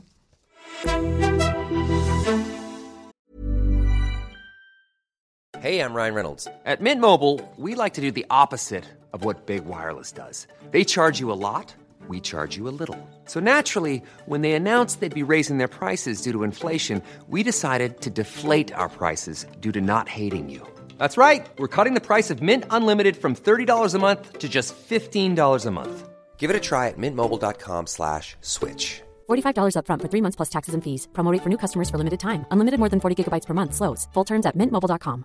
Hey, 5.63 5.81
I'm 5.81 5.95
Ryan 5.95 6.15
Reynolds. 6.15 6.49
At 6.65 6.81
Mint 6.81 7.01
Mobile, 7.01 7.39
we 7.59 7.75
like 7.85 7.95
to 7.95 8.03
do 8.03 8.11
the 8.11 8.25
opposite 8.31 8.85
of 9.13 9.25
what 9.25 9.47
Big 9.47 9.61
Wireless 9.67 10.13
does. 10.13 10.47
They 10.73 10.85
charge 10.85 11.21
you 11.21 11.33
a 11.33 11.39
lot, 11.49 11.77
we 12.09 12.21
charge 12.21 12.59
you 12.59 12.69
a 12.69 12.75
little. 12.81 12.99
So 13.27 13.41
naturally, 13.41 14.03
when 14.27 14.43
they 14.43 14.53
announced 14.53 15.01
they'd 15.01 15.25
be 15.25 15.35
raising 15.35 15.59
their 15.59 15.69
prices 15.69 16.23
due 16.23 16.33
to 16.33 16.45
inflation, 16.45 17.03
we 17.29 17.43
decided 17.43 18.01
to 18.01 18.11
deflate 18.11 18.73
our 18.75 18.89
prices 18.89 19.47
due 19.61 19.73
to 19.73 19.81
not 19.81 20.09
hating 20.09 20.51
you. 20.51 20.63
That's 21.01 21.17
right. 21.17 21.49
We're 21.57 21.75
cutting 21.77 21.95
the 21.95 22.07
price 22.11 22.29
of 22.31 22.43
Mint 22.43 22.65
Unlimited 22.77 23.17
from 23.17 23.35
$30 23.35 23.95
a 23.95 23.99
month 23.99 24.39
to 24.39 24.49
just 24.49 24.75
$15 24.77 25.67
a 25.67 25.71
month. 25.71 26.09
Give 26.37 26.51
it 26.51 26.63
a 26.63 26.65
try 26.71 26.89
at 26.89 26.99
mintmobile.com 26.99 27.87
slash 27.87 28.37
switch. 28.43 29.01
$45 29.31 29.79
up 29.79 29.87
front 29.87 30.03
for 30.03 30.09
three 30.09 30.21
months 30.21 30.37
plus 30.37 30.51
taxes 30.51 30.75
and 30.75 30.85
fees. 30.85 31.09
Promo 31.13 31.35
for 31.43 31.49
new 31.49 31.57
customers 31.57 31.89
for 31.89 31.99
limited 31.99 32.21
time. 32.21 32.45
Unlimited 32.51 32.79
more 32.79 32.91
than 32.91 33.01
40 33.01 33.17
gigabytes 33.17 33.47
per 33.47 33.55
month. 33.55 33.75
Slows. 33.75 34.09
Full 34.15 34.25
terms 34.25 34.47
at 34.47 34.57
mintmobile.com. 34.57 35.25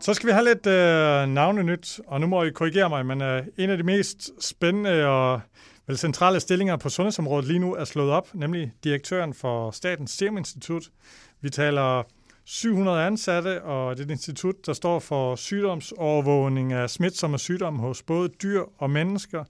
Så 0.00 0.14
skal 0.14 0.26
vi 0.26 0.32
have 0.32 0.44
lidt 0.44 0.66
øh, 0.66 1.28
navnenyt, 1.28 2.00
og 2.06 2.20
nu 2.20 2.26
må 2.26 2.42
I 2.42 2.50
korrigere 2.50 2.88
mig, 2.88 3.06
men 3.06 3.22
øh, 3.22 3.42
en 3.58 3.70
af 3.70 3.76
de 3.76 3.82
mest 3.82 4.44
spændende 4.44 5.06
og 5.06 5.40
vel 5.86 5.98
centrale 5.98 6.40
stillinger 6.40 6.76
på 6.76 6.88
sundhedsområdet 6.88 7.48
lige 7.48 7.58
nu 7.58 7.74
er 7.74 7.84
slået 7.84 8.10
op, 8.10 8.28
nemlig 8.34 8.72
direktøren 8.84 9.34
for 9.34 9.70
Statens 9.70 10.10
Serum 10.10 10.36
Institut. 10.36 10.90
Vi 11.40 11.50
taler 11.50 12.02
700 12.52 13.06
ansatte, 13.06 13.62
og 13.62 13.96
det 13.96 14.02
er 14.02 14.06
et 14.06 14.10
institut, 14.10 14.66
der 14.66 14.72
står 14.72 14.98
for 14.98 15.36
sygdomsovervågning 15.36 16.72
af 16.72 16.90
smitsomme 16.90 17.38
sygdomme 17.38 17.80
hos 17.80 18.02
både 18.02 18.28
dyr 18.28 18.62
og 18.78 18.90
mennesker 18.90 19.44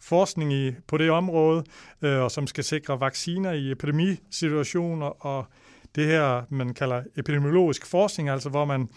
forskning 0.00 0.52
i, 0.52 0.72
på 0.86 0.98
det 0.98 1.10
område, 1.10 1.64
øh, 2.02 2.20
og 2.20 2.30
som 2.30 2.46
skal 2.46 2.64
sikre 2.64 3.00
vacciner 3.00 3.52
i 3.52 3.70
epidemisituationer, 3.70 5.26
og 5.26 5.46
det 5.94 6.06
her, 6.06 6.42
man 6.50 6.74
kalder 6.74 7.02
epidemiologisk 7.16 7.86
forskning, 7.86 8.28
altså 8.28 8.48
hvor 8.48 8.64
man 8.64 8.88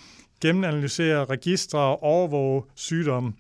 gennemanalyserer 0.42 1.30
registre 1.30 1.80
og 1.80 2.04
overvåger 2.04 2.62
sygdomme. 2.76 3.34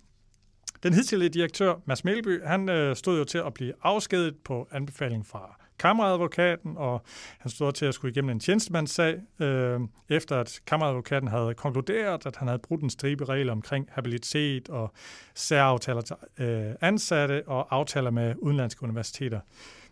Den 0.84 0.94
hidtidige 0.94 1.30
direktør, 1.30 1.76
Mads 1.86 2.04
Melby, 2.04 2.44
han 2.46 2.70
øh, 2.70 2.96
stod 2.96 3.18
jo 3.18 3.24
til 3.24 3.38
at 3.38 3.54
blive 3.54 3.74
afskedet 3.84 4.36
på 4.46 4.68
anbefaling 4.72 5.26
fra 5.26 5.59
kammeradvokaten, 5.80 6.78
og 6.78 7.02
han 7.40 7.52
stod 7.52 7.72
til 7.72 7.86
at 7.86 7.94
skulle 7.94 8.12
igennem 8.12 8.30
en 8.30 8.40
tjenestemandssag, 8.40 9.20
øh, 9.40 9.80
efter 10.10 10.40
at 10.40 10.60
kammeradvokaten 10.68 11.28
havde 11.28 11.54
konkluderet, 11.54 12.26
at 12.26 12.36
han 12.36 12.48
havde 12.48 12.60
brudt 12.60 12.82
en 12.82 12.90
stribe 12.90 13.26
regler 13.26 13.52
omkring 13.52 13.88
habilitet 13.92 14.70
og 14.70 14.94
særaftaler 15.36 16.02
til 16.02 16.16
øh, 16.40 16.74
ansatte 16.82 17.48
og 17.48 17.76
aftaler 17.76 18.12
med 18.12 18.36
udenlandske 18.38 18.84
universiteter. 18.84 19.40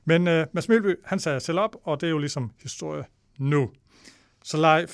Men 0.05 0.27
øh, 0.27 0.45
Mads 0.53 0.69
Mølby, 0.69 0.95
han 1.05 1.19
sagde 1.19 1.39
selv 1.39 1.59
op, 1.59 1.75
og 1.83 2.01
det 2.01 2.07
er 2.07 2.11
jo 2.11 2.17
ligesom 2.17 2.51
historie 2.61 3.03
nu. 3.37 3.69
Så 4.43 4.57
live, 4.57 4.87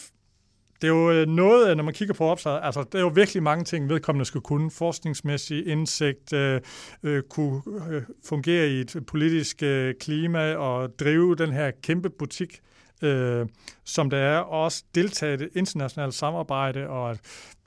det 0.81 0.87
er 0.87 0.93
jo 0.93 1.11
øh, 1.11 1.27
noget, 1.27 1.69
øh, 1.69 1.77
når 1.77 1.83
man 1.83 1.93
kigger 1.93 2.13
på 2.13 2.25
opslaget, 2.25 2.59
altså 2.63 2.83
det 2.83 2.95
er 2.95 2.99
jo 2.99 3.07
virkelig 3.07 3.43
mange 3.43 3.63
ting, 3.63 3.89
vedkommende 3.89 4.25
skal 4.25 4.41
kunne. 4.41 4.71
Forskningsmæssig 4.71 5.67
indsigt, 5.67 6.33
øh, 6.33 6.61
øh, 7.03 7.23
kunne 7.29 7.61
øh, 7.91 8.01
fungere 8.25 8.69
i 8.69 8.79
et 8.79 9.03
politisk 9.07 9.63
øh, 9.63 9.95
klima 9.99 10.55
og 10.55 10.99
drive 10.99 11.35
den 11.35 11.51
her 11.51 11.71
kæmpe 11.83 12.09
butik, 12.09 12.59
øh, 13.01 13.45
som 13.83 14.09
der 14.09 14.17
er, 14.17 14.37
og 14.37 14.63
også 14.63 14.83
deltage 14.95 15.33
i 15.33 15.37
det 15.37 15.49
internationale 15.55 16.11
samarbejde, 16.11 16.89
og 16.89 17.11
at 17.11 17.19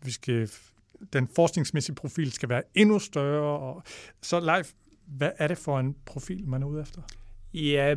vi 0.05 0.11
skal, 0.11 0.51
den 1.12 1.29
forskningsmæssige 1.37 1.95
profil 1.95 2.33
skal 2.33 2.49
være 2.49 2.62
endnu 2.75 2.99
større. 2.99 3.61
Og, 3.61 3.83
så 4.23 4.40
Leif, 4.40 4.73
hvad 5.07 5.31
er 5.38 5.49
det 5.49 5.59
for 5.59 5.81
en 5.81 5.97
profil, 6.07 6.49
man 6.49 6.62
er 6.62 6.66
ude 6.66 6.83
efter? 6.83 7.03
Ja, 7.55 7.95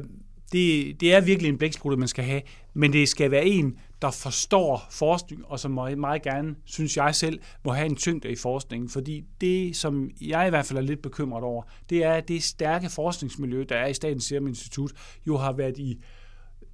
det, 0.51 1.01
det 1.01 1.13
er 1.13 1.21
virkelig 1.21 1.49
en 1.49 1.57
blæksprutte, 1.57 1.97
man 1.97 2.07
skal 2.07 2.23
have, 2.23 2.41
men 2.73 2.93
det 2.93 3.09
skal 3.09 3.31
være 3.31 3.45
en, 3.45 3.79
der 4.01 4.11
forstår 4.11 4.87
forskning, 4.91 5.45
og 5.45 5.59
som 5.59 5.71
meget, 5.71 5.97
meget 5.97 6.21
gerne, 6.21 6.55
synes 6.65 6.97
jeg 6.97 7.15
selv, 7.15 7.39
må 7.65 7.71
have 7.71 7.85
en 7.85 7.95
tyngde 7.95 8.31
i 8.31 8.35
forskningen. 8.35 8.89
Fordi 8.89 9.23
det, 9.41 9.75
som 9.75 10.09
jeg 10.21 10.47
i 10.47 10.49
hvert 10.49 10.65
fald 10.65 10.77
er 10.77 10.83
lidt 10.83 11.01
bekymret 11.01 11.43
over, 11.43 11.63
det 11.89 12.03
er, 12.03 12.13
at 12.13 12.27
det 12.27 12.43
stærke 12.43 12.89
forskningsmiljø, 12.89 13.65
der 13.69 13.75
er 13.75 13.87
i 13.87 13.93
Statens 13.93 14.23
Serum 14.23 14.47
Institut, 14.47 14.91
jo 15.27 15.37
har 15.37 15.51
været 15.51 15.77
i 15.77 16.03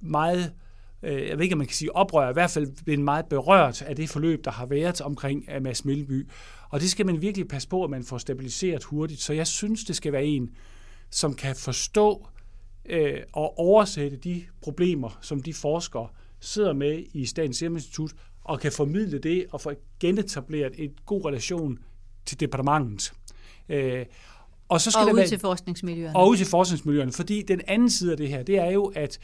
meget 0.00 0.52
øh, 1.02 1.28
jeg 1.28 1.38
ved 1.38 1.44
ikke, 1.44 1.54
om 1.54 1.58
man 1.58 1.66
kan 1.66 1.74
sige 1.74 1.96
oprør, 1.96 2.30
i 2.30 2.32
hvert 2.32 2.50
fald 2.50 2.84
blevet 2.84 3.00
meget 3.00 3.26
berørt 3.26 3.82
af 3.82 3.96
det 3.96 4.08
forløb, 4.08 4.44
der 4.44 4.50
har 4.50 4.66
været 4.66 5.00
omkring 5.00 5.44
øh, 5.54 5.62
Mads 5.62 5.84
Melby. 5.84 6.28
Og 6.70 6.80
det 6.80 6.90
skal 6.90 7.06
man 7.06 7.22
virkelig 7.22 7.48
passe 7.48 7.68
på, 7.68 7.84
at 7.84 7.90
man 7.90 8.04
får 8.04 8.18
stabiliseret 8.18 8.84
hurtigt. 8.84 9.20
Så 9.20 9.32
jeg 9.32 9.46
synes, 9.46 9.84
det 9.84 9.96
skal 9.96 10.12
være 10.12 10.24
en, 10.24 10.50
som 11.10 11.34
kan 11.34 11.56
forstå 11.56 12.28
øh, 12.88 13.20
og 13.32 13.58
oversætte 13.58 14.16
de 14.16 14.44
problemer, 14.62 15.18
som 15.20 15.42
de 15.42 15.54
forskere 15.54 16.08
sidder 16.40 16.72
med 16.72 17.04
i 17.12 17.26
Statens 17.26 17.56
Serum 17.56 17.74
Institut, 17.74 18.12
og 18.44 18.60
kan 18.60 18.72
formidle 18.72 19.18
det 19.18 19.46
og 19.50 19.60
få 19.60 19.72
genetableret 20.00 20.72
en 20.78 20.90
god 21.06 21.24
relation 21.24 21.78
til 22.26 22.40
departementet. 22.40 23.12
Øh, 23.68 24.06
og 24.68 24.80
så 24.80 24.90
skal 24.90 25.02
og 25.04 25.10
ud 25.10 25.16
være, 25.16 25.26
til 25.26 25.38
forskningsmiljøerne. 25.38 26.18
Og 26.18 26.28
ud 26.28 26.36
til 26.36 26.46
forskningsmiljøerne, 26.46 27.12
fordi 27.12 27.42
den 27.42 27.60
anden 27.66 27.90
side 27.90 28.10
af 28.10 28.16
det 28.16 28.28
her, 28.28 28.42
det 28.42 28.58
er 28.58 28.70
jo, 28.70 28.84
at 28.84 29.18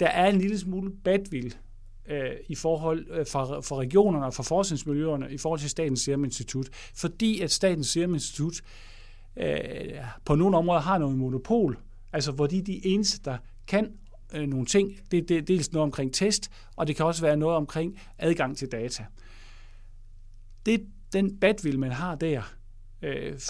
der 0.00 0.06
er 0.06 0.30
en 0.30 0.38
lille 0.38 0.58
smule 0.58 0.90
badvild 1.04 1.52
øh, 2.08 2.30
i 2.48 2.54
forhold 2.54 3.06
øh, 3.10 3.26
for, 3.26 3.60
for 3.60 3.76
regionerne 3.76 4.26
og 4.26 4.34
for 4.34 4.42
forskningsmiljøerne 4.42 5.32
i 5.32 5.38
forhold 5.38 5.60
til 5.60 5.70
Statens 5.70 6.00
Serum 6.00 6.24
Institut, 6.24 6.68
fordi 6.94 7.40
at 7.40 7.50
Statens 7.50 7.86
Serum 7.86 8.14
Institut 8.14 8.60
øh, 9.36 9.56
på 10.24 10.34
nogle 10.34 10.56
områder 10.56 10.80
har 10.80 10.98
noget 10.98 11.18
monopol 11.18 11.78
Altså, 12.16 12.32
hvor 12.32 12.46
de 12.46 12.58
er 12.58 12.62
de 12.62 12.86
eneste, 12.86 13.20
der 13.24 13.38
kan 13.66 13.92
øh, 14.36 14.48
nogle 14.48 14.66
ting. 14.66 14.92
Det, 15.10 15.28
det 15.28 15.36
er 15.36 15.42
dels 15.42 15.72
noget 15.72 15.82
omkring 15.82 16.14
test, 16.14 16.50
og 16.76 16.86
det 16.86 16.96
kan 16.96 17.06
også 17.06 17.22
være 17.22 17.36
noget 17.36 17.56
omkring 17.56 17.98
adgang 18.18 18.56
til 18.56 18.72
data. 18.72 19.04
Det 20.66 20.86
den 21.12 21.36
badvild, 21.38 21.78
man 21.78 21.92
har 21.92 22.14
der, 22.14 22.42
øh, 23.02 23.40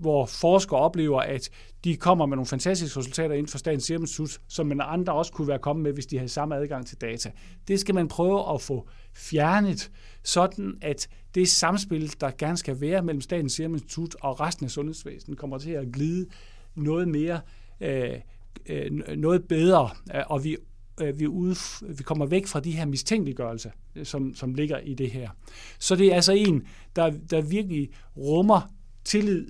hvor 0.00 0.26
forskere 0.26 0.80
oplever, 0.80 1.20
at 1.20 1.50
de 1.84 1.96
kommer 1.96 2.26
med 2.26 2.36
nogle 2.36 2.46
fantastiske 2.46 2.98
resultater 2.98 3.34
inden 3.34 3.48
for 3.48 3.58
Statens 3.58 3.84
Serum 3.84 4.02
Institut, 4.02 4.40
som 4.48 4.66
man 4.66 4.80
andre 4.82 5.12
også 5.12 5.32
kunne 5.32 5.48
være 5.48 5.58
kommet 5.58 5.82
med, 5.82 5.92
hvis 5.92 6.06
de 6.06 6.16
havde 6.16 6.28
samme 6.28 6.56
adgang 6.56 6.86
til 6.86 7.00
data. 7.00 7.30
Det 7.68 7.80
skal 7.80 7.94
man 7.94 8.08
prøve 8.08 8.54
at 8.54 8.62
få 8.62 8.88
fjernet, 9.14 9.90
sådan 10.22 10.74
at 10.82 11.08
det 11.34 11.48
samspil, 11.48 12.20
der 12.20 12.30
gerne 12.38 12.56
skal 12.56 12.80
være 12.80 13.02
mellem 13.02 13.20
Statens 13.20 13.52
Serum 13.52 13.72
Institut 13.72 14.16
og 14.20 14.40
resten 14.40 14.64
af 14.64 14.70
sundhedsvæsenet, 14.70 15.38
kommer 15.38 15.58
til 15.58 15.70
at 15.70 15.92
glide 15.92 16.26
noget 16.74 17.08
mere 17.08 17.40
øh, 17.80 18.20
øh, 18.68 18.90
noget 19.16 19.48
bedre, 19.48 19.90
øh, 20.14 20.22
og 20.26 20.44
vi, 20.44 20.56
øh, 21.00 21.18
vi, 21.18 21.26
ude, 21.26 21.56
vi 21.82 22.02
kommer 22.02 22.26
væk 22.26 22.46
fra 22.46 22.60
de 22.60 22.70
her 22.70 22.84
mistænkeliggørelser, 22.84 23.70
øh, 23.96 24.06
som, 24.06 24.34
som 24.34 24.54
ligger 24.54 24.78
i 24.78 24.94
det 24.94 25.10
her. 25.10 25.30
Så 25.78 25.96
det 25.96 26.06
er 26.06 26.14
altså 26.14 26.32
en, 26.32 26.66
der, 26.96 27.10
der 27.30 27.40
virkelig 27.40 27.90
rummer 28.16 28.72
tillid 29.04 29.46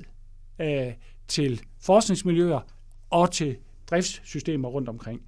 øh, 0.60 0.92
til 1.28 1.62
forskningsmiljøer 1.80 2.60
og 3.10 3.32
til 3.32 3.56
driftssystemer 3.90 4.68
rundt 4.68 4.88
omkring. 4.88 5.22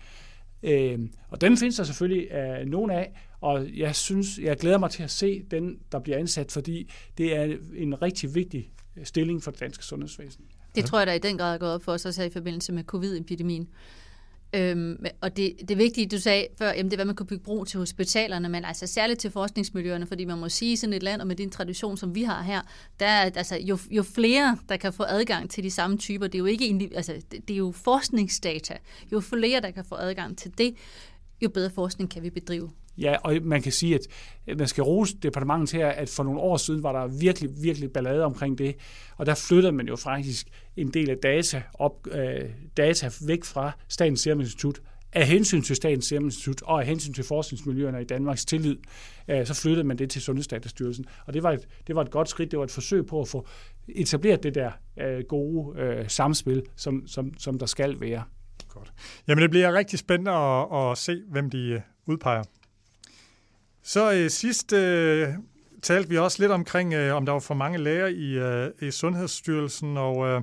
Øh, 0.62 0.98
og 1.28 1.40
dem 1.40 1.56
findes 1.56 1.76
der 1.76 1.84
selvfølgelig 1.84 2.32
øh, 2.32 2.66
nogen 2.66 2.90
af, 2.90 3.12
og 3.40 3.76
jeg 3.76 3.96
synes, 3.96 4.38
jeg 4.42 4.56
glæder 4.56 4.78
mig 4.78 4.90
til 4.90 5.02
at 5.02 5.10
se 5.10 5.42
den, 5.50 5.78
der 5.92 5.98
bliver 5.98 6.18
ansat, 6.18 6.52
fordi 6.52 6.90
det 7.18 7.36
er 7.36 7.56
en 7.76 8.02
rigtig 8.02 8.34
vigtig 8.34 8.70
øh, 8.96 9.04
stilling 9.04 9.42
for 9.42 9.50
det 9.50 9.60
danske 9.60 9.84
sundhedsvæsen. 9.84 10.44
Det 10.82 10.90
tror 10.90 10.98
jeg, 10.98 11.06
der 11.06 11.12
i 11.12 11.18
den 11.18 11.38
grad 11.38 11.54
er 11.54 11.58
gået 11.58 11.72
op 11.72 11.82
for 11.82 11.92
os 11.92 12.04
også 12.04 12.20
her 12.20 12.28
i 12.28 12.32
forbindelse 12.32 12.72
med 12.72 12.84
covid-epidemien. 12.84 13.68
Øhm, 14.52 15.04
og 15.20 15.36
det, 15.36 15.52
det 15.68 15.78
vigtige, 15.78 16.06
du 16.06 16.18
sagde 16.18 16.46
før, 16.58 16.68
jamen 16.68 16.84
det 16.84 16.92
er, 16.92 16.96
hvad 16.96 17.04
man 17.04 17.16
kan 17.16 17.26
bygge 17.26 17.44
bro 17.44 17.64
til 17.64 17.78
hospitalerne, 17.78 18.48
men 18.48 18.64
altså 18.64 18.86
særligt 18.86 19.20
til 19.20 19.30
forskningsmiljøerne, 19.30 20.06
fordi 20.06 20.24
man 20.24 20.38
må 20.38 20.48
sige, 20.48 20.76
sådan 20.76 20.92
et 20.92 21.02
land, 21.02 21.20
og 21.20 21.26
med 21.26 21.36
den 21.36 21.50
tradition, 21.50 21.96
som 21.96 22.14
vi 22.14 22.22
har 22.22 22.42
her, 22.42 22.60
der 23.00 23.06
er, 23.06 23.30
altså, 23.36 23.56
jo, 23.56 23.78
jo 23.90 24.02
flere, 24.02 24.58
der 24.68 24.76
kan 24.76 24.92
få 24.92 25.02
adgang 25.02 25.50
til 25.50 25.64
de 25.64 25.70
samme 25.70 25.98
typer, 25.98 26.26
det 26.26 26.34
er 26.34 26.38
jo 26.38 26.46
ikke 26.46 26.90
altså, 26.94 27.12
det, 27.32 27.48
det 27.48 27.54
er 27.54 27.58
jo 27.58 27.72
forskningsdata, 27.72 28.76
jo 29.12 29.20
flere, 29.20 29.60
der 29.60 29.70
kan 29.70 29.84
få 29.84 29.94
adgang 29.94 30.38
til 30.38 30.58
det, 30.58 30.74
jo 31.42 31.48
bedre 31.48 31.70
forskning 31.70 32.10
kan 32.10 32.22
vi 32.22 32.30
bedrive. 32.30 32.70
Ja, 32.98 33.16
og 33.24 33.36
man 33.42 33.62
kan 33.62 33.72
sige, 33.72 33.94
at 33.94 34.06
man 34.58 34.68
skal 34.68 34.82
rose 34.82 35.16
departementet 35.22 35.72
her, 35.72 35.88
at 35.88 36.08
for 36.08 36.22
nogle 36.22 36.40
år 36.40 36.56
siden 36.56 36.82
var 36.82 36.92
der 36.92 37.18
virkelig, 37.18 37.50
virkelig 37.62 37.92
ballade 37.92 38.24
omkring 38.24 38.58
det, 38.58 38.76
og 39.16 39.26
der 39.26 39.34
flyttede 39.34 39.72
man 39.72 39.88
jo 39.88 39.96
faktisk 39.96 40.48
en 40.76 40.88
del 40.88 41.10
af 41.10 41.16
data, 41.22 41.62
op, 41.74 42.06
øh, 42.10 42.40
data 42.76 43.10
væk 43.26 43.44
fra 43.44 43.72
Statens 43.88 44.20
Serum 44.20 44.40
Institut, 44.40 44.80
af 45.12 45.26
hensyn 45.26 45.62
til 45.62 45.76
Statens 45.76 46.06
Serum 46.06 46.24
Institut 46.24 46.62
og 46.62 46.80
af 46.80 46.86
hensyn 46.86 47.12
til 47.12 47.24
forskningsmiljøerne 47.24 48.00
i 48.00 48.04
Danmarks 48.04 48.44
tillid, 48.44 48.76
øh, 49.28 49.46
så 49.46 49.54
flyttede 49.54 49.84
man 49.84 49.98
det 49.98 50.10
til 50.10 50.22
Sundhedsdatastyrelsen. 50.22 51.06
Og 51.26 51.34
det 51.34 51.42
var, 51.42 51.52
et, 51.52 51.68
det 51.86 51.96
var 51.96 52.02
et 52.02 52.10
godt 52.10 52.28
skridt, 52.28 52.50
det 52.50 52.58
var 52.58 52.64
et 52.64 52.70
forsøg 52.70 53.06
på 53.06 53.20
at 53.20 53.28
få 53.28 53.46
etableret 53.88 54.42
det 54.42 54.54
der 54.54 54.70
øh, 55.00 55.24
gode 55.28 55.80
øh, 55.80 56.08
samspil, 56.08 56.62
som, 56.76 57.06
som, 57.06 57.38
som 57.38 57.58
der 57.58 57.66
skal 57.66 58.00
være. 58.00 58.22
Godt. 58.68 58.92
Jamen 59.28 59.42
det 59.42 59.50
bliver 59.50 59.72
rigtig 59.72 59.98
spændende 59.98 60.32
at, 60.32 60.66
at 60.72 60.98
se, 60.98 61.22
hvem 61.30 61.50
de 61.50 61.82
udpeger. 62.06 62.42
Så 63.88 64.12
øh, 64.12 64.30
sidst 64.30 64.72
øh, 64.72 65.28
talte 65.82 66.08
vi 66.08 66.18
også 66.18 66.42
lidt 66.42 66.52
omkring, 66.52 66.94
øh, 66.94 67.16
om 67.16 67.26
der 67.26 67.32
var 67.32 67.40
for 67.40 67.54
mange 67.54 67.78
læger 67.78 68.06
i, 68.06 68.32
øh, 68.32 68.88
i 68.88 68.90
Sundhedsstyrelsen, 68.90 69.96
og 69.96 70.28
øh, 70.28 70.42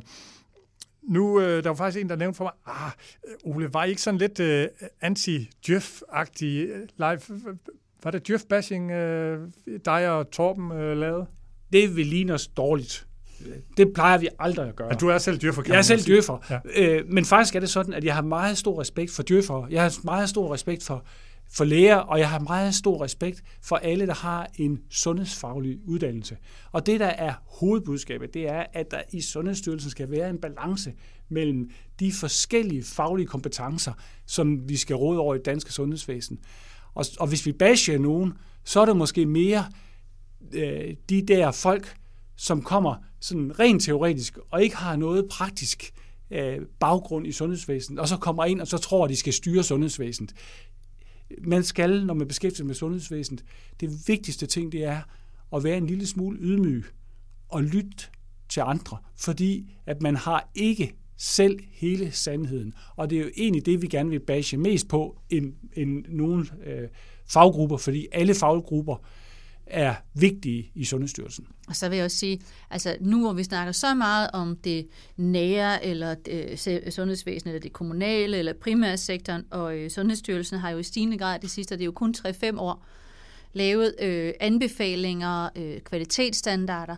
nu 1.04 1.42
øh, 1.42 1.64
der 1.64 1.70
var 1.70 1.76
faktisk 1.76 2.02
en, 2.02 2.10
der 2.10 2.16
nævnte 2.16 2.38
for 2.38 2.44
mig, 2.44 2.54
ah, 2.66 2.92
Ole, 3.44 3.74
var 3.74 3.84
I 3.84 3.90
ikke 3.90 4.02
sådan 4.02 4.18
lidt 4.18 4.40
øh, 4.40 4.68
anti-Djøf-agtig 5.04 6.46
øh, 6.46 6.88
live? 6.98 7.42
Var 8.04 8.12
det 8.12 8.30
Djøf-bashing, 8.30 8.92
øh, 8.92 9.40
dig 9.86 10.10
og 10.12 10.32
Torben 10.32 10.72
øh, 10.72 10.98
lavede? 10.98 11.26
Det 11.74 11.96
vil 11.96 12.06
ligne 12.06 12.34
os 12.34 12.48
dårligt. 12.48 13.08
Det 13.78 13.94
plejer 13.94 14.18
vi 14.18 14.28
aldrig 14.40 14.70
at 14.70 14.76
gøre. 14.76 14.90
Men 14.90 14.98
du 14.98 15.08
er 15.08 15.18
selv 15.18 15.38
djøffer, 15.42 15.62
kan 15.62 15.72
Jeg 15.72 15.78
er 15.78 15.84
selv 15.84 16.02
djøffer. 16.02 16.38
Ja. 16.50 16.60
Øh, 16.76 17.04
men 17.08 17.26
faktisk 17.26 17.56
er 17.56 17.60
det 17.60 17.70
sådan, 17.70 17.94
at 17.94 18.04
jeg 18.04 18.16
har 18.16 18.22
meget 18.22 18.58
stor 18.58 18.82
respekt 18.82 19.12
for 19.12 19.24
djøffer. 19.24 19.68
Jeg 19.70 19.82
har 19.82 20.00
meget 20.04 20.30
stor 20.30 20.54
respekt 20.54 20.84
for 20.84 21.06
for 21.52 21.64
læger, 21.64 21.96
og 21.96 22.20
jeg 22.20 22.30
har 22.30 22.40
meget 22.40 22.76
stor 22.76 23.04
respekt 23.04 23.44
for 23.62 23.76
alle, 23.76 24.08
der 24.08 24.14
har 24.14 24.50
en 24.58 24.80
sundhedsfaglig 24.90 25.78
uddannelse. 25.86 26.38
Og 26.72 26.86
det, 26.86 27.00
der 27.00 27.06
er 27.06 27.34
hovedbudskabet, 27.60 28.34
det 28.34 28.50
er, 28.50 28.66
at 28.74 28.92
der 28.92 29.02
i 29.12 29.22
Sundhedsstyrelsen 29.22 29.92
skal 29.92 30.12
være 30.12 30.30
en 30.30 30.38
balance 30.38 30.94
mellem 31.30 31.70
de 32.00 32.12
forskellige 32.12 32.84
faglige 32.84 33.28
kompetencer, 33.28 33.94
som 34.26 34.70
vi 34.70 34.78
skal 34.78 34.96
råde 34.96 35.20
over 35.20 35.36
i 35.36 35.38
det 35.38 35.46
danske 35.46 35.74
sundhedsvæsen. 35.74 36.40
Og, 36.94 37.06
og 37.20 37.28
hvis 37.28 37.46
vi 37.46 37.52
basher 37.52 37.98
nogen, 37.98 38.34
så 38.64 38.80
er 38.80 38.86
det 38.86 38.98
måske 38.98 39.26
mere 39.26 39.66
øh, 40.54 40.96
de 41.10 41.22
der 41.22 41.52
folk, 41.52 41.96
som 42.36 42.62
kommer 42.62 42.96
sådan 43.20 43.60
rent 43.60 43.84
teoretisk 43.84 44.38
og 44.52 44.64
ikke 44.64 44.76
har 44.76 44.96
noget 44.96 45.26
praktisk 45.30 45.94
øh, 46.32 46.58
baggrund 46.80 47.28
i 47.28 47.32
sundhedsvæsenet, 47.32 48.00
og 48.00 48.08
så 48.08 48.18
kommer 48.18 48.46
ind 48.46 48.62
og 48.62 48.68
så 48.68 48.78
tror, 48.78 49.04
at 49.04 49.10
de 49.10 49.16
skal 49.16 49.34
styre 49.34 49.64
sundhedsvæsenet. 49.64 50.34
Man 51.42 51.64
skal, 51.64 52.06
når 52.06 52.14
man 52.14 52.28
beskæftiger 52.28 52.58
sig 52.58 52.66
med 52.66 52.76
sundhedsvæsenet, 52.76 53.44
det 53.80 54.08
vigtigste 54.08 54.46
ting, 54.46 54.72
det 54.72 54.84
er 54.84 55.02
at 55.56 55.64
være 55.64 55.78
en 55.78 55.88
lille 55.88 56.08
smule 56.08 56.38
ydmyg 56.42 56.86
og 57.50 57.64
lytte 57.64 58.06
til 58.50 58.60
andre, 58.60 58.98
fordi 59.16 59.76
at 59.86 60.02
man 60.02 60.16
har 60.16 60.50
ikke 60.56 60.96
selv 61.18 61.60
hele 61.72 62.12
sandheden. 62.12 62.74
Og 62.96 63.10
det 63.10 63.18
er 63.18 63.24
jo 63.24 63.30
egentlig 63.38 63.66
det, 63.66 63.82
vi 63.82 63.88
gerne 63.88 64.10
vil 64.10 64.20
bashe 64.20 64.58
mest 64.58 64.88
på 64.88 65.20
end, 65.30 65.54
end 65.74 66.06
nogle 66.08 66.46
øh, 66.66 66.88
faggrupper, 67.26 67.78
fordi 67.78 68.08
alle 68.12 68.36
faggrupper 68.36 69.06
er 69.67 69.95
vigtige 70.13 70.71
i 70.75 70.86
Sundhedsstyrelsen. 70.86 71.47
Og 71.67 71.75
så 71.75 71.89
vil 71.89 71.95
jeg 71.95 72.06
også 72.06 72.17
sige, 72.17 72.41
altså 72.69 72.97
nu 73.01 73.19
hvor 73.19 73.34
vi 73.34 73.43
snakker 73.43 73.71
så 73.71 73.93
meget 73.93 74.30
om 74.34 74.58
det 74.58 74.88
nære, 75.17 75.86
eller 75.86 76.13
det, 76.13 76.93
sundhedsvæsenet, 76.93 77.51
eller 77.54 77.62
det 77.62 77.73
kommunale, 77.73 78.38
eller 78.38 78.54
primærsektoren, 78.54 79.45
og 79.51 79.78
øh, 79.78 79.89
Sundhedsstyrelsen 79.89 80.60
har 80.60 80.69
jo 80.69 80.78
i 80.78 80.84
stigende 80.84 81.17
grad 81.17 81.39
det 81.39 81.51
sidste, 81.51 81.75
det 81.75 81.82
er 81.82 81.86
jo 81.86 81.91
kun 81.91 82.15
3-5 82.17 82.60
år, 82.60 82.86
lavet 83.54 83.95
øh, 84.01 84.34
anbefalinger, 84.39 85.49
øh, 85.56 85.80
kvalitetsstandarder 85.82 86.95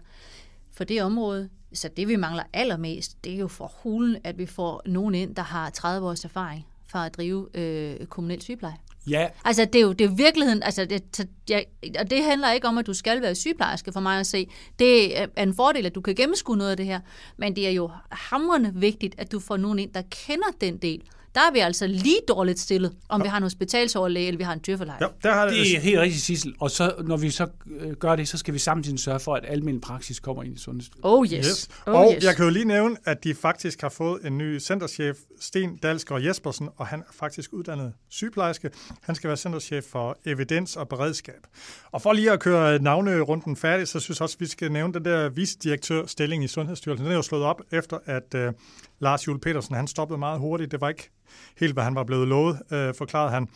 for 0.71 0.83
det 0.83 1.03
område. 1.03 1.49
Så 1.73 1.89
det 1.97 2.07
vi 2.07 2.15
mangler 2.15 2.43
allermest, 2.53 3.23
det 3.23 3.33
er 3.33 3.37
jo 3.37 3.47
for 3.47 3.73
hulen, 3.83 4.17
at 4.23 4.37
vi 4.37 4.45
får 4.45 4.81
nogen 4.85 5.15
ind, 5.15 5.35
der 5.35 5.41
har 5.41 5.69
30 5.69 6.07
års 6.07 6.25
erfaring 6.25 6.65
fra 6.87 7.05
at 7.05 7.17
drive 7.17 7.57
øh, 7.57 8.05
kommunal 8.05 8.41
sygepleje. 8.41 8.75
Ja. 9.09 9.27
Altså, 9.45 9.65
det 9.65 9.75
er 9.75 9.85
jo 9.85 9.93
det 9.93 10.05
er 10.05 10.15
virkeligheden, 10.15 10.63
altså, 10.63 10.85
det, 10.85 11.27
jeg, 11.49 11.65
og 11.99 12.09
det 12.09 12.23
handler 12.23 12.51
ikke 12.51 12.67
om, 12.67 12.77
at 12.77 12.87
du 12.87 12.93
skal 12.93 13.21
være 13.21 13.35
sygeplejerske 13.35 13.91
for 13.91 13.99
mig 13.99 14.19
at 14.19 14.27
se. 14.27 14.49
Det 14.79 15.19
er 15.19 15.27
en 15.37 15.55
fordel, 15.55 15.85
at 15.85 15.95
du 15.95 16.01
kan 16.01 16.15
gennemskue 16.15 16.57
noget 16.57 16.71
af 16.71 16.77
det 16.77 16.85
her, 16.85 16.99
men 17.37 17.55
det 17.55 17.67
er 17.67 17.71
jo 17.71 17.89
hamrende 18.11 18.71
vigtigt, 18.75 19.15
at 19.17 19.31
du 19.31 19.39
får 19.39 19.57
nogen 19.57 19.79
ind, 19.79 19.93
der 19.93 20.01
kender 20.01 20.47
den 20.61 20.77
del, 20.77 21.01
der 21.37 21.43
er 21.43 21.51
vi 21.51 21.59
altså 21.59 21.87
lige 21.87 22.19
dårligt 22.27 22.59
stillet, 22.59 22.95
om 23.09 23.21
ja. 23.21 23.23
vi 23.23 23.29
har 23.29 23.37
en 23.37 23.43
hospitalsoverlæge, 23.43 24.27
eller 24.27 24.37
vi 24.37 24.43
har 24.43 24.53
en 24.53 24.61
dyrforleje. 24.67 24.97
Ja, 25.01 25.07
der 25.23 25.33
har 25.33 25.45
det, 25.45 25.53
det 25.53 25.75
er 25.75 25.79
helt 25.79 25.99
rigtigt, 25.99 26.23
Sissel. 26.23 26.55
Og 26.59 26.71
så, 26.71 26.93
når 27.03 27.17
vi 27.17 27.29
så 27.29 27.47
øh, 27.79 27.91
gør 27.91 28.15
det, 28.15 28.27
så 28.27 28.37
skal 28.37 28.53
vi 28.53 28.59
samtidig 28.59 28.99
sørge 28.99 29.19
for, 29.19 29.35
at 29.35 29.45
almindelig 29.47 29.81
praksis 29.81 30.19
kommer 30.19 30.43
ind 30.43 30.55
i 30.55 30.59
sundhedsstyrelsen. 30.59 31.03
Oh 31.03 31.25
yes. 31.25 31.31
yes. 31.31 31.67
Oh, 31.85 31.95
og 31.95 32.13
yes. 32.15 32.23
jeg 32.23 32.35
kan 32.35 32.45
jo 32.45 32.51
lige 32.51 32.65
nævne, 32.65 32.97
at 33.05 33.23
de 33.23 33.35
faktisk 33.35 33.81
har 33.81 33.89
fået 33.89 34.25
en 34.25 34.37
ny 34.37 34.59
centerchef, 34.59 35.17
Sten 35.39 35.77
Dalsgaard 35.77 36.21
Jespersen, 36.21 36.69
og 36.77 36.87
han 36.87 36.99
er 36.99 37.11
faktisk 37.11 37.53
uddannet 37.53 37.93
sygeplejerske. 38.09 38.69
Han 39.01 39.15
skal 39.15 39.27
være 39.27 39.37
centerchef 39.37 39.83
for 39.83 40.17
evidens 40.25 40.75
og 40.75 40.89
beredskab. 40.89 41.47
Og 41.91 42.01
for 42.01 42.13
lige 42.13 42.31
at 42.31 42.39
køre 42.39 42.79
navnerunden 42.79 43.55
færdig, 43.55 43.87
så 43.87 43.99
synes 43.99 44.19
jeg 44.19 44.23
også, 44.23 44.35
at 44.35 44.41
vi 44.41 44.45
skal 44.45 44.71
nævne 44.71 44.93
den 44.93 45.05
der 45.05 45.29
vicedirektørstilling 45.29 46.43
i 46.43 46.47
Sundhedsstyrelsen. 46.47 47.05
Den 47.05 47.11
er 47.11 47.15
jo 47.15 47.21
slået 47.21 47.43
op 47.43 47.61
efter, 47.71 47.97
at 48.05 48.35
uh, 48.35 48.53
Lars 48.99 49.27
Jule 49.27 49.39
Petersen 49.39 49.75
han 49.75 49.87
stoppede 49.87 50.17
meget 50.17 50.39
hurtigt. 50.39 50.71
Det 50.71 50.81
var 50.81 50.89
ikke 50.89 51.09
helt, 51.57 51.73
hvad 51.73 51.83
han 51.83 51.95
var 51.95 52.03
blevet 52.03 52.27
lovet, 52.27 52.61
øh, 52.71 52.93
forklarede 52.95 53.31
han. 53.31 53.47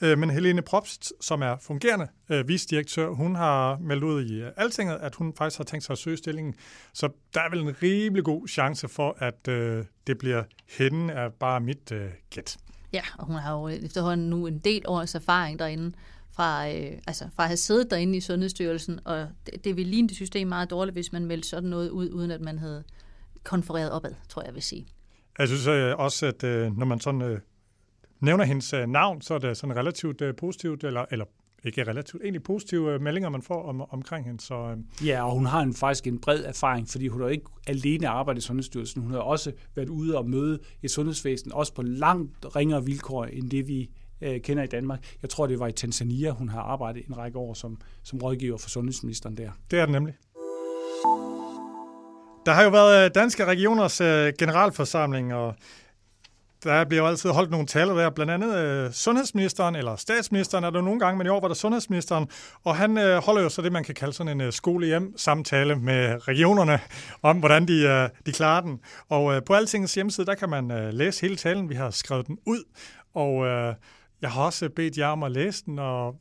Øh, 0.00 0.18
men 0.18 0.30
Helene 0.30 0.62
Probst, 0.62 1.12
som 1.20 1.42
er 1.42 1.56
fungerende 1.62 2.08
øh, 2.28 2.48
visdirektør, 2.48 3.08
hun 3.08 3.34
har 3.34 3.78
meldt 3.78 4.04
ud 4.04 4.24
i 4.24 4.34
øh, 4.34 4.50
Altinget, 4.56 4.96
at 4.96 5.14
hun 5.14 5.34
faktisk 5.38 5.58
har 5.58 5.64
tænkt 5.64 5.84
sig 5.84 5.92
at 5.92 5.98
søge 5.98 6.16
stillingen. 6.16 6.54
Så 6.92 7.08
der 7.34 7.40
er 7.40 7.50
vel 7.50 7.60
en 7.60 7.74
rimelig 7.82 8.24
god 8.24 8.48
chance 8.48 8.88
for, 8.88 9.16
at 9.18 9.48
øh, 9.48 9.84
det 10.06 10.18
bliver 10.18 10.42
hende, 10.78 11.14
er 11.14 11.28
bare 11.28 11.60
mit 11.60 11.92
øh, 11.92 12.10
gæt. 12.30 12.56
Ja, 12.92 13.02
og 13.18 13.26
hun 13.26 13.36
har 13.36 13.52
jo 13.52 13.68
efterhånden 13.68 14.30
nu 14.30 14.46
en 14.46 14.58
del 14.58 14.82
års 14.86 15.14
erfaring 15.14 15.58
derinde 15.58 15.96
fra, 16.32 16.68
øh, 16.68 16.92
altså 17.06 17.28
fra 17.36 17.42
at 17.42 17.48
have 17.48 17.56
siddet 17.56 17.90
derinde 17.90 18.16
i 18.16 18.20
Sundhedsstyrelsen, 18.20 19.00
og 19.04 19.28
det, 19.46 19.64
det 19.64 19.76
ville 19.76 19.90
ligne 19.90 20.08
det 20.08 20.16
system 20.16 20.48
meget 20.48 20.70
dårligt, 20.70 20.94
hvis 20.94 21.12
man 21.12 21.24
meldte 21.24 21.48
sådan 21.48 21.70
noget 21.70 21.90
ud, 21.90 22.10
uden 22.10 22.30
at 22.30 22.40
man 22.40 22.58
havde 22.58 22.84
konfereret 23.46 23.92
opad, 23.92 24.14
tror 24.28 24.42
jeg, 24.42 24.46
jeg 24.46 24.54
vil 24.54 24.62
sige. 24.62 24.86
Jeg 25.38 25.48
synes 25.48 25.66
øh, 25.66 25.94
også, 25.98 26.26
at 26.26 26.44
øh, 26.44 26.78
når 26.78 26.86
man 26.86 27.00
sådan 27.00 27.22
øh, 27.22 27.40
nævner 28.20 28.44
hendes 28.44 28.74
navn, 28.88 29.20
så 29.20 29.34
er 29.34 29.38
det 29.38 29.56
sådan 29.56 29.76
relativt 29.76 30.22
positivt, 30.36 30.84
eller, 30.84 31.04
eller 31.10 31.24
ikke 31.64 31.84
relativt, 31.84 32.22
egentlig 32.22 32.42
positive 32.42 32.98
meldinger, 32.98 33.28
man 33.28 33.42
får 33.42 33.62
om, 33.62 33.80
omkring 33.80 34.26
hende. 34.26 34.40
Så, 34.40 34.76
Ja, 35.04 35.26
og 35.26 35.34
hun 35.34 35.46
har 35.46 35.60
en, 35.60 35.74
faktisk 35.74 36.06
en 36.06 36.20
bred 36.20 36.44
erfaring, 36.44 36.88
fordi 36.88 37.08
hun 37.08 37.20
har 37.20 37.28
ikke 37.28 37.46
alene 37.66 38.08
arbejdet 38.08 38.42
i 38.42 38.46
Sundhedsstyrelsen. 38.46 39.02
Hun 39.02 39.10
har 39.10 39.18
også 39.18 39.52
været 39.74 39.88
ude 39.88 40.18
og 40.18 40.30
møde 40.30 40.58
et 40.82 40.90
sundhedsvæsen, 40.90 41.52
også 41.52 41.74
på 41.74 41.82
langt 41.82 42.56
ringere 42.56 42.84
vilkår, 42.84 43.24
end 43.24 43.50
det 43.50 43.68
vi 43.68 43.90
øh, 44.20 44.40
kender 44.40 44.62
i 44.62 44.66
Danmark. 44.66 45.14
Jeg 45.22 45.30
tror, 45.30 45.46
det 45.46 45.58
var 45.58 45.66
i 45.66 45.72
Tanzania, 45.72 46.30
hun 46.30 46.48
har 46.48 46.60
arbejdet 46.60 47.06
en 47.06 47.16
række 47.18 47.38
år 47.38 47.54
som, 47.54 47.80
som 48.02 48.18
rådgiver 48.18 48.56
for 48.56 48.68
sundhedsministeren 48.68 49.36
der. 49.36 49.50
Det 49.70 49.78
er 49.78 49.84
det 49.84 49.92
nemlig. 49.92 50.14
Der 52.46 52.52
har 52.52 52.62
jo 52.62 52.68
været 52.68 53.04
øh, 53.04 53.10
Danske 53.14 53.44
Regioners 53.44 54.00
øh, 54.00 54.32
generalforsamling, 54.38 55.34
og 55.34 55.54
der 56.64 56.84
bliver 56.84 57.02
jo 57.02 57.08
altid 57.08 57.30
holdt 57.30 57.50
nogle 57.50 57.66
taler 57.66 57.94
der, 57.94 58.10
blandt 58.10 58.32
andet 58.32 58.56
øh, 58.56 58.92
sundhedsministeren, 58.92 59.76
eller 59.76 59.96
statsministeren 59.96 60.64
er 60.64 60.70
der 60.70 60.82
nogle 60.82 61.00
gange, 61.00 61.18
men 61.18 61.26
i 61.26 61.30
år 61.30 61.40
var 61.40 61.48
der 61.48 61.54
sundhedsministeren, 61.54 62.28
og 62.64 62.76
han 62.76 62.98
øh, 62.98 63.22
holder 63.22 63.42
jo 63.42 63.48
så 63.48 63.62
det, 63.62 63.72
man 63.72 63.84
kan 63.84 63.94
kalde 63.94 64.12
sådan 64.12 64.32
en 64.32 64.40
øh, 64.40 64.52
skole-hjem-samtale 64.52 65.76
med 65.76 66.28
regionerne 66.28 66.80
om, 67.22 67.38
hvordan 67.38 67.68
de, 67.68 67.82
øh, 67.82 68.08
de 68.26 68.32
klarer 68.32 68.60
den. 68.60 68.80
Og 69.08 69.34
øh, 69.34 69.42
på 69.46 69.54
Altingens 69.54 69.94
hjemmeside, 69.94 70.26
der 70.26 70.34
kan 70.34 70.48
man 70.48 70.70
øh, 70.70 70.92
læse 70.92 71.20
hele 71.20 71.36
talen, 71.36 71.68
vi 71.68 71.74
har 71.74 71.90
skrevet 71.90 72.26
den 72.26 72.38
ud, 72.46 72.64
og 73.14 73.46
øh, 73.46 73.74
jeg 74.22 74.30
har 74.30 74.42
også 74.42 74.68
bedt 74.68 74.98
jer 74.98 75.08
om 75.08 75.22
at 75.22 75.32
læse 75.32 75.64
den, 75.64 75.78
og 75.78 76.14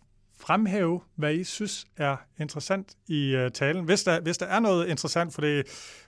fremhæve, 0.46 1.02
hvad 1.16 1.34
I 1.34 1.44
synes 1.44 1.86
er 1.98 2.18
interessant 2.40 2.94
i 3.08 3.36
uh, 3.36 3.52
talen. 3.54 3.86
Hvis 3.86 4.04
der, 4.04 4.22
hvis 4.22 4.38
der 4.38 4.46
er 4.46 4.60
noget 4.60 4.88
interessant, 4.88 5.34
for 5.34 5.42
det, 5.42 5.66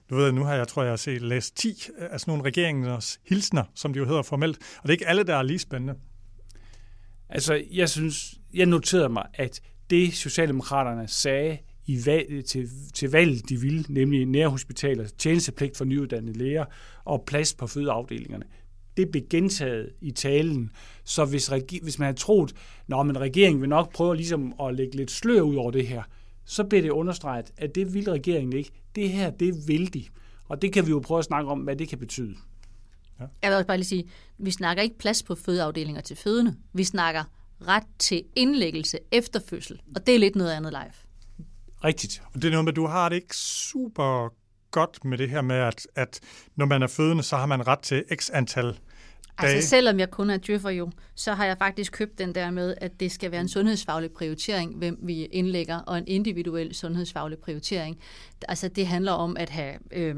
du 0.10 0.16
ved, 0.16 0.32
nu 0.32 0.44
har 0.44 0.56
jeg, 0.56 0.68
tror 0.68 0.84
jeg, 0.84 0.92
har 0.92 0.98
set 0.98 1.22
læst 1.22 1.58
10 1.58 1.90
af 1.98 2.20
sådan 2.20 2.32
nogle 2.32 2.44
regeringens 2.44 3.20
hilsner, 3.24 3.64
som 3.76 3.94
de 3.94 4.00
jo 4.00 4.06
hedder 4.06 4.22
formelt, 4.22 4.58
og 4.58 4.84
det 4.84 4.90
er 4.90 4.94
ikke 4.94 5.08
alle, 5.08 5.24
der 5.24 5.36
er 5.36 5.44
lige 5.44 5.60
spændende. 5.60 5.96
Altså, 7.30 7.64
jeg 7.72 7.90
synes, 7.90 8.36
jeg 8.54 8.66
noterede 8.66 9.10
mig, 9.10 9.26
at 9.34 9.62
det 9.90 10.14
Socialdemokraterne 10.14 11.08
sagde 11.08 11.58
i 11.86 12.06
valg, 12.06 12.46
til, 12.46 12.70
til 12.94 13.12
valget, 13.12 13.50
de 13.50 13.62
ville, 13.62 13.86
nemlig 13.90 14.26
nærhospitaler, 14.26 15.08
tjenestepligt 15.18 15.78
for 15.78 15.86
nyuddannede 15.86 16.38
læger 16.38 16.66
og 17.06 17.24
plads 17.28 17.54
på 17.54 17.68
fødeafdelingerne, 17.68 18.46
det 18.98 19.12
blev 19.12 19.24
gentaget 19.30 19.90
i 20.02 20.12
talen. 20.12 20.72
Så 21.04 21.26
hvis, 21.26 21.48
hvis 21.82 22.00
man 22.00 22.06
havde 22.06 22.18
troet, 22.18 22.54
at 22.90 23.18
regeringen 23.18 23.62
vil 23.62 23.70
nok 23.70 23.94
prøve 23.94 24.16
ligesom 24.16 24.54
at 24.62 24.76
lægge 24.76 24.96
lidt 24.98 25.12
slør 25.12 25.42
ud 25.42 25.56
over 25.56 25.72
det 25.72 25.88
her, 25.88 26.04
så 26.46 26.64
bliver 26.64 26.82
det 26.82 26.90
understreget, 26.90 27.52
at 27.58 27.76
det 27.76 27.94
vil 27.94 28.10
regeringen 28.10 28.58
ikke. 28.58 28.72
Det 28.96 29.10
her, 29.10 29.30
det 29.30 29.68
vil 29.68 29.94
de. 29.94 30.06
Og 30.46 30.62
det 30.62 30.74
kan 30.74 30.86
vi 30.86 30.92
jo 30.92 31.00
prøve 31.00 31.20
at 31.20 31.26
snakke 31.26 31.52
om, 31.52 31.60
hvad 31.60 31.76
det 31.76 31.90
kan 31.90 32.00
betyde. 32.00 32.36
Ja. 33.20 33.26
Jeg 33.42 33.50
vil 33.50 33.56
også 33.56 33.68
bare 33.68 33.78
lige 33.78 33.88
sige, 33.88 34.10
vi 34.38 34.52
snakker 34.52 34.84
ikke 34.84 34.98
plads 34.98 35.24
på 35.24 35.36
fødeafdelinger 35.36 36.02
til 36.02 36.16
fødende. 36.16 36.56
Vi 36.74 36.84
snakker 36.84 37.24
ret 37.62 37.84
til 38.00 38.24
indlæggelse 38.36 39.00
efter 39.12 39.40
fødsel. 39.50 39.82
Og 39.96 40.08
det 40.08 40.16
er 40.16 40.20
lidt 40.20 40.36
noget 40.36 40.52
andet 40.52 40.72
live. 40.72 40.94
Rigtigt. 41.84 42.22
Og 42.34 42.42
det 42.42 42.48
er 42.48 42.52
noget 42.52 42.66
med, 42.66 42.74
at 42.74 42.76
du 42.76 42.86
har 42.86 43.10
det 43.10 43.16
ikke 43.16 43.38
super 43.38 44.34
godt 44.72 45.06
med 45.06 45.18
det 45.18 45.30
her 45.30 45.42
med, 45.42 45.56
at, 45.56 45.88
at 45.96 46.20
når 46.56 46.66
man 46.66 46.82
er 46.82 46.88
fødende, 46.88 47.24
så 47.24 47.38
har 47.38 47.46
man 47.46 47.68
ret 47.68 47.80
til 47.80 48.04
x 48.16 48.30
antal 48.34 48.78
Altså, 49.38 49.48
dage. 49.48 49.56
Altså 49.56 49.70
selvom 49.70 50.00
jeg 50.00 50.12
kun 50.12 50.30
er 50.30 50.38
djøffer 50.38 50.70
jo, 50.70 50.92
så 51.16 51.34
har 51.34 51.46
jeg 51.46 51.58
faktisk 51.58 51.92
købt 51.92 52.18
den 52.18 52.36
der 52.36 52.52
med, 52.52 52.76
at 52.82 53.00
det 53.00 53.12
skal 53.12 53.32
være 53.32 53.42
en 53.42 53.48
sundhedsfaglig 53.48 54.12
prioritering, 54.12 54.76
hvem 54.76 55.00
vi 55.02 55.26
indlægger, 55.26 55.80
og 55.80 55.98
en 55.98 56.04
individuel 56.08 56.76
sundhedsfaglig 56.76 57.38
prioritering. 57.38 57.98
Altså 58.48 58.68
det 58.68 58.88
handler 58.88 59.12
om 59.12 59.38
at 59.38 59.50
have, 59.50 59.74
øh, 59.92 60.16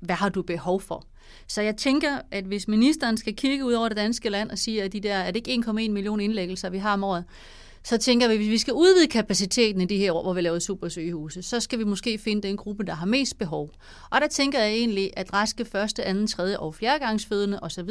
hvad 0.00 0.16
har 0.16 0.28
du 0.28 0.42
behov 0.42 0.80
for? 0.80 1.06
Så 1.48 1.62
jeg 1.62 1.76
tænker, 1.76 2.18
at 2.30 2.44
hvis 2.44 2.68
ministeren 2.68 3.16
skal 3.16 3.36
kigge 3.36 3.64
ud 3.64 3.72
over 3.72 3.88
det 3.88 3.96
danske 3.96 4.28
land 4.28 4.50
og 4.50 4.58
sige, 4.58 4.82
at 4.82 4.92
de 4.92 5.00
der, 5.00 5.14
er 5.14 5.30
det 5.30 5.46
ikke 5.46 5.64
1,1 5.70 5.72
million 5.72 6.20
indlæggelser, 6.20 6.70
vi 6.70 6.78
har 6.78 6.92
om 6.92 7.04
året, 7.04 7.24
så 7.84 7.98
tænker 7.98 8.28
vi, 8.28 8.34
at 8.34 8.38
hvis 8.38 8.50
vi 8.50 8.58
skal 8.58 8.74
udvide 8.74 9.08
kapaciteten 9.08 9.80
i 9.80 9.84
de 9.84 9.96
her 9.96 10.12
år, 10.12 10.22
hvor 10.22 10.32
vi 10.32 10.40
laver 10.40 10.58
supersygehuse, 10.58 11.42
så 11.42 11.60
skal 11.60 11.78
vi 11.78 11.84
måske 11.84 12.18
finde 12.18 12.42
den 12.42 12.56
gruppe, 12.56 12.84
der 12.84 12.94
har 12.94 13.06
mest 13.06 13.38
behov. 13.38 13.70
Og 14.10 14.20
der 14.20 14.26
tænker 14.26 14.60
jeg 14.60 14.72
egentlig, 14.72 15.10
at 15.16 15.32
raske 15.32 15.64
første, 15.64 16.04
anden, 16.04 16.26
tredje 16.26 16.58
og 16.58 16.74
fjerdegangsfødende 16.74 17.60
osv., 17.62 17.90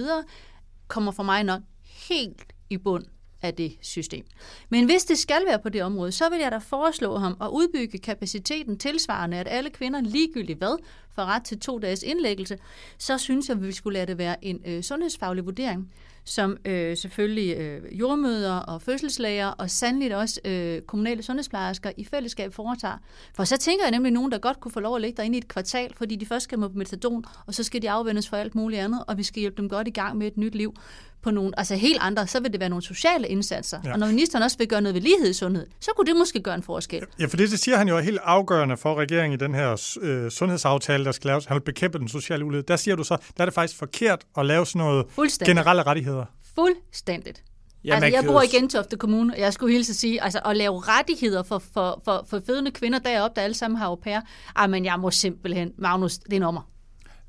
kommer 0.87 1.11
for 1.11 1.23
mig 1.23 1.43
nok 1.43 1.61
helt 2.09 2.43
i 2.69 2.77
bund 2.77 3.05
af 3.41 3.53
det 3.53 3.77
system. 3.81 4.25
Men 4.69 4.85
hvis 4.85 5.03
det 5.03 5.17
skal 5.17 5.41
være 5.47 5.59
på 5.59 5.69
det 5.69 5.83
område, 5.83 6.11
så 6.11 6.29
vil 6.29 6.39
jeg 6.39 6.51
da 6.51 6.57
foreslå 6.57 7.17
ham 7.17 7.37
at 7.41 7.47
udbygge 7.47 7.97
kapaciteten 7.97 8.77
tilsvarende, 8.77 9.37
at 9.37 9.47
alle 9.49 9.69
kvinder 9.69 10.01
ligegyldigt 10.01 10.57
hvad 10.57 10.77
får 11.15 11.25
ret 11.25 11.43
til 11.43 11.59
to 11.59 11.79
dages 11.79 12.03
indlæggelse, 12.03 12.57
så 12.97 13.17
synes 13.17 13.49
jeg, 13.49 13.57
at 13.57 13.63
vi 13.63 13.71
skulle 13.71 13.93
lade 13.93 14.05
det 14.05 14.17
være 14.17 14.45
en 14.45 14.59
øh, 14.65 14.83
sundhedsfaglig 14.83 15.45
vurdering. 15.45 15.91
som 16.25 16.57
øh, 16.65 16.97
selvfølgelig 16.97 17.57
øh, 17.57 17.99
jordmøder 17.99 18.55
og 18.55 18.81
fødselslæger, 18.81 19.47
og 19.47 19.69
sandelig 19.69 20.15
også 20.15 20.39
øh, 20.45 20.81
kommunale 20.81 21.23
sundhedsplejersker 21.23 21.91
i 21.97 22.05
fællesskab 22.05 22.53
foretager. 22.53 22.97
For 23.35 23.43
så 23.43 23.57
tænker 23.57 23.85
jeg 23.85 23.91
nemlig 23.91 24.11
nogen, 24.11 24.31
der 24.31 24.37
godt 24.37 24.59
kunne 24.59 24.71
få 24.71 24.79
lov 24.79 24.95
at 24.95 25.01
ligge 25.01 25.17
derinde 25.17 25.37
i 25.37 25.39
et 25.39 25.47
kvartal, 25.47 25.93
fordi 25.95 26.15
de 26.15 26.25
først 26.25 26.43
skal 26.43 26.59
på 26.59 26.71
metadon, 26.73 27.25
og 27.47 27.53
så 27.53 27.63
skal 27.63 27.81
de 27.81 27.89
afvendes 27.89 28.29
for 28.29 28.37
alt 28.37 28.55
muligt 28.55 28.81
andet, 28.81 29.03
og 29.07 29.17
vi 29.17 29.23
skal 29.23 29.39
hjælpe 29.39 29.61
dem 29.61 29.69
godt 29.69 29.87
i 29.87 29.91
gang 29.91 30.17
med 30.17 30.27
et 30.27 30.37
nyt 30.37 30.55
liv 30.55 30.75
på 31.21 31.31
nogle, 31.31 31.59
altså 31.59 31.75
helt 31.75 31.97
andre, 32.01 32.27
så 32.27 32.39
vil 32.39 32.51
det 32.51 32.59
være 32.59 32.69
nogle 32.69 32.83
sociale 32.83 33.27
indsatser. 33.27 33.79
Ja. 33.85 33.93
Og 33.93 33.99
når 33.99 34.07
ministeren 34.07 34.43
også 34.43 34.57
vil 34.57 34.67
gøre 34.67 34.81
noget 34.81 34.95
ved 34.95 35.01
lighed 35.01 35.29
i 35.29 35.33
sundhed, 35.33 35.67
så 35.79 35.91
kunne 35.95 36.07
det 36.07 36.15
måske 36.15 36.39
gøre 36.39 36.55
en 36.55 36.63
forskel. 36.63 37.03
Ja, 37.19 37.25
for 37.25 37.37
det, 37.37 37.51
det 37.51 37.59
siger 37.59 37.77
han 37.77 37.87
jo 37.87 37.97
er 37.97 38.01
helt 38.01 38.19
afgørende 38.23 38.77
for 38.77 38.95
regeringen 38.95 39.39
i 39.39 39.43
den 39.43 39.53
her 39.53 39.97
øh, 40.01 40.31
sundhedsaftale, 40.31 41.02
der 41.05 41.11
skal 41.11 41.27
laves. 41.27 41.45
Han 41.45 41.55
vil 41.55 41.61
bekæmpe 41.61 41.99
den 41.99 42.07
sociale 42.07 42.45
ulighed. 42.45 42.63
Der 42.63 42.75
siger 42.75 42.95
du 42.95 43.03
så, 43.03 43.17
der 43.37 43.43
er 43.43 43.45
det 43.45 43.53
faktisk 43.53 43.79
forkert 43.79 44.25
at 44.37 44.45
lave 44.45 44.65
sådan 44.65 44.79
noget 44.79 45.05
generelle 45.45 45.83
rettigheder. 45.83 46.25
Fuldstændigt. 46.55 47.43
Ja, 47.85 47.95
altså, 47.95 48.07
jeg 48.07 48.23
bor 48.25 48.41
i 48.41 48.47
Gentofte 48.47 48.97
Kommune, 48.97 49.33
og 49.33 49.39
jeg 49.39 49.53
skulle 49.53 49.73
hilse 49.73 49.91
at 49.91 49.95
sige, 49.95 50.23
altså 50.23 50.39
at 50.45 50.57
lave 50.57 50.79
rettigheder 50.79 51.43
for, 51.43 51.59
for, 51.59 52.01
for, 52.05 52.25
for 52.29 52.41
fødende 52.45 52.71
kvinder 52.71 52.99
deroppe, 52.99 53.35
der 53.35 53.41
alle 53.41 53.53
sammen 53.53 53.77
har 53.77 53.85
au 53.85 53.95
pair, 53.95 54.19
ej, 54.55 54.67
men 54.67 54.85
jeg 54.85 54.99
må 54.99 55.11
simpelthen, 55.11 55.71
Magnus, 55.77 56.17
det 56.17 56.33
er 56.33 56.39
nummer. 56.39 56.69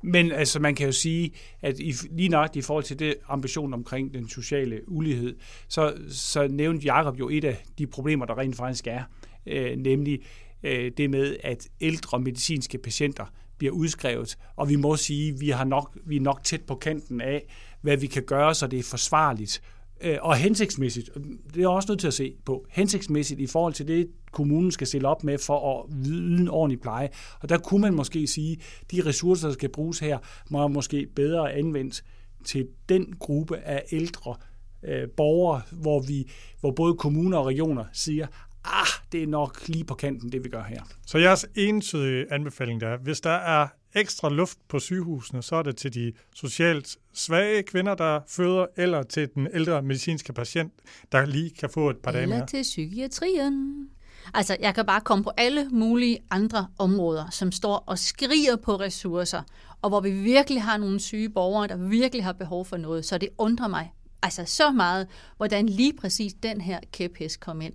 Men 0.03 0.31
altså, 0.31 0.59
man 0.59 0.75
kan 0.75 0.85
jo 0.85 0.91
sige, 0.91 1.31
at 1.61 1.79
i, 1.79 1.93
lige 2.11 2.29
nok 2.29 2.55
i 2.55 2.61
forhold 2.61 2.83
til 2.83 2.99
det 2.99 3.15
ambition 3.27 3.73
omkring 3.73 4.13
den 4.13 4.29
sociale 4.29 4.81
ulighed, 4.87 5.35
så, 5.67 5.93
så 6.09 6.47
nævnte 6.47 6.85
Jacob 6.85 7.19
jo 7.19 7.29
et 7.29 7.43
af 7.43 7.63
de 7.77 7.87
problemer, 7.87 8.25
der 8.25 8.37
rent 8.37 8.55
faktisk 8.55 8.87
er, 8.87 9.03
øh, 9.45 9.77
nemlig 9.77 10.19
øh, 10.63 10.91
det 10.97 11.09
med, 11.09 11.37
at 11.43 11.67
ældre 11.81 12.19
medicinske 12.19 12.77
patienter 12.77 13.25
bliver 13.57 13.73
udskrevet, 13.73 14.37
og 14.55 14.69
vi 14.69 14.75
må 14.75 14.95
sige, 14.95 15.33
at 15.33 15.41
vi, 15.41 15.49
har 15.49 15.63
nok, 15.63 15.97
vi 16.05 16.15
er 16.15 16.21
nok 16.21 16.43
tæt 16.43 16.61
på 16.61 16.75
kanten 16.75 17.21
af, 17.21 17.45
hvad 17.81 17.97
vi 17.97 18.07
kan 18.07 18.23
gøre, 18.23 18.55
så 18.55 18.67
det 18.67 18.79
er 18.79 18.83
forsvarligt 18.83 19.61
øh, 20.01 20.17
og 20.21 20.35
hensigtsmæssigt. 20.35 21.09
Det 21.53 21.63
er 21.63 21.67
også 21.67 21.91
nødt 21.91 21.99
til 21.99 22.07
at 22.07 22.13
se 22.13 22.35
på. 22.45 22.65
Hensigtsmæssigt 22.69 23.39
i 23.39 23.47
forhold 23.47 23.73
til 23.73 23.87
det, 23.87 24.07
kommunen 24.31 24.71
skal 24.71 24.87
stille 24.87 25.07
op 25.07 25.23
med 25.23 25.37
for 25.37 25.79
at 25.79 25.85
yde 26.05 26.41
en 26.41 26.47
ordentlig 26.47 26.81
pleje. 26.81 27.09
Og 27.39 27.49
der 27.49 27.57
kunne 27.57 27.81
man 27.81 27.93
måske 27.93 28.27
sige, 28.27 28.57
at 28.81 28.91
de 28.91 29.05
ressourcer, 29.05 29.47
der 29.47 29.53
skal 29.53 29.69
bruges 29.69 29.99
her, 29.99 30.17
må 30.49 30.67
måske 30.67 31.07
bedre 31.15 31.53
anvendes 31.53 32.03
til 32.43 32.67
den 32.89 33.13
gruppe 33.19 33.57
af 33.57 33.83
ældre 33.91 34.35
øh, 34.83 35.09
borgere, 35.09 35.61
hvor, 35.71 35.99
vi, 35.99 36.31
hvor 36.59 36.71
både 36.71 36.93
kommuner 36.93 37.37
og 37.37 37.45
regioner 37.45 37.85
siger, 37.93 38.27
ah, 38.65 38.87
det 39.11 39.23
er 39.23 39.27
nok 39.27 39.67
lige 39.67 39.83
på 39.83 39.93
kanten, 39.93 40.31
det 40.31 40.43
vi 40.43 40.49
gør 40.49 40.63
her. 40.63 40.81
Så 41.07 41.17
jeres 41.17 41.45
entydige 41.55 42.33
anbefaling 42.33 42.81
der, 42.81 42.97
hvis 42.97 43.21
der 43.21 43.29
er 43.29 43.67
ekstra 43.95 44.29
luft 44.29 44.57
på 44.67 44.79
sygehusene, 44.79 45.43
så 45.43 45.55
er 45.55 45.63
det 45.63 45.77
til 45.77 45.93
de 45.93 46.13
socialt 46.35 46.97
svage 47.13 47.63
kvinder, 47.63 47.95
der 47.95 48.19
føder, 48.27 48.65
eller 48.77 49.03
til 49.03 49.29
den 49.35 49.47
ældre 49.53 49.81
medicinske 49.81 50.33
patient, 50.33 50.73
der 51.11 51.25
lige 51.25 51.49
kan 51.49 51.69
få 51.69 51.89
et 51.89 51.97
par 51.97 52.11
dage 52.11 52.27
mere. 52.27 52.35
Eller 52.35 52.47
til 52.47 52.61
psykiatrien. 52.61 53.89
Altså, 54.33 54.57
jeg 54.59 54.75
kan 54.75 54.85
bare 54.85 55.01
komme 55.01 55.23
på 55.23 55.31
alle 55.37 55.69
mulige 55.69 56.19
andre 56.29 56.67
områder, 56.77 57.29
som 57.29 57.51
står 57.51 57.83
og 57.87 57.99
skriger 57.99 58.55
på 58.55 58.75
ressourcer, 58.75 59.41
og 59.81 59.89
hvor 59.89 59.99
vi 59.99 60.11
virkelig 60.11 60.63
har 60.63 60.77
nogle 60.77 60.99
syge 60.99 61.29
borgere, 61.29 61.67
der 61.67 61.77
virkelig 61.77 62.23
har 62.23 62.33
behov 62.33 62.65
for 62.65 62.77
noget. 62.77 63.05
Så 63.05 63.17
det 63.17 63.29
undrer 63.37 63.67
mig 63.67 63.93
altså 64.23 64.45
så 64.45 64.71
meget, 64.71 65.07
hvordan 65.37 65.65
lige 65.65 65.93
præcis 65.93 66.33
den 66.33 66.61
her 66.61 66.79
kæphest 66.91 67.39
kom 67.39 67.61
ind 67.61 67.73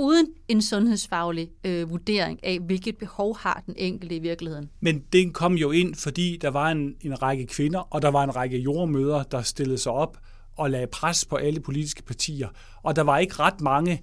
uden 0.00 0.26
en 0.48 0.62
sundhedsfaglig 0.62 1.50
øh, 1.64 1.90
vurdering 1.90 2.44
af, 2.44 2.58
hvilket 2.58 2.96
behov 2.96 3.38
har 3.38 3.62
den 3.66 3.74
enkelte 3.78 4.16
i 4.16 4.18
virkeligheden. 4.18 4.70
Men 4.80 5.04
den 5.12 5.32
kom 5.32 5.54
jo 5.54 5.70
ind, 5.70 5.94
fordi 5.94 6.38
der 6.40 6.48
var 6.48 6.70
en, 6.70 6.94
en 7.00 7.22
række 7.22 7.46
kvinder, 7.46 7.80
og 7.80 8.02
der 8.02 8.08
var 8.08 8.24
en 8.24 8.36
række 8.36 8.58
jordmøder, 8.58 9.22
der 9.22 9.42
stillede 9.42 9.78
sig 9.78 9.92
op 9.92 10.18
og 10.56 10.70
lagde 10.70 10.86
pres 10.86 11.24
på 11.24 11.36
alle 11.36 11.60
politiske 11.60 12.02
partier. 12.02 12.48
Og 12.82 12.96
der 12.96 13.02
var 13.02 13.18
ikke 13.18 13.34
ret 13.34 13.60
mange, 13.60 14.02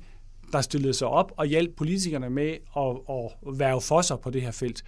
der 0.52 0.62
stillede 0.62 0.94
sig 0.94 1.08
op 1.08 1.32
og 1.38 1.46
hjalp 1.46 1.76
politikerne 1.76 2.30
med 2.30 2.58
at, 2.78 3.18
at 3.48 3.60
være 3.60 3.82
for 3.82 4.02
sig 4.02 4.20
på 4.20 4.30
det 4.30 4.42
her 4.42 4.52
felt. 4.52 4.84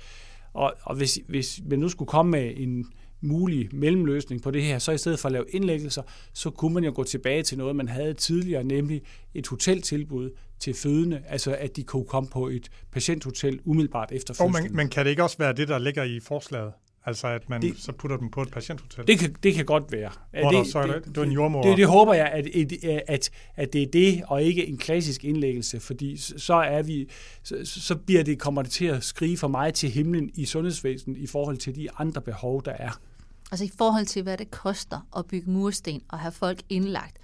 Og, 0.53 0.73
og 0.83 0.95
hvis, 0.95 1.19
hvis 1.27 1.61
man 1.69 1.79
nu 1.79 1.89
skulle 1.89 2.07
komme 2.07 2.31
med 2.31 2.53
en, 2.57 2.85
mulig 3.21 3.69
mellemløsning 3.71 4.41
på 4.41 4.51
det 4.51 4.63
her, 4.63 4.79
så 4.79 4.91
i 4.91 4.97
stedet 4.97 5.19
for 5.19 5.27
at 5.27 5.31
lave 5.33 5.45
indlæggelser, 5.49 6.01
så 6.33 6.49
kunne 6.49 6.73
man 6.73 6.83
jo 6.83 6.91
gå 6.95 7.03
tilbage 7.03 7.43
til 7.43 7.57
noget, 7.57 7.75
man 7.75 7.87
havde 7.87 8.13
tidligere, 8.13 8.63
nemlig 8.63 9.01
et 9.33 9.47
hoteltilbud 9.47 10.29
til 10.59 10.73
fødende, 10.73 11.21
altså 11.27 11.55
at 11.55 11.75
de 11.75 11.83
kunne 11.83 12.05
komme 12.05 12.29
på 12.29 12.47
et 12.47 12.69
patienthotel 12.91 13.59
umiddelbart 13.65 14.11
efter 14.11 14.33
fødslen. 14.33 14.55
Oh, 14.55 14.63
men, 14.63 14.75
men 14.75 14.89
kan 14.89 15.05
det 15.05 15.09
ikke 15.09 15.23
også 15.23 15.37
være 15.37 15.53
det, 15.53 15.67
der 15.67 15.77
ligger 15.77 16.03
i 16.03 16.19
forslaget? 16.19 16.71
Altså 17.05 17.27
at 17.27 17.49
man 17.49 17.61
det, 17.61 17.73
så 17.77 17.91
putter 17.91 18.17
dem 18.17 18.29
på 18.29 18.41
et 18.41 18.51
patienthotel? 18.51 19.07
Det 19.07 19.19
kan, 19.19 19.35
det 19.43 19.53
kan 19.53 19.65
godt 19.65 19.91
være. 19.91 20.11
Hvor 20.41 20.51
det, 20.51 20.67
så 20.67 20.79
er 20.79 20.87
det, 20.87 21.05
det, 21.05 21.15
det, 21.15 21.23
en 21.23 21.31
jordmor. 21.31 21.61
Det, 21.61 21.77
det 21.77 21.87
håber 21.87 22.13
jeg, 22.13 22.25
at, 22.25 22.47
at, 23.07 23.29
at 23.55 23.73
det 23.73 23.81
er 23.81 23.87
det, 23.87 24.23
og 24.27 24.43
ikke 24.43 24.67
en 24.67 24.77
klassisk 24.77 25.25
indlæggelse, 25.25 25.79
fordi 25.79 26.17
så 26.17 26.53
er 26.53 26.81
vi, 26.81 27.09
så, 27.43 27.55
så 27.63 27.95
bliver 27.95 28.23
det, 28.23 28.39
kommer 28.39 28.61
det 28.61 28.71
til 28.71 28.85
at 28.85 29.03
skrige 29.03 29.37
for 29.37 29.47
mig 29.47 29.73
til 29.73 29.89
himlen 29.89 30.31
i 30.33 30.45
sundhedsvæsenet 30.45 31.17
i 31.17 31.27
forhold 31.27 31.57
til 31.57 31.75
de 31.75 31.87
andre 31.97 32.21
behov, 32.21 32.65
der 32.65 32.71
er. 32.71 32.99
Altså 33.51 33.65
i 33.65 33.71
forhold 33.77 34.05
til, 34.05 34.23
hvad 34.23 34.37
det 34.37 34.51
koster 34.51 35.07
at 35.17 35.25
bygge 35.25 35.51
mursten 35.51 36.01
og 36.09 36.19
have 36.19 36.31
folk 36.31 36.61
indlagt, 36.69 37.17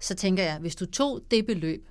så 0.00 0.14
tænker 0.14 0.42
jeg, 0.42 0.58
hvis 0.58 0.76
du 0.76 0.86
tog 0.86 1.20
det 1.30 1.46
beløb, 1.46 1.88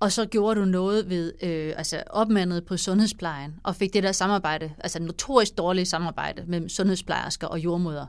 og 0.00 0.12
så 0.12 0.26
gjorde 0.26 0.60
du 0.60 0.64
noget 0.64 1.08
ved 1.08 1.32
øh, 1.42 1.74
altså 1.76 2.02
opmandet 2.10 2.64
på 2.64 2.76
sundhedsplejen, 2.76 3.54
og 3.62 3.76
fik 3.76 3.92
det 3.92 4.02
der 4.02 4.12
samarbejde, 4.12 4.72
altså 4.78 5.02
notorisk 5.02 5.58
dårlige 5.58 5.86
samarbejde 5.86 6.44
mellem 6.46 6.68
sundhedsplejersker 6.68 7.46
og 7.46 7.58
jordmøder, 7.58 8.06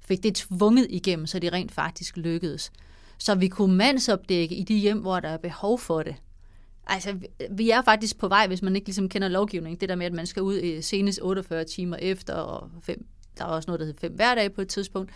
fik 0.00 0.22
det 0.22 0.34
tvunget 0.34 0.86
igennem, 0.90 1.26
så 1.26 1.38
det 1.38 1.52
rent 1.52 1.72
faktisk 1.72 2.16
lykkedes. 2.16 2.72
Så 3.18 3.34
vi 3.34 3.48
kunne 3.48 3.76
mandsopdække 3.76 4.54
i 4.54 4.62
de 4.62 4.74
hjem, 4.74 4.98
hvor 4.98 5.20
der 5.20 5.28
er 5.28 5.36
behov 5.36 5.78
for 5.78 6.02
det. 6.02 6.14
Altså, 6.86 7.16
vi 7.50 7.70
er 7.70 7.82
faktisk 7.82 8.18
på 8.18 8.28
vej, 8.28 8.46
hvis 8.46 8.62
man 8.62 8.76
ikke 8.76 8.88
ligesom 8.88 9.08
kender 9.08 9.28
lovgivningen, 9.28 9.80
det 9.80 9.88
der 9.88 9.94
med, 9.94 10.06
at 10.06 10.12
man 10.12 10.26
skal 10.26 10.42
ud 10.42 10.60
øh, 10.62 10.82
senest 10.82 11.20
48 11.22 11.64
timer 11.64 11.96
efter, 11.96 12.34
og 12.34 12.70
fem, 12.82 13.06
der 13.38 13.44
var 13.44 13.52
også 13.52 13.66
noget, 13.66 13.80
der 13.80 13.86
hed 13.86 13.94
fem 14.00 14.12
hverdage 14.12 14.50
på 14.50 14.60
et 14.60 14.68
tidspunkt, 14.68 15.10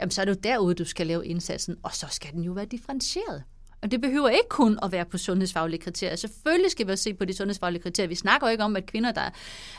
jamen 0.00 0.10
så 0.10 0.20
er 0.20 0.24
det 0.24 0.32
jo 0.32 0.40
derude, 0.42 0.74
du 0.74 0.84
skal 0.84 1.06
lave 1.06 1.26
indsatsen, 1.26 1.76
og 1.82 1.94
så 1.94 2.06
skal 2.10 2.32
den 2.32 2.42
jo 2.42 2.52
være 2.52 2.66
differentieret. 2.66 3.42
Og 3.82 3.90
det 3.90 4.00
behøver 4.00 4.28
ikke 4.28 4.48
kun 4.48 4.78
at 4.82 4.92
være 4.92 5.04
på 5.04 5.18
sundhedsfaglige 5.18 5.80
kriterier. 5.80 6.16
Selvfølgelig 6.16 6.70
skal 6.70 6.86
vi 6.86 6.92
også 6.92 7.04
se 7.04 7.14
på 7.14 7.24
de 7.24 7.36
sundhedsfaglige 7.36 7.82
kriterier. 7.82 8.08
Vi 8.08 8.14
snakker 8.14 8.46
jo 8.46 8.50
ikke 8.50 8.64
om, 8.64 8.76
at 8.76 8.86
kvinder, 8.86 9.12
der, 9.12 9.30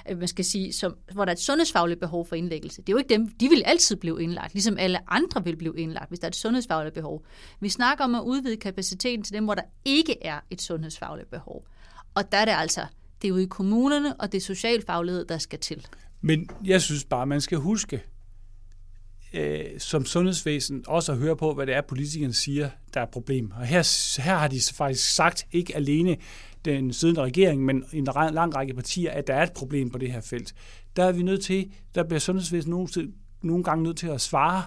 øh, 0.09 0.17
man 0.17 0.27
skal 0.27 0.45
sige, 0.45 0.73
som, 0.73 0.95
hvor 1.13 1.25
der 1.25 1.31
er 1.31 1.35
et 1.35 1.41
sundhedsfagligt 1.41 1.99
behov 1.99 2.25
for 2.25 2.35
indlæggelse, 2.35 2.81
det 2.81 2.89
er 2.89 2.93
jo 2.93 2.97
ikke 2.97 3.09
dem, 3.09 3.27
de 3.27 3.49
vil 3.49 3.63
altid 3.65 3.95
blive 3.95 4.23
indlagt, 4.23 4.53
ligesom 4.53 4.77
alle 4.77 5.11
andre 5.11 5.43
vil 5.43 5.55
blive 5.55 5.79
indlagt, 5.79 6.09
hvis 6.09 6.19
der 6.19 6.25
er 6.25 6.29
et 6.29 6.35
sundhedsfagligt 6.35 6.95
behov. 6.95 7.25
Vi 7.59 7.69
snakker 7.69 8.03
om 8.03 8.15
at 8.15 8.21
udvide 8.21 8.57
kapaciteten 8.57 9.23
til 9.23 9.33
dem, 9.33 9.43
hvor 9.43 9.55
der 9.55 9.63
ikke 9.85 10.23
er 10.25 10.39
et 10.49 10.61
sundhedsfagligt 10.61 11.29
behov. 11.29 11.67
Og 12.15 12.31
der 12.31 12.38
er 12.38 12.45
det 12.45 12.51
altså, 12.57 12.85
det 13.21 13.27
er 13.27 13.31
ude 13.31 13.43
i 13.43 13.47
kommunerne, 13.47 14.15
og 14.15 14.31
det 14.31 14.38
er 14.38 14.41
socialfaglighed, 14.41 15.25
der 15.25 15.38
skal 15.38 15.59
til. 15.59 15.88
Men 16.22 16.49
jeg 16.63 16.82
synes 16.82 17.03
bare, 17.03 17.26
man 17.26 17.41
skal 17.41 17.57
huske, 17.57 18.01
øh, 19.34 19.65
som 19.78 20.05
sundhedsvæsen 20.05 20.84
også 20.88 21.11
at 21.11 21.18
høre 21.18 21.38
på, 21.38 21.53
hvad 21.53 21.65
det 21.65 21.76
er, 21.76 21.82
politikerne 21.82 22.34
siger, 22.34 22.70
der 22.93 23.01
er 23.01 23.05
problem. 23.05 23.51
Og 23.55 23.65
her, 23.65 24.22
her 24.22 24.38
har 24.38 24.47
de 24.47 24.61
faktisk 24.74 25.15
sagt, 25.15 25.47
ikke 25.51 25.76
alene 25.76 26.18
den 26.65 26.93
siddende 26.93 27.22
regering, 27.22 27.65
men 27.65 27.84
en 27.93 28.07
lang 28.32 28.55
række 28.55 28.74
partier, 28.74 29.11
at 29.11 29.28
der 29.28 29.34
er 29.34 29.43
et 29.43 29.53
problem 29.53 29.89
på 29.89 29.97
det 29.97 30.11
her 30.11 30.22
felt. 30.22 30.53
Der 30.95 31.03
er 31.03 31.11
vi 31.11 31.24
nødt 31.24 31.43
til, 31.43 31.72
der 31.95 32.03
bliver 32.03 32.20
sundhedsvæsenet 32.20 32.70
nogle, 32.70 33.11
nogle 33.41 33.63
gange 33.63 33.84
nødt 33.84 33.97
til 33.97 34.07
at 34.07 34.22
svare 34.22 34.63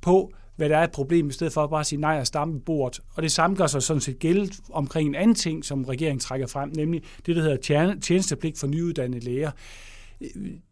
på, 0.00 0.32
hvad 0.56 0.68
der 0.68 0.78
er 0.78 0.84
et 0.84 0.90
problem, 0.92 1.28
i 1.28 1.32
stedet 1.32 1.52
for 1.52 1.64
at 1.64 1.70
bare 1.70 1.84
sige 1.84 2.00
nej 2.00 2.18
og 2.20 2.26
stamme 2.26 2.60
bordet. 2.60 3.00
Og 3.14 3.22
det 3.22 3.32
samme 3.32 3.56
gør 3.56 3.66
sig 3.66 3.82
sådan 3.82 4.00
set 4.00 4.18
gælde 4.18 4.50
omkring 4.70 5.08
en 5.08 5.14
anden 5.14 5.34
ting, 5.34 5.64
som 5.64 5.84
regeringen 5.84 6.20
trækker 6.20 6.46
frem, 6.46 6.72
nemlig 6.76 7.02
det, 7.26 7.36
der 7.36 7.42
hedder 7.42 7.94
tjenestepligt 8.00 8.58
for 8.58 8.66
nyuddannede 8.66 9.24
læger. 9.24 9.50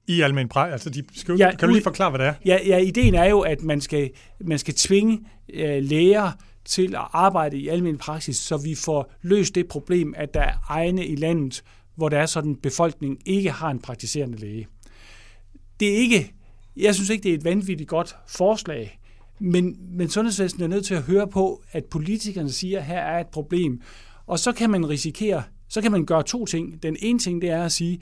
I 0.07 0.20
almen 0.20 0.49
præg, 0.49 0.72
altså 0.72 0.90
de 0.90 1.05
skal, 1.14 1.36
ja, 1.38 1.51
kan 1.51 1.68
du 1.68 1.72
lige 1.72 1.82
forklare, 1.82 2.11
hvad 2.11 2.18
det 2.18 2.26
er? 2.26 2.34
Ja, 2.45 2.59
ja 2.66 2.78
ideen 2.78 3.14
er 3.14 3.24
jo, 3.24 3.40
at 3.40 3.62
man 3.62 3.80
skal, 3.80 4.11
man 4.40 4.59
skal 4.59 4.74
tvinge 4.74 5.20
øh, 5.55 5.82
læger 5.82 6.32
til 6.64 6.95
at 6.95 7.09
arbejde 7.12 7.59
i 7.59 7.68
almen 7.68 7.99
praksis, 7.99 8.36
så 8.36 8.57
vi 8.57 8.74
får 8.74 9.12
løst 9.22 9.55
det 9.55 9.68
problem, 9.68 10.14
at 10.16 10.34
der 10.34 10.40
er 10.40 10.55
egne 10.68 11.07
i 11.07 11.16
landet, 11.16 11.62
hvor 11.97 12.09
der 12.09 12.18
er 12.18 12.26
sådan, 12.26 12.57
befolkning 12.57 13.18
ikke 13.26 13.51
har 13.51 13.70
en 13.70 13.78
praktiserende 13.78 14.38
læge. 14.38 14.66
Det 15.80 15.88
er 15.88 15.97
ikke, 15.97 16.32
jeg 16.76 16.95
synes 16.95 17.11
ikke, 17.11 17.22
det 17.22 17.30
er 17.30 17.34
et 17.34 17.45
vanvittigt 17.45 17.88
godt 17.88 18.16
forslag, 18.28 18.99
men, 19.38 19.76
men 19.90 20.09
sundhedsvæsenet 20.09 20.64
er 20.64 20.68
nødt 20.68 20.84
til 20.84 20.95
at 20.95 21.03
høre 21.03 21.28
på, 21.28 21.62
at 21.72 21.84
politikerne 21.84 22.51
siger, 22.51 22.78
at 22.78 22.84
her 22.84 23.01
er 23.01 23.20
et 23.20 23.26
problem. 23.26 23.80
Og 24.26 24.38
så 24.38 24.53
kan 24.53 24.70
man 24.70 24.88
risikere, 24.88 25.43
så 25.68 25.80
kan 25.80 25.93
man 25.93 26.07
gøre 26.07 26.22
to 26.22 26.47
ting. 26.47 26.82
Den 26.82 26.97
ene 27.01 27.18
ting, 27.18 27.43
det 27.43 27.51
er 27.51 27.64
at 27.64 27.72
sige, 27.72 28.01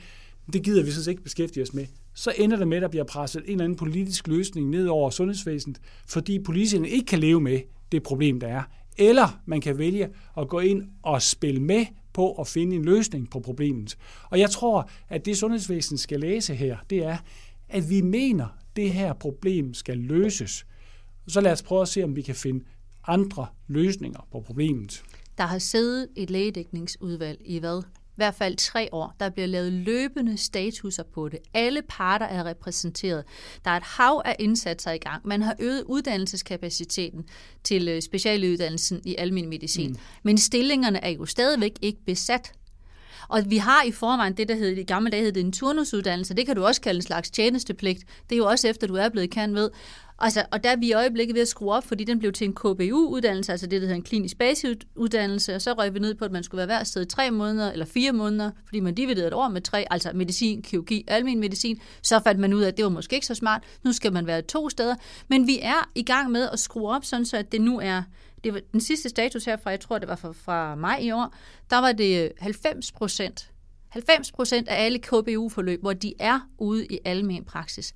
det 0.52 0.62
gider 0.62 0.84
vi 0.84 0.90
sådan 0.90 1.10
ikke 1.10 1.22
beskæftige 1.22 1.62
os 1.62 1.74
med. 1.74 1.86
Så 2.14 2.32
ender 2.38 2.56
det 2.56 2.68
med, 2.68 2.76
at 2.76 2.82
der 2.82 2.88
bliver 2.88 3.04
presset 3.04 3.42
en 3.44 3.50
eller 3.50 3.64
anden 3.64 3.76
politisk 3.76 4.28
løsning 4.28 4.70
ned 4.70 4.86
over 4.86 5.10
sundhedsvæsenet, 5.10 5.78
fordi 6.06 6.38
politikerne 6.38 6.88
ikke 6.88 7.06
kan 7.06 7.18
leve 7.18 7.40
med 7.40 7.60
det 7.92 8.02
problem, 8.02 8.40
der 8.40 8.48
er. 8.48 8.62
Eller 8.98 9.40
man 9.46 9.60
kan 9.60 9.78
vælge 9.78 10.08
at 10.36 10.48
gå 10.48 10.58
ind 10.58 10.82
og 11.02 11.22
spille 11.22 11.60
med 11.60 11.86
på 12.12 12.32
at 12.32 12.48
finde 12.48 12.76
en 12.76 12.84
løsning 12.84 13.30
på 13.30 13.40
problemet. 13.40 13.96
Og 14.30 14.38
jeg 14.38 14.50
tror, 14.50 14.90
at 15.08 15.26
det 15.26 15.38
sundhedsvæsenet 15.38 16.00
skal 16.00 16.20
læse 16.20 16.54
her, 16.54 16.76
det 16.90 16.98
er, 17.04 17.16
at 17.68 17.90
vi 17.90 18.00
mener, 18.00 18.44
at 18.44 18.76
det 18.76 18.90
her 18.92 19.12
problem 19.12 19.74
skal 19.74 19.98
løses. 19.98 20.66
Så 21.28 21.40
lad 21.40 21.52
os 21.52 21.62
prøve 21.62 21.82
at 21.82 21.88
se, 21.88 22.04
om 22.04 22.16
vi 22.16 22.22
kan 22.22 22.34
finde 22.34 22.64
andre 23.06 23.46
løsninger 23.68 24.28
på 24.32 24.40
problemet. 24.40 25.02
Der 25.38 25.44
har 25.44 25.58
siddet 25.58 26.08
et 26.16 26.30
lægedækningsudvalg 26.30 27.40
i 27.44 27.58
hvad? 27.58 27.82
I 28.10 28.16
hvert 28.16 28.34
fald 28.34 28.56
tre 28.56 28.88
år. 28.92 29.14
Der 29.20 29.30
bliver 29.30 29.46
lavet 29.46 29.72
løbende 29.72 30.36
statuser 30.36 31.02
på 31.02 31.28
det. 31.28 31.38
Alle 31.54 31.82
parter 31.88 32.26
er 32.26 32.44
repræsenteret. 32.44 33.24
Der 33.64 33.70
er 33.70 33.76
et 33.76 33.82
hav 33.82 34.22
af 34.24 34.36
indsatser 34.38 34.90
i 34.90 34.98
gang. 34.98 35.26
Man 35.26 35.42
har 35.42 35.56
øget 35.60 35.82
uddannelseskapaciteten 35.82 37.24
til 37.64 37.88
øh, 37.88 38.02
specialuddannelsen 38.02 39.00
i 39.04 39.14
almen 39.18 39.48
medicin. 39.48 39.90
Mm. 39.90 39.96
Men 40.22 40.38
stillingerne 40.38 41.04
er 41.04 41.10
jo 41.10 41.26
stadigvæk 41.26 41.72
ikke 41.82 42.04
besat. 42.06 42.52
Og 43.28 43.42
vi 43.46 43.56
har 43.56 43.82
i 43.82 43.92
forvejen 43.92 44.32
det, 44.32 44.48
der 44.48 44.54
hed, 44.54 44.68
i 44.68 44.82
gamle 44.82 45.10
dage 45.10 45.22
hed 45.22 45.32
det 45.32 45.40
en 45.40 45.52
turnusuddannelse. 45.52 46.34
Det 46.34 46.46
kan 46.46 46.56
du 46.56 46.64
også 46.64 46.80
kalde 46.80 46.98
en 46.98 47.02
slags 47.02 47.30
tjenestepligt. 47.30 48.04
Det 48.28 48.34
er 48.34 48.36
jo 48.36 48.46
også 48.46 48.68
efter, 48.68 48.86
du 48.86 48.94
er 48.94 49.08
blevet 49.08 49.30
kan 49.30 49.54
ved. 49.54 49.70
Altså, 50.22 50.44
og 50.50 50.64
der 50.64 50.70
er 50.70 50.76
vi 50.76 50.86
i 50.86 50.92
øjeblikket 50.92 51.34
ved 51.34 51.42
at 51.42 51.48
skrue 51.48 51.72
op, 51.72 51.86
fordi 51.86 52.04
den 52.04 52.18
blev 52.18 52.32
til 52.32 52.44
en 52.44 52.54
KBU-uddannelse, 52.54 53.52
altså 53.52 53.66
det, 53.66 53.80
der 53.80 53.86
hedder 53.86 53.94
en 53.94 54.02
klinisk 54.02 54.38
basisuddannelse, 54.38 55.54
og 55.54 55.62
så 55.62 55.72
røg 55.72 55.94
vi 55.94 55.98
ned 55.98 56.14
på, 56.14 56.24
at 56.24 56.32
man 56.32 56.42
skulle 56.42 56.58
være 56.58 56.66
hver 56.66 56.84
sted 56.84 57.06
tre 57.06 57.30
måneder 57.30 57.72
eller 57.72 57.86
fire 57.86 58.12
måneder, 58.12 58.50
fordi 58.64 58.80
man 58.80 58.94
dividerede 58.94 59.28
et 59.28 59.34
år 59.34 59.48
med 59.48 59.60
tre, 59.60 59.84
altså 59.90 60.10
medicin, 60.14 60.62
kirurgi, 60.62 61.04
almen 61.08 61.40
medicin. 61.40 61.80
Så 62.02 62.20
fandt 62.24 62.40
man 62.40 62.54
ud 62.54 62.62
af, 62.62 62.68
at 62.68 62.76
det 62.76 62.84
var 62.84 62.90
måske 62.90 63.14
ikke 63.14 63.26
så 63.26 63.34
smart. 63.34 63.62
Nu 63.84 63.92
skal 63.92 64.12
man 64.12 64.26
være 64.26 64.42
to 64.42 64.68
steder. 64.68 64.94
Men 65.28 65.46
vi 65.46 65.58
er 65.62 65.88
i 65.94 66.02
gang 66.02 66.30
med 66.30 66.48
at 66.52 66.60
skrue 66.60 66.90
op, 66.90 67.04
sådan 67.04 67.26
så 67.26 67.36
at 67.36 67.52
det 67.52 67.60
nu 67.60 67.80
er 67.80 68.02
det 68.44 68.54
var 68.54 68.60
den 68.72 68.80
sidste 68.80 69.08
status 69.08 69.44
herfra, 69.44 69.70
jeg 69.70 69.80
tror, 69.80 69.98
det 69.98 70.08
var 70.08 70.16
fra, 70.16 70.32
fra 70.32 70.74
maj 70.74 70.98
i 71.02 71.10
år, 71.10 71.34
der 71.70 71.78
var 71.78 71.92
det 71.92 72.32
90 72.38 72.92
procent 72.92 73.50
90 73.90 74.32
procent 74.32 74.68
af 74.68 74.84
alle 74.84 74.98
KBU-forløb, 74.98 75.80
hvor 75.80 75.92
de 75.92 76.14
er 76.18 76.40
ude 76.58 76.86
i 76.86 76.98
almen 77.04 77.44
praksis. 77.44 77.94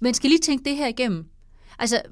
Men 0.00 0.14
skal 0.14 0.30
lige 0.30 0.40
tænke 0.40 0.64
det 0.64 0.76
her 0.76 0.86
igennem. 0.86 1.26
Altså, 1.78 2.02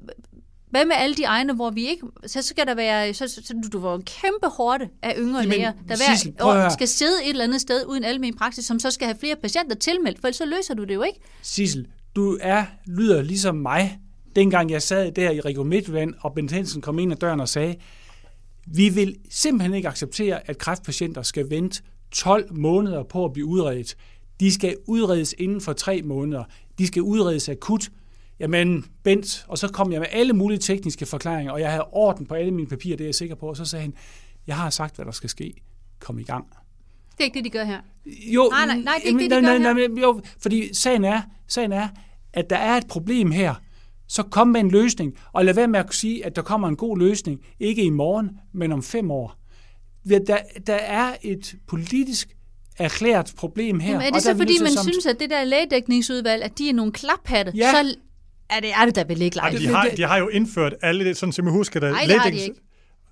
hvad 0.69 0.85
med 0.85 0.95
alle 0.95 1.15
de 1.15 1.23
egne, 1.23 1.53
hvor 1.53 1.69
vi 1.69 1.87
ikke... 1.87 2.07
Så 2.25 2.41
skal 2.41 2.67
der 2.67 2.75
være... 2.75 3.13
Så, 3.13 3.27
så, 3.27 3.41
så 3.43 3.69
du 3.73 3.79
var 3.79 3.95
en 3.95 4.03
kæmpe 4.03 4.47
hårde 4.47 4.89
af 5.01 5.15
yngre 5.17 5.39
Jamen, 5.39 5.51
læger, 5.51 5.71
der 5.71 5.95
hver 5.95 6.15
Sissel, 6.15 6.33
år 6.41 6.69
skal 6.69 6.87
sidde 6.87 7.23
et 7.23 7.29
eller 7.29 7.43
andet 7.43 7.61
sted 7.61 7.85
uden 7.85 8.03
almen 8.03 8.35
praksis, 8.37 8.65
som 8.65 8.79
så 8.79 8.91
skal 8.91 9.07
have 9.07 9.17
flere 9.19 9.35
patienter 9.35 9.75
tilmeldt, 9.75 10.19
for 10.19 10.27
ellers 10.27 10.37
så 10.37 10.45
løser 10.45 10.73
du 10.73 10.83
det 10.83 10.93
jo 10.93 11.01
ikke. 11.01 11.19
Sissel, 11.41 11.87
du 12.15 12.37
er, 12.41 12.65
lyder 12.85 13.21
ligesom 13.21 13.55
mig, 13.55 13.99
dengang 14.35 14.71
jeg 14.71 14.81
sad 14.81 15.11
der 15.11 15.31
i 15.31 15.39
Region 15.41 15.67
Midtjylland, 15.67 16.13
og 16.19 16.33
Bent 16.33 16.51
Hansen 16.51 16.81
kom 16.81 16.99
ind 16.99 17.11
ad 17.11 17.17
døren 17.17 17.39
og 17.39 17.49
sagde, 17.49 17.75
vi 18.67 18.89
vil 18.89 19.15
simpelthen 19.29 19.73
ikke 19.73 19.87
acceptere, 19.87 20.49
at 20.49 20.57
kræftpatienter 20.57 21.21
skal 21.21 21.49
vente 21.49 21.81
12 22.11 22.53
måneder 22.53 23.03
på 23.03 23.25
at 23.25 23.33
blive 23.33 23.45
udredet. 23.45 23.97
De 24.39 24.51
skal 24.51 24.77
udredes 24.87 25.35
inden 25.37 25.61
for 25.61 25.73
tre 25.73 26.01
måneder. 26.01 26.43
De 26.77 26.87
skal 26.87 27.01
udredes 27.01 27.49
akut. 27.49 27.89
Jamen, 28.39 28.85
Bent, 29.03 29.45
og 29.47 29.57
så 29.57 29.67
kom 29.67 29.91
jeg 29.91 29.99
med 29.99 30.07
alle 30.11 30.33
mulige 30.33 30.59
tekniske 30.59 31.05
forklaringer, 31.05 31.51
og 31.51 31.59
jeg 31.59 31.71
havde 31.71 31.85
orden 31.91 32.25
på 32.25 32.33
alle 32.33 32.51
mine 32.51 32.67
papirer, 32.67 32.97
det 32.97 33.03
er 33.03 33.07
jeg 33.07 33.15
sikker 33.15 33.35
på, 33.35 33.47
og 33.47 33.57
så 33.57 33.65
sagde 33.65 33.81
han, 33.81 33.93
jeg 34.47 34.55
har 34.55 34.69
sagt, 34.69 34.95
hvad 34.95 35.05
der 35.05 35.11
skal 35.11 35.29
ske. 35.29 35.53
Kom 35.99 36.19
i 36.19 36.23
gang. 36.23 36.45
Det 37.11 37.19
er 37.19 37.23
ikke 37.23 37.35
det, 37.35 37.45
de 37.45 37.49
gør 37.49 37.63
her. 37.63 37.81
Jo, 38.05 38.49
nej, 38.51 38.65
nej, 38.65 38.77
nej, 38.77 38.93
det 38.97 39.03
er 39.03 39.07
ikke 39.07 39.19
det, 39.19 39.31
de 39.31 39.41
nej, 39.41 39.57
gør 39.57 39.73
nej, 39.73 39.73
her. 39.73 40.01
Jo, 40.01 40.21
fordi 40.39 40.73
sagen 40.73 41.03
er, 41.03 41.21
sagen 41.47 41.71
er, 41.71 41.87
at 42.33 42.49
der 42.49 42.57
er 42.57 42.77
et 42.77 42.87
problem 42.87 43.31
her, 43.31 43.55
så 44.09 44.23
kom 44.23 44.47
med 44.47 44.59
en 44.59 44.71
løsning, 44.71 45.13
og 45.33 45.45
lad 45.45 45.53
være 45.53 45.67
med 45.67 45.79
at 45.79 45.93
sige, 45.93 46.25
at 46.25 46.35
der 46.35 46.41
kommer 46.41 46.67
en 46.67 46.75
god 46.75 46.97
løsning, 46.97 47.39
ikke 47.59 47.83
i 47.83 47.89
morgen, 47.89 48.29
men 48.53 48.71
om 48.71 48.83
fem 48.83 49.11
år. 49.11 49.35
Der, 50.09 50.37
der 50.67 50.75
er 50.75 51.15
et 51.21 51.55
politisk 51.67 52.35
erklæret 52.77 53.33
problem 53.37 53.79
her. 53.79 53.97
Men 53.97 54.01
er 54.01 54.11
det 54.11 54.23
så, 54.23 54.37
fordi 54.37 54.53
man 54.59 54.71
synes, 54.83 55.05
at 55.05 55.19
det 55.19 55.29
der 55.29 55.43
lægedækningsudvalg, 55.43 56.43
at 56.43 56.57
de 56.57 56.69
er 56.69 56.73
nogle 56.73 56.91
klaphatte, 56.91 57.51
ja. 57.55 57.71
så 57.71 57.95
er 58.49 58.59
det, 58.59 58.69
er 58.81 58.85
det 58.85 58.95
da 58.95 59.03
vel 59.07 59.21
ikke 59.21 59.35
langt. 59.35 59.59
De 59.59 59.67
har, 59.67 59.89
de 59.97 60.03
har 60.03 60.17
jo 60.17 60.27
indført 60.27 60.73
alle 60.81 61.05
det, 61.05 61.17
sådan 61.17 61.33
som 61.33 61.45
jeg 61.45 61.51
husker 61.51 61.79
det. 61.79 61.91
Nej, 61.91 62.03
det 62.07 62.19
har 62.19 62.29
de 62.29 62.37
ikke. 62.37 62.55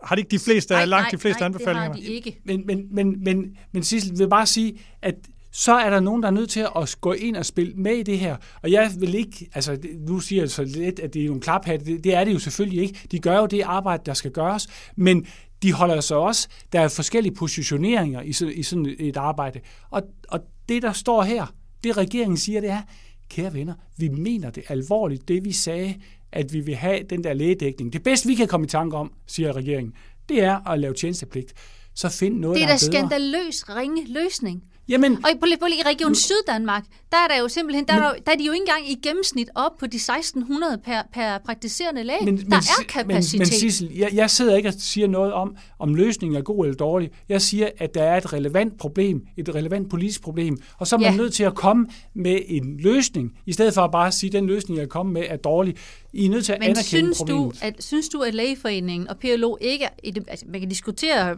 Har 0.03 0.15
de 0.15 0.19
ikke 0.19 0.31
de 0.31 0.39
fleste, 0.39 0.73
nej, 0.73 0.85
langt 0.85 1.11
de 1.11 1.17
fleste 1.17 1.39
nej, 1.39 1.45
anbefalinger? 1.45 1.87
Nej, 1.87 1.95
det 1.95 2.03
har 2.03 2.09
de 2.09 2.13
ikke. 2.13 2.39
Men, 2.45 2.63
men, 2.65 2.87
men, 2.91 3.23
men, 3.23 3.57
men 3.73 3.83
Sissel 3.83 4.19
vil 4.19 4.29
bare 4.29 4.45
sige, 4.45 4.79
at 5.01 5.15
så 5.51 5.73
er 5.73 5.89
der 5.89 5.99
nogen, 5.99 6.23
der 6.23 6.27
er 6.27 6.33
nødt 6.33 6.49
til 6.49 6.67
at 6.75 6.95
gå 7.01 7.13
ind 7.13 7.35
og 7.35 7.45
spille 7.45 7.73
med 7.73 7.95
i 7.95 8.03
det 8.03 8.19
her. 8.19 8.37
Og 8.63 8.71
jeg 8.71 8.91
vil 8.99 9.15
ikke, 9.15 9.49
altså 9.53 9.77
nu 10.07 10.19
siger 10.19 10.41
jeg 10.41 10.49
så 10.49 10.63
lidt, 10.63 10.99
at 10.99 11.13
det 11.13 11.21
er 11.21 11.25
nogle 11.25 11.41
klaphatte, 11.41 11.85
det, 11.85 12.03
det 12.03 12.13
er 12.15 12.23
det 12.23 12.33
jo 12.33 12.39
selvfølgelig 12.39 12.83
ikke. 12.83 12.99
De 13.11 13.19
gør 13.19 13.39
jo 13.39 13.45
det 13.45 13.61
arbejde, 13.61 14.03
der 14.05 14.13
skal 14.13 14.31
gøres, 14.31 14.67
men 14.95 15.27
de 15.61 15.73
holder 15.73 16.01
sig 16.01 16.17
også, 16.17 16.47
der 16.73 16.81
er 16.81 16.87
forskellige 16.87 17.35
positioneringer 17.35 18.21
i, 18.21 18.53
i 18.53 18.63
sådan 18.63 18.95
et 18.99 19.17
arbejde. 19.17 19.59
Og, 19.89 20.03
og 20.29 20.39
det, 20.69 20.81
der 20.81 20.91
står 20.91 21.23
her, 21.23 21.53
det 21.83 21.97
regeringen 21.97 22.37
siger, 22.37 22.61
det 22.61 22.69
er, 22.69 22.81
kære 23.29 23.53
venner, 23.53 23.73
vi 23.97 24.09
mener 24.09 24.49
det 24.49 24.63
alvorligt, 24.67 25.27
det 25.27 25.45
vi 25.45 25.51
sagde, 25.51 25.95
at 26.31 26.53
vi 26.53 26.59
vil 26.59 26.75
have 26.75 27.03
den 27.09 27.23
der 27.23 27.33
lægedækning. 27.33 27.93
Det 27.93 28.03
bedste, 28.03 28.27
vi 28.27 28.35
kan 28.35 28.47
komme 28.47 28.65
i 28.65 28.69
tanke 28.69 28.97
om, 28.97 29.13
siger 29.27 29.53
regeringen, 29.53 29.93
det 30.29 30.43
er 30.43 30.69
at 30.69 30.79
lave 30.79 30.93
tjenestepligt. 30.93 31.53
Så 31.93 32.09
find 32.09 32.39
noget, 32.39 32.55
det 32.55 32.63
er 32.63 32.67
der 32.67 32.73
er 32.73 32.77
bedre. 32.79 32.91
Det 32.91 32.97
er 32.97 33.01
da 33.01 33.09
skandaløs 33.09 33.69
ringe 33.69 34.13
løsning. 34.13 34.63
Jamen, 34.89 35.17
og 35.25 35.31
i, 35.31 35.37
på, 35.39 35.45
på, 35.59 35.65
i 35.65 35.81
Region 35.85 36.15
Syddanmark, 36.15 36.83
der 37.11 37.17
er 37.17 37.27
der 37.27 37.41
jo 37.41 37.47
simpelthen, 37.47 37.87
der, 37.87 37.93
men, 37.93 38.03
er, 38.03 38.07
der, 38.07 38.15
der 38.25 38.31
er 38.31 38.35
de 38.35 38.43
jo 38.43 38.51
ikke 38.51 38.61
engang 38.61 38.89
i 38.91 38.95
gennemsnit 39.03 39.49
op 39.55 39.77
på 39.77 39.85
de 39.87 39.95
1600 39.95 40.77
per, 40.85 41.01
per 41.13 41.37
praktiserende 41.37 42.03
læge. 42.03 42.25
Men, 42.25 42.37
der 42.37 42.43
men, 42.43 42.53
er 42.53 42.83
kapacitet. 42.89 43.33
Men, 43.33 43.39
men 43.39 43.45
Sissel, 43.45 43.91
jeg, 43.95 44.09
jeg 44.13 44.29
sidder 44.29 44.55
ikke 44.55 44.69
og 44.69 44.75
siger 44.77 45.07
noget 45.07 45.33
om, 45.33 45.55
om 45.79 45.95
løsningen 45.95 46.37
er 46.37 46.41
god 46.41 46.65
eller 46.65 46.77
dårlig. 46.77 47.11
Jeg 47.29 47.41
siger, 47.41 47.69
at 47.77 47.93
der 47.93 48.03
er 48.03 48.17
et 48.17 48.33
relevant 48.33 48.77
problem, 48.77 49.27
et 49.37 49.55
relevant 49.55 49.89
politisk 49.89 50.21
problem, 50.21 50.57
og 50.77 50.87
så 50.87 50.95
er 50.95 50.99
man 50.99 51.11
ja. 51.11 51.17
nødt 51.17 51.33
til 51.33 51.43
at 51.43 51.55
komme 51.55 51.87
med 52.13 52.39
en 52.47 52.77
løsning, 52.79 53.31
i 53.45 53.53
stedet 53.53 53.73
for 53.73 53.81
at 53.81 53.91
bare 53.91 54.11
sige, 54.11 54.27
at 54.27 54.33
den 54.33 54.47
løsning, 54.47 54.79
jeg 54.79 54.89
kommer 54.89 55.13
med, 55.13 55.23
er 55.27 55.37
dårlig. 55.37 55.75
I 56.17 56.25
er 56.25 56.29
nødt 56.29 56.45
til 56.45 56.53
at 56.53 56.59
Men 56.59 56.69
anerkende 56.69 56.85
synes 56.85 57.17
problemet. 57.17 57.61
Du, 57.61 57.65
at, 57.65 57.83
synes 57.83 58.09
du, 58.09 58.21
at 58.21 58.33
lægeforeningen 58.33 59.07
og 59.07 59.17
PLO 59.17 59.57
ikke 59.61 59.85
er, 59.85 59.89
altså, 60.27 60.45
man 60.49 60.59
kan 60.59 60.69
diskutere 60.69 61.29
øh, 61.29 61.35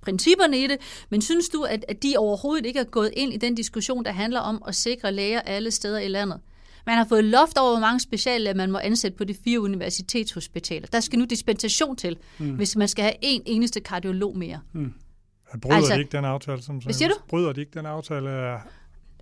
principperne 0.00 0.58
i 0.58 0.66
det, 0.66 0.76
men 1.10 1.22
synes 1.22 1.48
du, 1.48 1.62
at, 1.62 1.84
at 1.88 2.02
de 2.02 2.14
overhovedet 2.16 2.66
ikke 2.66 2.80
er 2.80 2.84
gået 2.84 3.10
ind 3.16 3.32
i 3.32 3.36
den 3.36 3.54
diskussion, 3.54 4.04
der 4.04 4.12
handler 4.12 4.40
om 4.40 4.62
at 4.68 4.74
sikre 4.74 5.12
læger 5.12 5.40
alle 5.40 5.70
steder 5.70 5.98
i 5.98 6.08
landet? 6.08 6.40
Man 6.86 6.96
har 6.96 7.04
fået 7.04 7.24
loft 7.24 7.58
over, 7.58 7.70
hvor 7.70 7.80
mange 7.80 8.00
speciallæger 8.00 8.54
man 8.54 8.70
må 8.70 8.78
ansætte 8.78 9.18
på 9.18 9.24
de 9.24 9.34
fire 9.44 9.60
universitetshospitaler. 9.60 10.86
Der 10.86 11.00
skal 11.00 11.18
nu 11.18 11.24
dispensation 11.24 11.96
til, 11.96 12.16
mm. 12.38 12.50
hvis 12.50 12.76
man 12.76 12.88
skal 12.88 13.02
have 13.02 13.14
en 13.22 13.42
eneste 13.46 13.80
kardiolog 13.80 14.38
mere. 14.38 14.60
Mm. 14.72 14.92
Bryder 15.62 15.76
altså, 15.76 15.94
de 15.94 15.98
ikke 15.98 16.16
den 16.16 16.24
aftale? 16.24 16.62
Som 16.62 16.80
siger 16.80 17.08
du? 17.08 17.14
Bryder 17.28 17.52
de 17.52 17.60
ikke 17.60 17.78
den 17.78 17.86
aftale? 17.86 18.58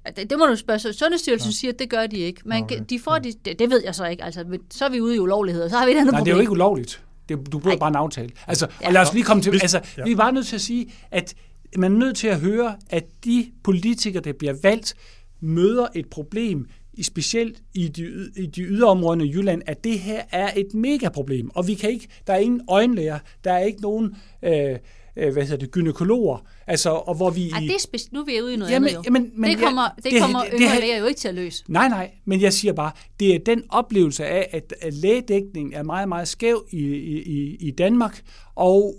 Det, 0.07 0.31
det 0.31 0.39
må 0.39 0.47
du 0.47 0.57
spørge. 0.57 0.79
Sundhedsstyrelsen 0.79 1.51
ja. 1.51 1.55
siger, 1.55 1.73
at 1.73 1.79
det 1.79 1.91
gør 1.91 2.07
de 2.07 2.17
ikke. 2.17 2.41
Man, 2.45 2.63
okay. 2.63 2.81
de 2.91 3.01
får 3.01 3.19
de, 3.19 3.33
det, 3.45 3.59
det 3.59 3.71
ved 3.71 3.83
jeg 3.85 3.95
så 3.95 4.07
ikke. 4.07 4.25
Altså, 4.25 4.59
så 4.71 4.85
er 4.85 4.89
vi 4.89 5.01
ude 5.01 5.17
i 5.17 5.19
ulovligheder. 5.19 5.69
Så 5.69 5.77
har 5.77 5.87
vi 5.87 5.93
et 5.93 5.97
andet 5.97 6.13
Nej, 6.13 6.21
problem. 6.21 6.25
det 6.25 6.31
er 6.31 6.37
jo 6.37 6.41
ikke 6.41 6.53
ulovligt. 6.53 7.03
Det, 7.29 7.53
du 7.53 7.59
bryder 7.59 7.77
bare 7.77 7.89
en 7.89 7.97
aftale. 7.97 8.31
Altså, 8.47 8.67
ja. 8.81 8.87
og 8.87 8.93
lad 8.93 9.01
os 9.01 9.13
lige 9.13 9.25
komme 9.25 9.43
til... 9.43 9.53
Altså, 9.53 9.81
ja. 9.99 10.05
vi 10.05 10.13
er 10.13 10.17
bare 10.17 10.33
nødt 10.33 10.47
til 10.47 10.57
at 10.57 10.61
sige, 10.61 10.93
at 11.11 11.35
man 11.77 11.93
er 11.93 11.99
nødt 11.99 12.17
til 12.17 12.29
at 12.29 12.41
høre, 12.41 12.77
at 12.91 13.05
de 13.25 13.51
politikere, 13.65 14.23
der 14.23 14.33
bliver 14.33 14.55
valgt, 14.63 14.95
møder 15.41 15.87
et 15.95 16.07
problem, 16.11 16.67
i 16.93 17.03
specielt 17.03 17.63
i 17.75 17.89
de, 17.89 18.31
i 18.37 18.47
de 18.47 18.63
yderområderne 18.63 19.27
i 19.27 19.31
Jylland, 19.31 19.63
at 19.67 19.85
det 19.85 19.99
her 19.99 20.23
er 20.33 20.51
et 20.57 20.75
megaproblem. 20.75 21.51
Og 21.55 21.67
vi 21.67 21.75
kan 21.75 21.91
ikke, 21.91 22.09
der 22.27 22.33
er 22.33 22.39
ingen 22.39 22.61
øjenlæger, 22.69 23.19
der 23.45 23.53
er 23.53 23.59
ikke 23.59 23.81
nogen 23.81 24.17
øh, 24.43 24.79
øh, 25.21 25.33
hvad 25.33 25.43
hedder 25.43 25.57
det, 25.57 25.71
gynekologer. 25.71 26.47
Altså, 26.67 26.91
og 26.91 27.15
hvor 27.15 27.31
vi... 27.31 27.51
Ej, 27.51 27.61
det 27.61 27.71
er 27.71 27.75
speci- 27.75 28.09
nu 28.13 28.21
er 28.21 28.25
vi 28.25 28.43
ude 28.43 28.55
i 28.55 28.57
noget 28.57 28.73
jamen, 28.73 28.89
andet 28.89 28.97
jo. 28.97 29.03
Jamen, 29.05 29.31
men, 29.35 29.51
det 29.51 29.59
kommer, 29.59 29.89
det, 29.97 30.05
det 30.05 30.21
kommer 30.21 30.45
det, 30.45 30.53
yngre 30.61 30.75
det, 30.75 30.81
læger 30.81 30.99
jo 30.99 31.07
ikke 31.07 31.21
til 31.21 31.29
at 31.29 31.35
løse. 31.35 31.65
Nej, 31.69 31.89
nej, 31.89 32.11
men 32.25 32.41
jeg 32.41 32.53
siger 32.53 32.73
bare, 32.73 32.93
det 33.21 33.35
er 33.35 33.39
den 33.47 33.63
oplevelse 33.69 34.27
af, 34.27 34.49
at, 34.53 34.75
at 34.81 34.95
lægedækningen 34.95 35.73
er 35.73 35.83
meget, 35.83 36.09
meget 36.09 36.29
skæv 36.29 36.67
i, 36.71 36.79
i, 36.79 37.57
i 37.61 37.71
Danmark, 37.71 38.23
og 38.55 38.95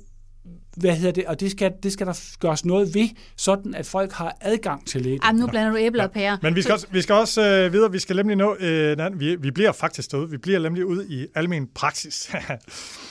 hvad 0.77 0.95
hedder 0.95 1.11
det, 1.11 1.25
og 1.25 1.39
det 1.39 1.51
skal, 1.51 1.71
det 1.83 1.93
skal 1.93 2.07
der 2.07 2.37
gøres 2.39 2.65
noget 2.65 2.95
ved, 2.95 3.09
sådan 3.37 3.75
at 3.75 3.85
folk 3.85 4.11
har 4.11 4.37
adgang 4.41 4.87
til 4.87 5.01
lægedækning. 5.01 5.27
Jamen, 5.27 5.41
nu 5.41 5.47
blander 5.47 5.71
du 5.71 5.77
æbler 5.77 6.03
og 6.03 6.11
pærer. 6.11 6.37
Men 6.41 6.55
vi 6.55 6.61
skal 6.61 6.73
også, 6.73 6.87
vi 6.91 7.01
skal 7.01 7.15
også 7.15 7.47
øh, 7.47 7.73
videre, 7.73 7.91
vi 7.91 7.99
skal 7.99 8.15
nemlig 8.15 8.35
nå, 8.35 8.55
øh, 8.59 9.19
vi, 9.19 9.35
vi 9.35 9.51
bliver 9.51 9.71
faktisk 9.71 10.11
derude, 10.11 10.29
vi 10.29 10.37
bliver 10.37 10.59
nemlig 10.59 10.85
ude 10.85 11.07
i 11.09 11.27
almen 11.35 11.67
praksis. 11.75 12.31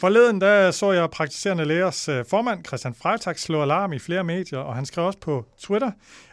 Forleden 0.00 0.40
der 0.40 0.70
så 0.70 0.92
jeg 0.92 1.10
praktiserende 1.10 1.64
lægers 1.64 2.08
øh, 2.08 2.24
formand, 2.30 2.64
Christian 2.66 2.94
Freitag, 2.94 3.38
slå 3.38 3.62
alarm 3.62 3.92
i 3.92 3.98
flere 3.98 4.24
medier, 4.24 4.58
og 4.58 4.74
han 4.74 4.86
skrev 4.86 5.06
også 5.06 5.18
på 5.18 5.46
Twitter, 5.58 5.90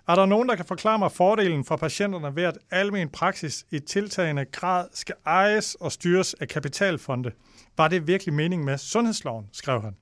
er 0.07 0.15
der 0.15 0.25
nogen, 0.25 0.49
der 0.49 0.55
kan 0.55 0.65
forklare 0.65 0.99
mig 0.99 1.11
fordelen 1.11 1.65
for 1.65 1.75
patienterne 1.75 2.35
ved, 2.35 2.43
at 2.43 2.57
almen 2.71 3.09
praksis 3.09 3.65
i 3.71 3.79
tiltagende 3.79 4.45
grad 4.45 4.87
skal 4.93 5.15
ejes 5.25 5.75
og 5.75 5.91
styres 5.91 6.33
af 6.33 6.47
kapitalfonde? 6.47 7.31
Var 7.77 7.87
det 7.87 8.07
virkelig 8.07 8.33
mening 8.33 8.63
med 8.63 8.77
sundhedsloven, 8.77 9.45
skrev 9.51 9.81
han. 9.81 9.95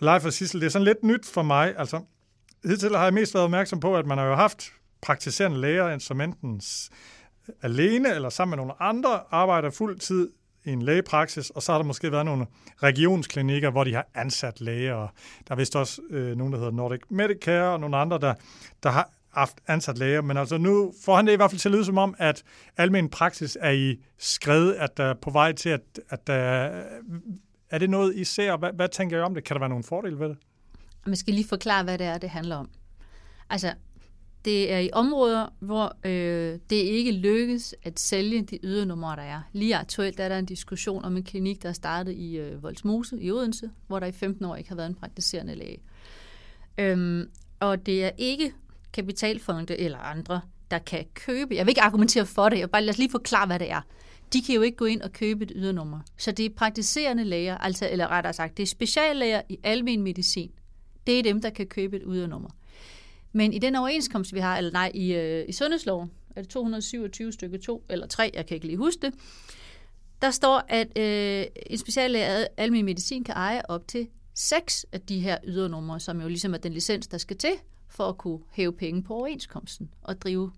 Leif 0.00 0.24
og 0.24 0.32
Sissel, 0.32 0.60
det 0.60 0.66
er 0.66 0.70
sådan 0.70 0.84
lidt 0.84 1.02
nyt 1.02 1.26
for 1.26 1.42
mig. 1.42 1.74
Altså, 1.78 2.00
hidtil 2.64 2.96
har 2.96 3.04
jeg 3.04 3.14
mest 3.14 3.34
været 3.34 3.44
opmærksom 3.44 3.80
på, 3.80 3.96
at 3.96 4.06
man 4.06 4.18
har 4.18 4.24
jo 4.24 4.34
haft 4.34 4.72
praktiserende 5.02 5.60
læger, 5.60 5.98
som 5.98 6.20
enten 6.20 6.60
alene 7.62 8.14
eller 8.14 8.28
sammen 8.28 8.50
med 8.50 8.56
nogle 8.56 8.82
andre, 8.82 9.20
arbejder 9.30 9.70
fuld 9.70 9.98
tid 9.98 10.28
en 10.64 10.82
lægepraksis, 10.82 11.50
og 11.50 11.62
så 11.62 11.72
har 11.72 11.78
der 11.78 11.84
måske 11.84 12.12
været 12.12 12.24
nogle 12.24 12.46
regionsklinikker, 12.82 13.70
hvor 13.70 13.84
de 13.84 13.94
har 13.94 14.06
ansat 14.14 14.60
læger, 14.60 14.94
og 14.94 15.08
der 15.48 15.54
er 15.54 15.56
vist 15.56 15.76
også 15.76 16.02
øh, 16.10 16.36
nogen, 16.36 16.52
der 16.52 16.58
hedder 16.58 16.72
Nordic 16.72 17.00
Medicare, 17.08 17.72
og 17.72 17.80
nogle 17.80 17.96
andre, 17.96 18.18
der, 18.18 18.34
der 18.82 18.90
har 18.90 19.10
haft 19.32 19.60
ansat 19.66 19.98
læger, 19.98 20.22
men 20.22 20.36
altså 20.36 20.58
nu 20.58 20.94
får 21.04 21.16
han 21.16 21.26
det 21.26 21.32
i 21.32 21.36
hvert 21.36 21.50
fald 21.50 21.60
til 21.60 21.68
at 21.68 21.72
lyde 21.72 21.84
som 21.84 21.98
om, 21.98 22.14
at 22.18 22.42
almen 22.76 23.08
praksis 23.08 23.58
er 23.60 23.70
i 23.70 23.96
skred, 24.18 24.74
at 24.74 24.96
der 24.96 25.04
er 25.04 25.14
på 25.14 25.30
vej 25.30 25.52
til, 25.52 25.68
at, 25.68 25.80
at 26.08 26.26
der 26.26 26.34
er 27.70 27.78
det 27.78 27.90
noget, 27.90 28.16
I 28.16 28.24
ser? 28.24 28.56
Hvad, 28.56 28.70
hvad 28.72 28.88
tænker 28.88 29.18
I 29.18 29.20
om 29.20 29.34
det? 29.34 29.44
Kan 29.44 29.54
der 29.54 29.60
være 29.60 29.68
nogle 29.68 29.84
fordele 29.84 30.18
ved 30.18 30.28
det? 30.28 30.36
Man 31.06 31.16
skal 31.16 31.34
lige 31.34 31.48
forklare, 31.48 31.84
hvad 31.84 31.98
det 31.98 32.06
er, 32.06 32.18
det 32.18 32.30
handler 32.30 32.56
om. 32.56 32.70
Altså, 33.50 33.72
det 34.44 34.72
er 34.72 34.78
i 34.78 34.90
områder, 34.92 35.46
hvor 35.58 35.96
øh, 36.04 36.58
det 36.70 36.76
ikke 36.76 37.12
lykkes 37.12 37.74
at 37.82 38.00
sælge 38.00 38.42
de 38.42 38.58
ydernumre, 38.62 39.16
der 39.16 39.22
er. 39.22 39.40
Lige 39.52 39.76
aktuelt 39.76 40.20
er 40.20 40.28
der 40.28 40.38
en 40.38 40.46
diskussion 40.46 41.04
om 41.04 41.16
en 41.16 41.22
klinik, 41.22 41.62
der 41.62 41.68
er 41.68 41.72
startet 41.72 42.12
i 42.12 42.36
øh, 42.38 42.62
Voldsmose 42.62 43.20
i 43.20 43.30
Odense, 43.30 43.70
hvor 43.86 44.00
der 44.00 44.06
i 44.06 44.12
15 44.12 44.44
år 44.44 44.56
ikke 44.56 44.68
har 44.68 44.76
været 44.76 44.88
en 44.88 44.94
praktiserende 44.94 45.54
læge. 45.54 45.78
Øhm, 46.78 47.30
og 47.60 47.86
det 47.86 48.04
er 48.04 48.10
ikke 48.18 48.52
kapitalfonde 48.92 49.80
eller 49.80 49.98
andre, 49.98 50.40
der 50.70 50.78
kan 50.78 51.04
købe. 51.14 51.54
Jeg 51.54 51.66
vil 51.66 51.70
ikke 51.70 51.82
argumentere 51.82 52.26
for 52.26 52.48
det, 52.48 52.56
jeg 52.56 52.66
vil 52.66 52.70
bare 52.70 52.82
lad 52.82 52.94
os 52.94 52.98
lige 52.98 53.10
forklare, 53.10 53.46
hvad 53.46 53.58
det 53.58 53.70
er. 53.70 53.80
De 54.32 54.42
kan 54.42 54.54
jo 54.54 54.62
ikke 54.62 54.76
gå 54.76 54.84
ind 54.84 55.02
og 55.02 55.12
købe 55.12 55.44
et 55.44 55.52
ydernummer. 55.54 56.00
Så 56.18 56.32
det 56.32 56.46
er 56.46 56.50
praktiserende 56.50 57.24
læger, 57.24 57.58
altså, 57.58 57.88
eller 57.90 58.08
rettere 58.08 58.32
sagt, 58.32 58.56
det 58.56 58.62
er 58.62 58.66
speciallæger 58.66 59.42
i 59.48 59.58
almen 59.62 60.02
medicin. 60.02 60.50
Det 61.06 61.18
er 61.18 61.22
dem, 61.22 61.40
der 61.40 61.50
kan 61.50 61.66
købe 61.66 61.96
et 61.96 62.02
ydernummer. 62.06 62.50
Men 63.36 63.52
i 63.52 63.58
den 63.58 63.76
overenskomst, 63.76 64.34
vi 64.34 64.38
har, 64.38 64.58
eller 64.58 64.70
nej, 64.72 64.90
i, 64.94 65.14
øh, 65.14 65.44
i 65.48 65.52
sundhedsloven, 65.52 66.10
er 66.36 66.40
det 66.42 66.50
227 66.50 67.32
stykke 67.32 67.58
2 67.58 67.84
eller 67.88 68.06
3, 68.06 68.30
jeg 68.34 68.46
kan 68.46 68.54
ikke 68.54 68.66
lige 68.66 68.76
huske 68.76 69.02
det, 69.02 69.14
der 70.22 70.30
står, 70.30 70.62
at 70.68 70.98
øh, 70.98 71.46
en 71.66 71.78
speciallæge 71.78 72.24
af 72.24 72.48
almen 72.56 72.84
medicin 72.84 73.24
kan 73.24 73.34
eje 73.34 73.62
op 73.68 73.88
til 73.88 74.08
seks 74.34 74.86
af 74.92 75.00
de 75.00 75.20
her 75.20 75.38
ydernumre, 75.44 76.00
som 76.00 76.20
jo 76.20 76.28
ligesom 76.28 76.54
er 76.54 76.58
den 76.58 76.72
licens, 76.72 77.06
der 77.06 77.18
skal 77.18 77.36
til 77.36 77.52
for 77.88 78.08
at 78.08 78.18
kunne 78.18 78.38
hæve 78.50 78.72
penge 78.72 79.02
på 79.02 79.14
overenskomsten 79.14 79.90
og 80.02 80.20
drive 80.20 80.52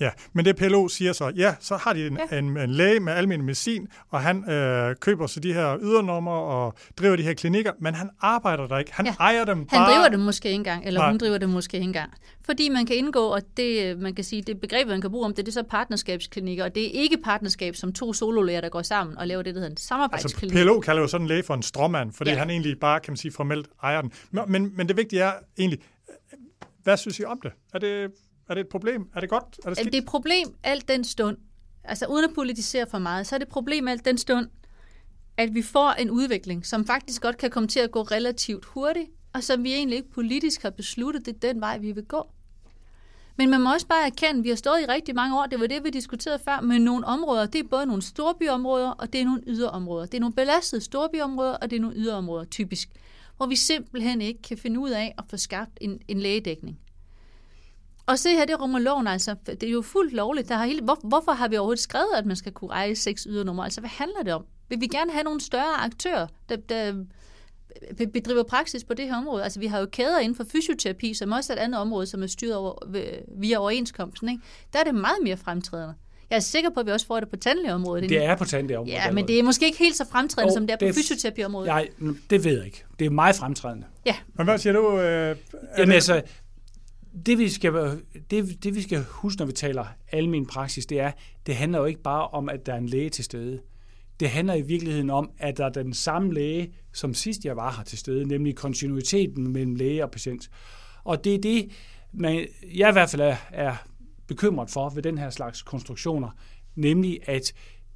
Ja, 0.00 0.10
men 0.32 0.44
det 0.44 0.56
PLO 0.56 0.88
siger 0.88 1.12
så, 1.12 1.32
ja, 1.36 1.54
så 1.60 1.76
har 1.76 1.92
de 1.92 2.06
en, 2.06 2.18
Ja. 2.32 2.38
en, 2.38 2.56
en 2.56 2.70
læge 2.70 3.00
med 3.00 3.12
almindelig 3.12 3.44
medicin, 3.44 3.88
og 4.10 4.20
han 4.20 4.50
øh, 4.50 4.96
køber 4.96 5.26
så 5.26 5.40
de 5.40 5.52
her 5.52 5.78
ydernumre 5.82 6.32
og 6.34 6.74
driver 6.98 7.16
de 7.16 7.22
her 7.22 7.34
klinikker, 7.34 7.72
men 7.80 7.94
han 7.94 8.10
arbejder 8.20 8.66
der 8.66 8.78
ikke. 8.78 8.92
Han 8.94 9.06
Ja. 9.06 9.14
ejer 9.20 9.44
dem 9.44 9.56
Han 9.58 9.66
bare. 9.70 9.92
driver 9.94 10.08
det 10.08 10.20
måske 10.20 10.48
ikke 10.48 10.54
engang, 10.56 10.84
eller 10.86 11.00
Nej. 11.00 11.10
hun 11.10 11.18
driver 11.18 11.38
det 11.38 11.48
måske 11.48 11.76
ikke 11.76 11.84
engang. 11.84 12.10
Fordi 12.44 12.68
man 12.68 12.86
kan 12.86 12.96
indgå, 12.96 13.26
og 13.26 13.42
det, 13.56 13.98
man 13.98 14.14
kan 14.14 14.24
sige, 14.24 14.42
det 14.42 14.60
begreb, 14.60 14.88
man 14.88 15.00
kan 15.00 15.10
bruge 15.10 15.24
om 15.24 15.34
det, 15.34 15.46
det 15.46 15.52
er 15.52 15.54
så 15.54 15.62
partnerskabsklinikker, 15.70 16.64
og 16.64 16.74
det 16.74 16.86
er 16.86 16.90
ikke 17.02 17.16
partnerskab 17.24 17.76
som 17.76 17.92
to 17.92 18.12
sololæger, 18.12 18.60
der 18.60 18.68
går 18.68 18.82
sammen 18.82 19.18
og 19.18 19.26
laver 19.26 19.42
det, 19.42 19.54
der 19.54 19.58
hedder 19.60 19.66
en 19.70 19.72
Altså, 19.72 19.86
samarbejdsklinik. 19.88 20.54
PLO 20.56 20.80
kalder 20.80 21.02
jo 21.02 21.08
sådan 21.08 21.24
en 21.24 21.28
læge 21.28 21.42
for 21.42 21.54
en 21.54 21.62
stråmand, 21.62 22.12
fordi 22.12 22.30
Ja. 22.30 22.34
ja. 22.34 22.40
han 22.40 22.50
egentlig 22.50 22.80
bare, 22.80 23.00
kan 23.00 23.12
man 23.12 23.16
sige, 23.16 23.32
formelt 23.32 23.68
ejer 23.82 24.00
den. 24.00 24.12
Men, 24.30 24.44
men, 24.48 24.72
men 24.76 24.88
det 24.88 24.96
vigtige 24.96 25.22
er 25.22 25.32
egentlig, 25.58 25.80
øh, 26.32 26.38
hvad 26.82 26.96
synes 26.96 27.18
I 27.20 27.24
om 27.24 27.40
det? 27.42 27.52
Er 27.74 27.78
det, 27.78 28.10
er 28.48 28.54
det 28.54 28.60
et 28.60 28.68
problem? 28.68 29.08
Er 29.14 29.20
det 29.20 29.28
godt? 29.28 29.44
Er 29.64 29.68
det 29.68 29.78
skidt? 29.78 29.92
det 29.92 29.98
er 29.98 30.02
et 30.02 30.08
problem 30.08 30.54
alt 30.62 30.88
den 30.88 31.04
stund, 31.04 31.36
altså 31.84 32.06
uden 32.06 32.24
at 32.24 32.34
politisere 32.34 32.86
for 32.90 32.98
meget, 32.98 33.26
så 33.26 33.34
er 33.34 33.38
det 33.38 33.46
et 33.46 33.52
problem 33.52 33.88
alt 33.88 34.04
den 34.04 34.18
stund, 34.18 34.48
at 35.36 35.54
vi 35.54 35.62
får 35.62 35.90
en 35.90 36.10
udvikling, 36.10 36.66
som 36.66 36.86
faktisk 36.86 37.22
godt 37.22 37.36
kan 37.36 37.50
komme 37.50 37.68
til 37.68 37.80
at 37.80 37.90
gå 37.90 38.02
relativt 38.02 38.64
hurtigt, 38.64 39.10
og 39.32 39.44
som 39.44 39.64
vi 39.64 39.72
egentlig 39.72 39.96
ikke 39.96 40.10
politisk 40.10 40.62
har 40.62 40.70
besluttet, 40.70 41.26
det 41.26 41.34
er 41.34 41.52
den 41.52 41.60
vej, 41.60 41.78
vi 41.78 41.92
vil 41.92 42.04
gå. 42.04 42.30
Men 43.36 43.50
man 43.50 43.60
må 43.60 43.72
også 43.72 43.86
bare 43.86 44.06
erkende, 44.06 44.38
at 44.38 44.44
vi 44.44 44.48
har 44.48 44.56
stået 44.56 44.80
i 44.80 44.84
rigtig 44.84 45.14
mange 45.14 45.38
år, 45.38 45.46
det 45.46 45.60
var 45.60 45.66
det, 45.66 45.84
vi 45.84 45.90
diskuterede 45.90 46.38
før, 46.44 46.60
med 46.60 46.78
nogle 46.78 47.06
områder. 47.06 47.46
Det 47.46 47.58
er 47.58 47.68
både 47.70 47.86
nogle 47.86 48.02
storbyområder, 48.02 48.90
og 48.90 49.12
det 49.12 49.20
er 49.20 49.24
nogle 49.24 49.42
yderområder. 49.46 50.06
Det 50.06 50.14
er 50.14 50.20
nogle 50.20 50.34
belastede 50.34 50.80
storbyområder, 50.80 51.52
og 51.52 51.70
det 51.70 51.76
er 51.76 51.80
nogle 51.80 51.96
yderområder, 51.96 52.44
typisk. 52.44 52.88
Hvor 53.36 53.46
vi 53.46 53.56
simpelthen 53.56 54.20
ikke 54.20 54.42
kan 54.42 54.58
finde 54.58 54.80
ud 54.80 54.90
af 54.90 55.14
at 55.18 55.24
få 55.30 55.36
skabt 55.36 55.78
en, 55.80 56.00
en 56.08 56.20
lægedækning. 56.20 56.78
Og 58.08 58.18
se 58.18 58.30
her, 58.30 58.44
det 58.44 58.60
rummer 58.60 58.78
loven 58.78 59.06
altså. 59.06 59.34
Det 59.46 59.62
er 59.62 59.70
jo 59.70 59.82
fuldt 59.82 60.12
lovligt. 60.12 60.48
Der 60.48 60.54
har 60.56 60.66
hele, 60.66 60.80
hvor, 60.82 60.98
hvorfor 61.04 61.32
har 61.32 61.48
vi 61.48 61.56
overhovedet 61.56 61.82
skrevet, 61.82 62.08
at 62.16 62.26
man 62.26 62.36
skal 62.36 62.52
kunne 62.52 62.70
eje 62.72 62.94
seks 62.96 63.22
ydernumre? 63.30 63.64
Altså, 63.64 63.80
hvad 63.80 63.90
handler 63.90 64.22
det 64.24 64.32
om? 64.32 64.44
Vil 64.68 64.80
vi 64.80 64.86
gerne 64.86 65.12
have 65.12 65.22
nogle 65.24 65.40
større 65.40 65.84
aktører, 65.84 66.26
der, 66.48 66.56
der 66.56 66.92
be- 67.98 68.06
bedriver 68.06 68.42
praksis 68.42 68.84
på 68.84 68.94
det 68.94 69.04
her 69.04 69.16
område? 69.16 69.44
Altså, 69.44 69.60
vi 69.60 69.66
har 69.66 69.78
jo 69.80 69.86
kæder 69.92 70.18
inden 70.18 70.36
for 70.36 70.44
fysioterapi, 70.52 71.14
som 71.14 71.32
også 71.32 71.52
er 71.52 71.56
et 71.56 71.60
andet 71.60 71.80
område, 71.80 72.06
som 72.06 72.22
er 72.22 72.26
styret 72.26 72.56
over, 72.56 72.74
via 73.38 73.58
overenskomsten. 73.58 74.28
Ikke? 74.28 74.42
Der 74.72 74.78
er 74.78 74.84
det 74.84 74.94
meget 74.94 75.18
mere 75.22 75.36
fremtrædende. 75.36 75.94
Jeg 76.30 76.36
er 76.36 76.40
sikker 76.40 76.70
på, 76.70 76.80
at 76.80 76.86
vi 76.86 76.90
også 76.90 77.06
får 77.06 77.20
det 77.20 77.28
på 77.28 77.36
tandlægeområdet. 77.36 78.08
Det 78.08 78.24
er 78.24 78.36
på 78.36 78.44
tandlægeområdet. 78.44 78.92
Ja, 78.92 79.10
men 79.10 79.28
det 79.28 79.38
er 79.38 79.42
måske 79.42 79.66
ikke 79.66 79.78
helt 79.78 79.96
så 79.96 80.04
fremtrædende, 80.10 80.52
Jo, 80.52 80.56
som 80.56 80.66
det 80.66 80.72
er 80.72 80.76
på 80.76 80.84
det 80.84 80.88
er- 80.88 80.94
fysioterapiområdet. 80.94 81.66
Jeg, 81.68 81.88
det 82.30 82.44
ved 82.44 82.56
jeg 82.56 82.66
ikke. 82.66 82.84
Det 82.98 83.06
er 83.06 83.10
meget 83.10 83.36
fremtrædende. 83.36 83.86
Ja, 84.06 84.14
Men 84.34 84.46
hvad 84.46 84.58
siger 84.58 84.72
du? 84.72 84.98
Øh, 85.00 85.36
Jamen 85.78 85.88
det, 85.88 85.94
altså, 85.94 86.22
det 87.26 87.38
vi, 87.38 87.48
skal, 87.48 87.72
det, 88.30 88.64
det 88.64 88.74
vi 88.74 88.82
skal 88.82 89.04
huske, 89.08 89.38
når 89.38 89.46
vi 89.46 89.52
taler 89.52 89.84
almen 90.12 90.46
praksis, 90.46 90.86
det 90.86 91.00
er, 91.00 91.12
det 91.46 91.56
handler 91.56 91.78
jo 91.78 91.84
ikke 91.84 92.02
bare 92.02 92.28
om, 92.28 92.48
at 92.48 92.66
der 92.66 92.72
er 92.72 92.78
en 92.78 92.88
læge 92.88 93.10
til 93.10 93.24
stede. 93.24 93.60
Det 94.20 94.30
handler 94.30 94.54
i 94.54 94.62
virkeligheden 94.62 95.10
om, 95.10 95.30
at 95.38 95.56
der 95.56 95.64
er 95.64 95.68
den 95.70 95.94
samme 95.94 96.34
læge, 96.34 96.72
som 96.92 97.14
sidst 97.14 97.44
jeg 97.44 97.56
var 97.56 97.74
her 97.76 97.84
til 97.84 97.98
stede, 97.98 98.28
nemlig 98.28 98.56
kontinuiteten 98.56 99.52
mellem 99.52 99.74
læge 99.74 100.04
og 100.04 100.10
patient. 100.10 100.50
Og 101.04 101.24
det 101.24 101.34
er 101.34 101.38
det, 101.38 101.70
man, 102.12 102.46
jeg 102.74 102.88
i 102.88 102.92
hvert 102.92 103.10
fald 103.10 103.22
er, 103.22 103.36
er 103.50 103.74
bekymret 104.26 104.70
for 104.70 104.88
ved 104.88 105.02
den 105.02 105.18
her 105.18 105.30
slags 105.30 105.62
konstruktioner, 105.62 106.30
nemlig 106.76 107.18
at 107.22 107.52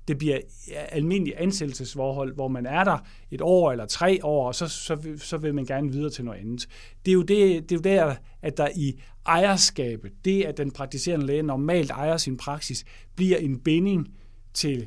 det 0.09 0.19
bliver 0.19 0.39
almindelige 0.69 1.39
ansættelsesforhold, 1.39 2.35
hvor 2.35 2.49
man 2.49 2.67
er 2.67 2.85
der 2.85 2.99
et 3.31 3.41
år 3.41 3.73
eller 3.73 3.87
tre 3.87 4.19
år, 4.23 4.47
og 4.47 4.55
så, 4.55 4.69
så, 4.69 5.17
så 5.17 5.37
vil 5.37 5.55
man 5.55 5.65
gerne 5.65 5.93
videre 5.93 6.11
til 6.11 6.25
noget 6.25 6.41
andet. 6.41 6.69
Det 7.05 7.11
er 7.11 7.15
jo, 7.15 7.23
det, 7.23 7.71
det 7.71 7.73
er 7.73 7.77
jo 7.77 7.97
der, 7.97 8.15
at 8.43 8.57
der 8.57 8.69
i 8.77 9.01
ejerskabet, 9.27 10.13
det 10.25 10.43
at 10.43 10.59
den 10.59 10.71
praktiserende 10.71 11.27
læge 11.27 11.43
normalt 11.43 11.91
ejer 11.91 12.17
sin 12.17 12.37
praksis, 12.37 12.85
bliver 13.17 13.37
en 13.37 13.59
binding 13.59 14.15
til 14.55 14.87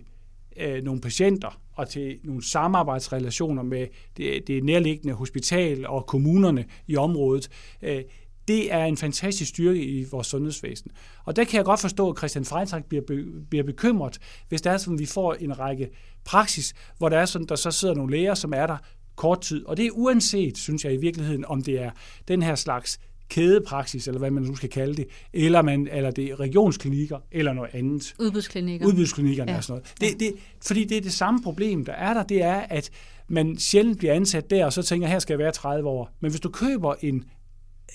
øh, 0.57 0.83
nogle 0.83 1.01
patienter 1.01 1.61
og 1.73 1.89
til 1.89 2.19
nogle 2.23 2.43
samarbejdsrelationer 2.45 3.63
med 3.63 3.87
det, 4.17 4.47
det 4.47 4.63
nærliggende 4.63 5.13
hospital 5.13 5.87
og 5.87 6.05
kommunerne 6.05 6.65
i 6.87 6.95
området. 6.95 7.49
Øh, 7.81 8.03
det 8.47 8.73
er 8.73 8.85
en 8.85 8.97
fantastisk 8.97 9.49
styrke 9.49 9.85
i 9.85 10.03
vores 10.11 10.27
sundhedsvæsen. 10.27 10.91
Og 11.25 11.35
der 11.35 11.43
kan 11.43 11.57
jeg 11.57 11.65
godt 11.65 11.79
forstå, 11.79 12.09
at 12.09 12.17
Christian 12.17 12.45
Freitag 12.45 12.83
bliver, 12.85 13.03
be, 13.07 13.23
bliver 13.49 13.63
bekymret, 13.63 14.17
hvis 14.49 14.61
det 14.61 14.71
er 14.71 14.77
sådan, 14.77 14.99
vi 14.99 15.05
får 15.05 15.33
en 15.33 15.59
række 15.59 15.89
praksis, 16.25 16.73
hvor 16.97 17.09
der 17.09 17.17
er 17.17 17.25
sådan, 17.25 17.47
der 17.47 17.55
så 17.55 17.71
sidder 17.71 17.93
nogle 17.95 18.11
læger, 18.11 18.33
som 18.33 18.53
er 18.53 18.67
der 18.67 18.77
kort 19.15 19.41
tid. 19.41 19.65
Og 19.65 19.77
det 19.77 19.85
er 19.85 19.91
uanset, 19.91 20.57
synes 20.57 20.85
jeg 20.85 20.93
i 20.93 20.97
virkeligheden, 20.97 21.45
om 21.45 21.61
det 21.63 21.81
er 21.81 21.91
den 22.27 22.41
her 22.43 22.55
slags 22.55 22.99
kædepraksis, 23.29 24.07
eller 24.07 24.19
hvad 24.19 24.31
man 24.31 24.43
nu 24.43 24.55
skal 24.55 24.69
kalde 24.69 24.95
det, 24.95 25.05
eller, 25.33 25.61
man, 25.61 25.87
eller 25.91 26.11
det 26.11 26.25
er 26.25 26.39
regionsklinikker, 26.39 27.19
eller 27.31 27.53
noget 27.53 27.69
andet 27.73 28.15
udbudsklinikker. 28.19 28.87
udbudsklinikkerne 28.87 29.51
Ja. 29.51 29.57
og 29.57 29.63
sådan 29.63 29.81
noget. 30.01 30.13
Det, 30.13 30.19
det, 30.19 30.33
fordi 30.65 30.83
det 30.83 30.97
er 30.97 31.01
det 31.01 31.13
samme 31.13 31.41
problem, 31.43 31.85
der 31.85 31.93
er 31.93 32.13
der, 32.13 32.23
det 32.23 32.41
er, 32.43 32.55
at 32.55 32.89
man 33.27 33.57
sjældent 33.57 33.97
bliver 33.97 34.13
ansat 34.13 34.49
der, 34.49 34.65
og 34.65 34.73
så 34.73 34.81
tænker, 34.83 35.07
her 35.07 35.19
skal 35.19 35.33
jeg 35.33 35.39
være 35.39 35.51
30 35.51 35.89
år. 35.89 36.11
Men 36.19 36.31
hvis 36.31 36.41
du 36.41 36.49
køber 36.49 36.95
en, 37.01 37.23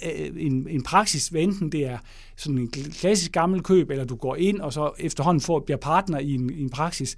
Øh, 0.04 0.30
en, 0.36 0.68
en 0.68 0.82
praksis, 0.82 1.28
hvad 1.28 1.40
enten 1.40 1.72
det 1.72 1.86
er 1.86 1.98
sådan 2.36 2.58
en 2.58 2.70
klassisk 2.70 3.32
gammel 3.32 3.62
køb, 3.62 3.90
eller 3.90 4.04
du 4.04 4.16
går 4.16 4.36
ind, 4.36 4.60
og 4.60 4.72
så 4.72 4.90
efterhånden 4.98 5.40
får, 5.40 5.60
bliver 5.60 5.78
partner 5.78 6.18
i 6.18 6.34
en, 6.34 6.50
i 6.50 6.62
en 6.62 6.70
praksis, 6.70 7.16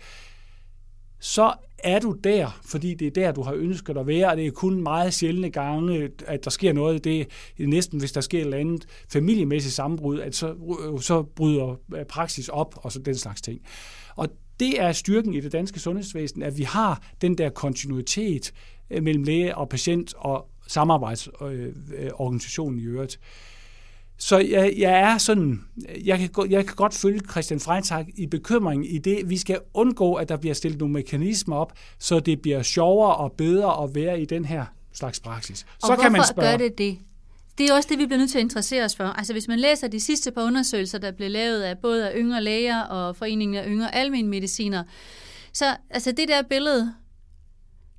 så 1.21 1.53
er 1.79 1.99
du 1.99 2.17
der, 2.25 2.61
fordi 2.65 2.95
det 2.95 3.07
er 3.07 3.11
der, 3.11 3.33
du 3.33 3.43
har 3.43 3.53
ønsket 3.53 3.97
at 3.97 4.07
være, 4.07 4.31
og 4.31 4.37
det 4.37 4.47
er 4.47 4.51
kun 4.51 4.83
meget 4.83 5.15
sjældne 5.15 5.51
gange, 5.51 6.11
at 6.27 6.45
der 6.45 6.51
sker 6.51 6.73
noget. 6.73 7.05
Det 7.05 7.21
er 7.21 7.27
næsten, 7.67 7.99
hvis 7.99 8.13
der 8.13 8.21
sker 8.21 8.39
et 8.39 8.45
eller 8.45 8.57
andet 8.57 8.87
familiemæssigt 9.09 9.75
sammenbrud, 9.75 10.21
at 10.21 10.35
så, 10.35 10.49
øh, 10.49 11.01
så 11.01 11.23
bryder 11.23 11.77
øh, 11.97 12.05
praksis 12.05 12.49
op, 12.49 12.75
og 12.77 12.93
så 12.93 12.99
den 12.99 13.15
slags 13.15 13.43
ting. 13.43 13.61
Og 14.17 14.29
det 14.61 14.81
er 14.81 14.93
styrken 14.93 15.35
i 15.35 15.41
det 15.41 15.53
danske 15.53 15.81
sundhedsvæsen, 15.81 16.43
at 16.43 16.59
vi 16.59 16.63
har 16.63 17.03
den 17.21 17.39
der 17.39 17.51
kontinuitet 17.51 18.53
mellem 18.91 19.23
læge 19.23 19.57
og 19.57 19.69
patient 19.69 20.15
og 20.17 20.49
samarbejdsorganisationen 20.73 22.79
i 22.79 22.83
øvrigt. 22.83 23.21
Så 24.19 24.39
jeg, 24.39 24.75
jeg 24.79 25.01
er 25.01 25.19
sådan, 25.19 25.65
jeg 26.05 26.19
kan, 26.19 26.31
jeg 26.51 26.67
kan 26.67 26.77
godt 26.77 26.95
følge 26.95 27.21
Christian 27.31 27.61
Freitag 27.61 28.07
i 28.17 28.27
bekymringen 28.27 28.87
i 28.87 28.99
det, 28.99 29.31
vi 29.31 29.39
skal 29.39 29.61
undgå, 29.75 30.15
at 30.15 30.29
der 30.29 30.37
bliver 30.37 30.55
stillet 30.55 30.79
nogle 30.79 30.93
mekanismer 30.93 31.57
op, 31.57 31.73
så 31.99 32.21
det 32.21 32.43
bliver 32.43 32.63
sjovere 32.63 33.17
og 33.17 33.33
bedre 33.33 33.83
at 33.83 33.95
være 33.95 34.21
i 34.21 34.25
den 34.25 34.45
her 34.45 34.65
slags 34.93 35.21
praksis. 35.21 35.63
Og 35.63 35.69
Så 35.81 35.87
hvorfor 35.87 36.03
kan 36.03 36.13
man 36.13 36.25
spørge, 36.25 36.51
gør 36.51 36.57
det 36.57 36.79
det? 36.79 36.99
Det 37.59 37.71
er 37.71 37.75
også 37.75 37.89
det, 37.91 37.99
vi 37.99 38.07
bliver 38.07 38.19
nødt 38.19 38.31
til 38.31 38.39
at 38.39 38.43
interessere 38.43 38.85
os 38.85 38.97
for. 38.97 39.05
Altså 39.05 39.33
hvis 39.33 39.49
man 39.49 39.59
læser 39.59 39.89
de 39.89 40.01
sidste 40.01 40.31
par 40.31 40.43
undersøgelser, 40.43 40.99
der 40.99 41.13
blev 41.13 41.31
lavet 41.31 41.63
af 41.63 41.79
både 41.79 42.11
af 42.11 42.13
yngre 42.17 42.43
læger 42.43 42.83
og 42.83 43.17
foreningen 43.17 43.57
af 43.57 43.65
yngre 43.67 43.95
almenmediciner, 43.95 44.85
så 45.53 45.77
altså 45.91 46.13
det 46.13 46.29
der 46.29 46.43
billede, 46.43 46.95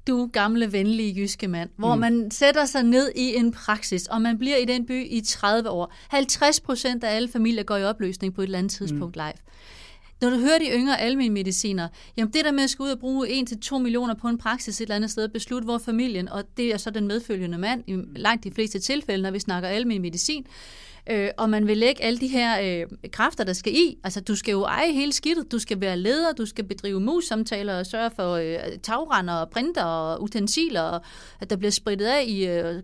du 0.08 0.30
gamle 0.34 0.72
venlige 0.72 1.14
jyske 1.22 1.48
mand, 1.48 1.70
hvor 1.78 1.96
mm. 1.96 2.02
man 2.02 2.32
sætter 2.32 2.66
sig 2.66 2.84
ned 2.84 3.12
i 3.16 3.36
en 3.36 3.52
praksis, 3.52 4.08
og 4.08 4.22
man 4.22 4.38
bliver 4.38 4.58
i 4.58 4.66
den 4.66 4.86
by 4.86 5.08
i 5.10 5.22
30 5.22 5.70
år. 5.70 5.94
50 6.10 6.60
procent 6.60 7.04
af 7.04 7.16
alle 7.16 7.28
familier 7.28 7.64
går 7.64 7.78
i 7.78 7.84
opløsning 7.84 8.34
på 8.34 8.42
et 8.42 8.46
eller 8.46 8.58
andet 8.58 8.72
tidspunkt 8.72 9.16
mm. 9.16 9.22
live. 9.22 9.34
Når 10.22 10.30
du 10.30 10.38
hører 10.38 10.60
de 10.60 10.66
yngre 10.74 11.02
almindelige 11.02 11.34
mediciner, 11.34 11.88
jamen 12.18 12.34
det 12.34 12.46
der 12.46 12.52
med 12.52 12.64
at 12.64 12.70
skulle 12.70 12.88
ud 12.88 12.94
og 12.94 13.00
bruge 13.00 13.28
1-2 13.28 13.78
millioner 13.78 14.14
på 14.14 14.28
en 14.28 14.38
praksis 14.38 14.78
et 14.78 14.82
eller 14.82 14.96
andet 14.96 15.12
sted, 15.12 15.30
beslutte 15.30 15.66
hvor 15.66 15.78
familien, 15.78 16.30
og 16.30 16.44
det 16.58 16.74
er 16.74 16.78
så 16.78 16.90
den 16.90 17.08
medfølgende 17.08 17.58
mand, 17.58 17.84
i 17.88 17.98
langt 18.16 18.44
de 18.44 18.52
fleste 18.52 18.80
tilfælde, 18.80 19.24
når 19.24 19.32
vi 19.32 19.40
snakker 19.40 19.70
almindelig 19.70 20.02
medicin, 20.02 20.46
øh, 21.10 21.30
og 21.38 21.50
man 21.50 21.68
vil 21.68 21.78
lægge 21.78 22.04
alle 22.04 22.20
de 22.20 22.28
her 22.28 22.82
øh, 22.82 23.10
kræfter, 23.12 23.44
der 23.44 23.54
skal 23.54 23.74
i. 23.76 23.98
Altså, 24.04 24.22
du 24.22 24.36
skal 24.36 24.52
jo 24.52 24.64
eje 24.64 24.92
hele 24.92 25.14
skidtet, 25.14 25.52
du 25.52 25.60
skal 25.60 25.82
være 25.82 25.98
leder, 25.98 26.34
du 26.34 26.46
skal 26.46 26.64
bedrive 26.64 27.00
mus-samtaler 27.00 27.80
og 27.80 27.86
sørge 27.86 28.12
for 28.16 28.34
øh, 28.34 28.58
tagrender 28.84 29.34
og 29.34 29.50
printer 29.50 29.84
og 29.84 30.22
utensiler, 30.22 30.82
og 30.82 31.02
at 31.40 31.50
der 31.50 31.56
bliver 31.56 31.72
spritet 31.72 32.06
af 32.06 32.24
i 32.28 32.46
øh, 32.46 32.84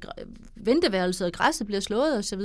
venteværelset, 0.55 1.27
og 1.27 1.33
græsset 1.33 1.67
bliver 1.67 1.81
slået 1.81 2.17
osv. 2.17 2.41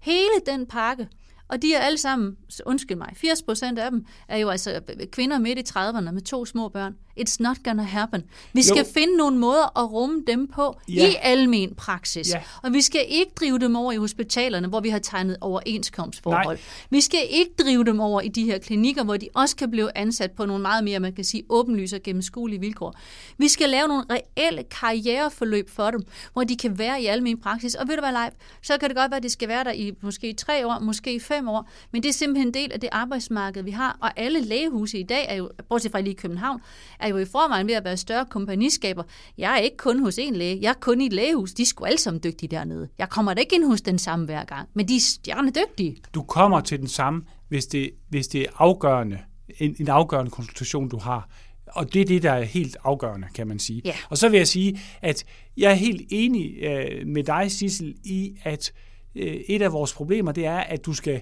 Hele 0.00 0.40
den 0.46 0.66
pakke, 0.66 1.08
og 1.48 1.62
de 1.62 1.74
er 1.74 1.80
alle 1.80 1.98
sammen, 1.98 2.36
undskyld 2.66 2.96
mig, 2.96 3.12
80 3.14 3.42
procent 3.42 3.78
af 3.78 3.90
dem 3.90 4.06
er 4.28 4.36
jo 4.36 4.48
altså 4.48 4.80
kvinder 5.12 5.38
midt 5.38 5.58
i 5.58 5.78
30'erne 5.78 6.10
med 6.10 6.22
to 6.22 6.44
små 6.44 6.68
børn. 6.68 6.96
It's 7.20 7.36
not 7.40 7.56
gonna 7.64 7.82
happen. 7.82 8.22
Vi 8.52 8.62
skal 8.62 8.78
jo. 8.78 8.84
finde 8.94 9.16
nogle 9.16 9.38
måder 9.38 9.78
at 9.78 9.92
rumme 9.92 10.22
dem 10.26 10.46
på 10.46 10.76
ja. 10.88 11.08
i 11.08 11.14
almen 11.22 11.74
praksis. 11.74 12.30
Ja. 12.30 12.42
Og 12.62 12.72
vi 12.72 12.80
skal 12.80 13.04
ikke 13.08 13.32
drive 13.40 13.58
dem 13.58 13.76
over 13.76 13.92
i 13.92 13.96
hospitalerne, 13.96 14.68
hvor 14.68 14.80
vi 14.80 14.88
har 14.88 14.98
tegnet 14.98 15.36
overenskomstforhold. 15.40 16.56
Nej. 16.56 16.58
Vi 16.90 17.00
skal 17.00 17.20
ikke 17.30 17.50
drive 17.58 17.84
dem 17.84 18.00
over 18.00 18.20
i 18.20 18.28
de 18.28 18.44
her 18.44 18.58
klinikker, 18.58 19.04
hvor 19.04 19.16
de 19.16 19.28
også 19.34 19.56
kan 19.56 19.70
blive 19.70 19.98
ansat 19.98 20.32
på 20.32 20.46
nogle 20.46 20.62
meget 20.62 20.84
mere, 20.84 21.00
man 21.00 21.12
kan 21.12 21.24
sige, 21.24 21.42
åbenlyse 21.48 21.96
og 21.96 22.02
gennemskuelige 22.02 22.60
vilkår. 22.60 22.94
Vi 23.38 23.48
skal 23.48 23.68
lave 23.68 23.88
nogle 23.88 24.04
reelle 24.10 24.62
karriereforløb 24.62 25.70
for 25.70 25.90
dem, 25.90 26.06
hvor 26.32 26.44
de 26.44 26.56
kan 26.56 26.78
være 26.78 27.02
i 27.02 27.06
almen 27.06 27.40
praksis. 27.40 27.74
Og 27.74 27.88
ved 27.88 27.96
du 27.96 28.00
hvad, 28.00 28.12
Leif, 28.12 28.32
så 28.62 28.78
kan 28.78 28.88
det 28.88 28.96
godt 28.96 29.10
være, 29.10 29.16
at 29.16 29.22
de 29.22 29.30
skal 29.30 29.48
være 29.48 29.64
der 29.64 29.72
i 29.72 29.92
måske 30.00 30.32
tre 30.32 30.66
år, 30.66 30.78
måske 30.78 31.20
fem 31.20 31.48
år, 31.48 31.68
men 31.92 32.02
det 32.02 32.08
er 32.08 32.12
simpelthen 32.12 32.48
en 32.48 32.54
del 32.54 32.72
af 32.72 32.80
det 32.80 32.88
arbejdsmarked, 32.92 33.62
vi 33.62 33.70
har. 33.70 33.96
Og 34.00 34.10
alle 34.16 34.40
lægehuse 34.40 34.98
i 34.98 35.02
dag 35.02 35.26
er 35.28 35.34
jo, 35.34 35.50
bortset 35.68 35.92
fra 35.92 36.00
lige 36.00 36.12
i 36.12 36.16
København, 36.16 36.60
er 37.06 37.10
jo 37.10 37.18
i 37.18 37.24
forvejen 37.24 37.66
ved 37.66 37.74
at 37.74 37.84
være 37.84 37.96
større 37.96 38.26
kompagniskaber. 38.30 39.02
Jeg 39.38 39.52
er 39.52 39.58
ikke 39.58 39.76
kun 39.76 40.00
hos 40.00 40.18
en 40.18 40.36
læge, 40.36 40.58
jeg 40.62 40.68
er 40.68 40.80
kun 40.80 41.00
i 41.00 41.06
et 41.06 41.12
lægehus. 41.12 41.52
De 41.52 41.62
er 41.62 41.66
sgu 41.66 41.84
alle 41.84 41.98
sammen 41.98 42.20
dygtige 42.24 42.50
dernede. 42.50 42.88
Jeg 42.98 43.08
kommer 43.08 43.34
da 43.34 43.40
ikke 43.40 43.54
ind 43.54 43.64
hos 43.64 43.82
den 43.82 43.98
samme 43.98 44.24
hver 44.24 44.44
gang, 44.44 44.68
men 44.74 44.88
de 44.88 44.96
er 44.96 45.00
stjerne 45.00 45.50
dygtige. 45.50 45.96
Du 46.14 46.22
kommer 46.22 46.60
til 46.60 46.78
den 46.78 46.88
samme, 46.88 47.22
hvis 47.48 47.66
det, 47.66 47.90
hvis 48.08 48.28
det 48.28 48.40
er 48.40 48.46
afgørende, 48.56 49.18
en, 49.58 49.76
en 49.80 49.88
afgørende 49.88 50.30
konsultation, 50.30 50.88
du 50.88 50.98
har. 50.98 51.28
Og 51.66 51.94
det 51.94 52.00
er 52.00 52.04
det, 52.04 52.22
der 52.22 52.32
er 52.32 52.42
helt 52.42 52.76
afgørende, 52.84 53.26
kan 53.34 53.46
man 53.46 53.58
sige. 53.58 53.82
Ja. 53.84 53.94
Og 54.10 54.18
så 54.18 54.28
vil 54.28 54.36
jeg 54.36 54.48
sige, 54.48 54.80
at 55.02 55.24
jeg 55.56 55.70
er 55.70 55.74
helt 55.74 56.02
enig 56.10 56.56
øh, 56.62 57.06
med 57.06 57.24
dig, 57.24 57.50
Sissel, 57.50 57.94
i, 58.04 58.36
at 58.42 58.72
øh, 59.14 59.34
et 59.48 59.62
af 59.62 59.72
vores 59.72 59.92
problemer, 59.92 60.32
det 60.32 60.46
er, 60.46 60.58
at 60.58 60.86
du 60.86 60.92
skal 60.92 61.20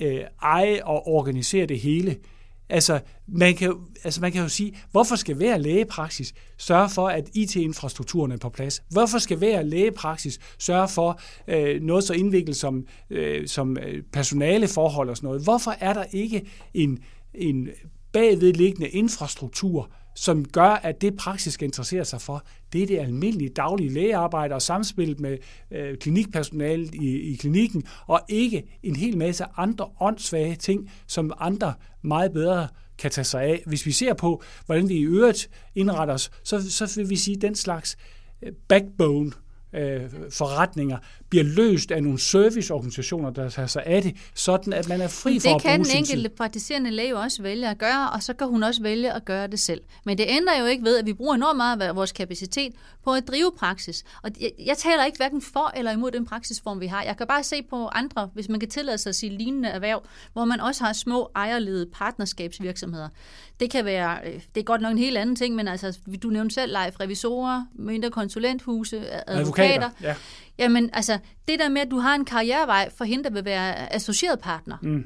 øh, 0.00 0.20
eje 0.42 0.84
og 0.84 1.06
organisere 1.06 1.66
det 1.66 1.80
hele. 1.80 2.16
Altså 2.68 3.00
man, 3.26 3.54
kan, 3.54 3.74
altså, 4.04 4.20
man 4.20 4.32
kan 4.32 4.42
jo 4.42 4.48
sige, 4.48 4.76
hvorfor 4.90 5.16
skal 5.16 5.34
hver 5.34 5.56
lægepraksis 5.56 6.34
sørge 6.58 6.90
for, 6.90 7.08
at 7.08 7.28
IT-infrastrukturen 7.34 8.32
er 8.32 8.36
på 8.36 8.48
plads? 8.48 8.82
Hvorfor 8.90 9.18
skal 9.18 9.36
hver 9.36 9.62
lægepraksis 9.62 10.38
sørge 10.58 10.88
for 10.88 11.20
øh, 11.48 11.82
noget 11.82 12.04
så 12.04 12.12
indviklet 12.14 12.56
som, 12.56 12.86
øh, 13.10 13.48
som 13.48 13.78
øh, 13.78 14.02
personaleforhold 14.12 15.10
og 15.10 15.16
sådan 15.16 15.26
noget? 15.26 15.42
Hvorfor 15.42 15.74
er 15.80 15.92
der 15.92 16.04
ikke 16.12 16.46
en, 16.74 16.98
en 17.34 17.68
bagvedliggende 18.12 18.88
infrastruktur, 18.88 19.90
som 20.20 20.44
gør, 20.44 20.68
at 20.68 21.00
det 21.00 21.16
praksis 21.16 21.54
skal 21.54 21.64
interessere 21.64 22.04
sig 22.04 22.20
for, 22.20 22.44
det 22.72 22.82
er 22.82 22.86
det 22.86 22.98
almindelige 22.98 23.50
daglige 23.50 23.90
lægearbejde 23.90 24.54
og 24.54 24.62
samspillet 24.62 25.20
med 25.20 25.38
øh, 25.70 25.96
klinikpersonalet 25.96 26.94
i, 26.94 27.32
i 27.32 27.36
klinikken, 27.36 27.84
og 28.06 28.20
ikke 28.28 28.78
en 28.82 28.96
hel 28.96 29.18
masse 29.18 29.44
andre 29.56 29.86
åndssvage 30.00 30.56
ting, 30.56 30.90
som 31.06 31.32
andre 31.40 31.74
meget 32.02 32.32
bedre 32.32 32.68
kan 32.98 33.10
tage 33.10 33.24
sig 33.24 33.42
af. 33.42 33.62
Hvis 33.66 33.86
vi 33.86 33.92
ser 33.92 34.14
på, 34.14 34.42
hvordan 34.66 34.88
vi 34.88 34.94
i 34.94 35.02
øvrigt 35.02 35.50
indretter 35.74 36.14
os, 36.14 36.30
så, 36.44 36.70
så 36.70 37.00
vil 37.00 37.10
vi 37.10 37.16
sige, 37.16 37.36
at 37.36 37.42
den 37.42 37.54
slags 37.54 37.96
øh, 38.42 38.52
backbone 38.68 39.32
øh, 39.72 40.02
forretninger 40.30 40.98
bliver 41.30 41.44
løst 41.44 41.90
af 41.90 42.02
nogle 42.02 42.18
serviceorganisationer, 42.18 43.30
der 43.30 43.48
tager 43.48 43.66
sig 43.66 43.82
af 43.86 44.02
det, 44.02 44.16
sådan 44.34 44.72
at 44.72 44.88
man 44.88 45.00
er 45.00 45.08
fri 45.08 45.34
det 45.34 45.42
for 45.42 45.48
at 45.48 45.62
bruge 45.62 45.72
kan 45.72 45.84
den 45.84 45.96
enkelte 45.96 46.28
praktiserende 46.28 46.90
læge 46.90 47.16
også 47.16 47.42
vælge 47.42 47.68
at 47.68 47.78
gøre, 47.78 48.10
og 48.10 48.22
så 48.22 48.34
kan 48.34 48.46
hun 48.46 48.62
også 48.62 48.82
vælge 48.82 49.12
at 49.12 49.24
gøre 49.24 49.46
det 49.46 49.60
selv. 49.60 49.80
Men 50.04 50.18
det 50.18 50.26
ændrer 50.28 50.60
jo 50.60 50.66
ikke 50.66 50.84
ved, 50.84 50.98
at 50.98 51.06
vi 51.06 51.12
bruger 51.12 51.34
enormt 51.34 51.56
meget 51.56 51.82
af 51.82 51.96
vores 51.96 52.12
kapacitet 52.12 52.72
på 53.04 53.12
at 53.12 53.28
drive 53.28 53.52
praksis. 53.58 54.04
Og 54.22 54.30
jeg, 54.40 54.50
jeg 54.66 54.76
taler 54.78 55.04
ikke 55.04 55.16
hverken 55.16 55.42
for 55.42 55.72
eller 55.76 55.92
imod 55.92 56.10
den 56.10 56.26
praksisform, 56.26 56.80
vi 56.80 56.86
har. 56.86 57.02
Jeg 57.02 57.16
kan 57.16 57.26
bare 57.26 57.42
se 57.42 57.62
på 57.62 57.86
andre, 57.86 58.30
hvis 58.34 58.48
man 58.48 58.60
kan 58.60 58.68
tillade 58.68 58.98
sig 58.98 59.10
at 59.10 59.16
sige 59.16 59.38
lignende 59.38 59.68
erhverv, 59.68 60.02
hvor 60.32 60.44
man 60.44 60.60
også 60.60 60.84
har 60.84 60.92
små 60.92 61.30
ejerledede 61.34 61.86
partnerskabsvirksomheder. 61.92 63.08
Det 63.60 63.70
kan 63.70 63.84
være, 63.84 64.18
øh, 64.26 64.40
det 64.54 64.60
er 64.60 64.64
godt 64.64 64.80
nok 64.80 64.92
en 64.92 64.98
helt 64.98 65.18
anden 65.18 65.36
ting, 65.36 65.54
men 65.54 65.68
altså, 65.68 65.98
du 66.22 66.30
nævnte 66.30 66.54
selv 66.54 66.70
live 66.70 66.92
revisorer, 67.00 67.64
mindre 67.74 68.10
konsulenthuse, 68.10 68.96
advokater. 68.96 69.40
advokater 69.40 69.90
ja. 70.02 70.14
Jamen, 70.58 70.90
altså, 70.92 71.18
det 71.48 71.58
der 71.58 71.68
med, 71.68 71.80
at 71.80 71.90
du 71.90 71.98
har 71.98 72.14
en 72.14 72.24
karrierevej 72.24 72.90
for 72.96 73.04
hende, 73.04 73.24
der 73.24 73.30
vil 73.30 73.44
være 73.44 73.92
associeret 73.92 74.38
partner. 74.38 74.76
Mm. 74.82 75.04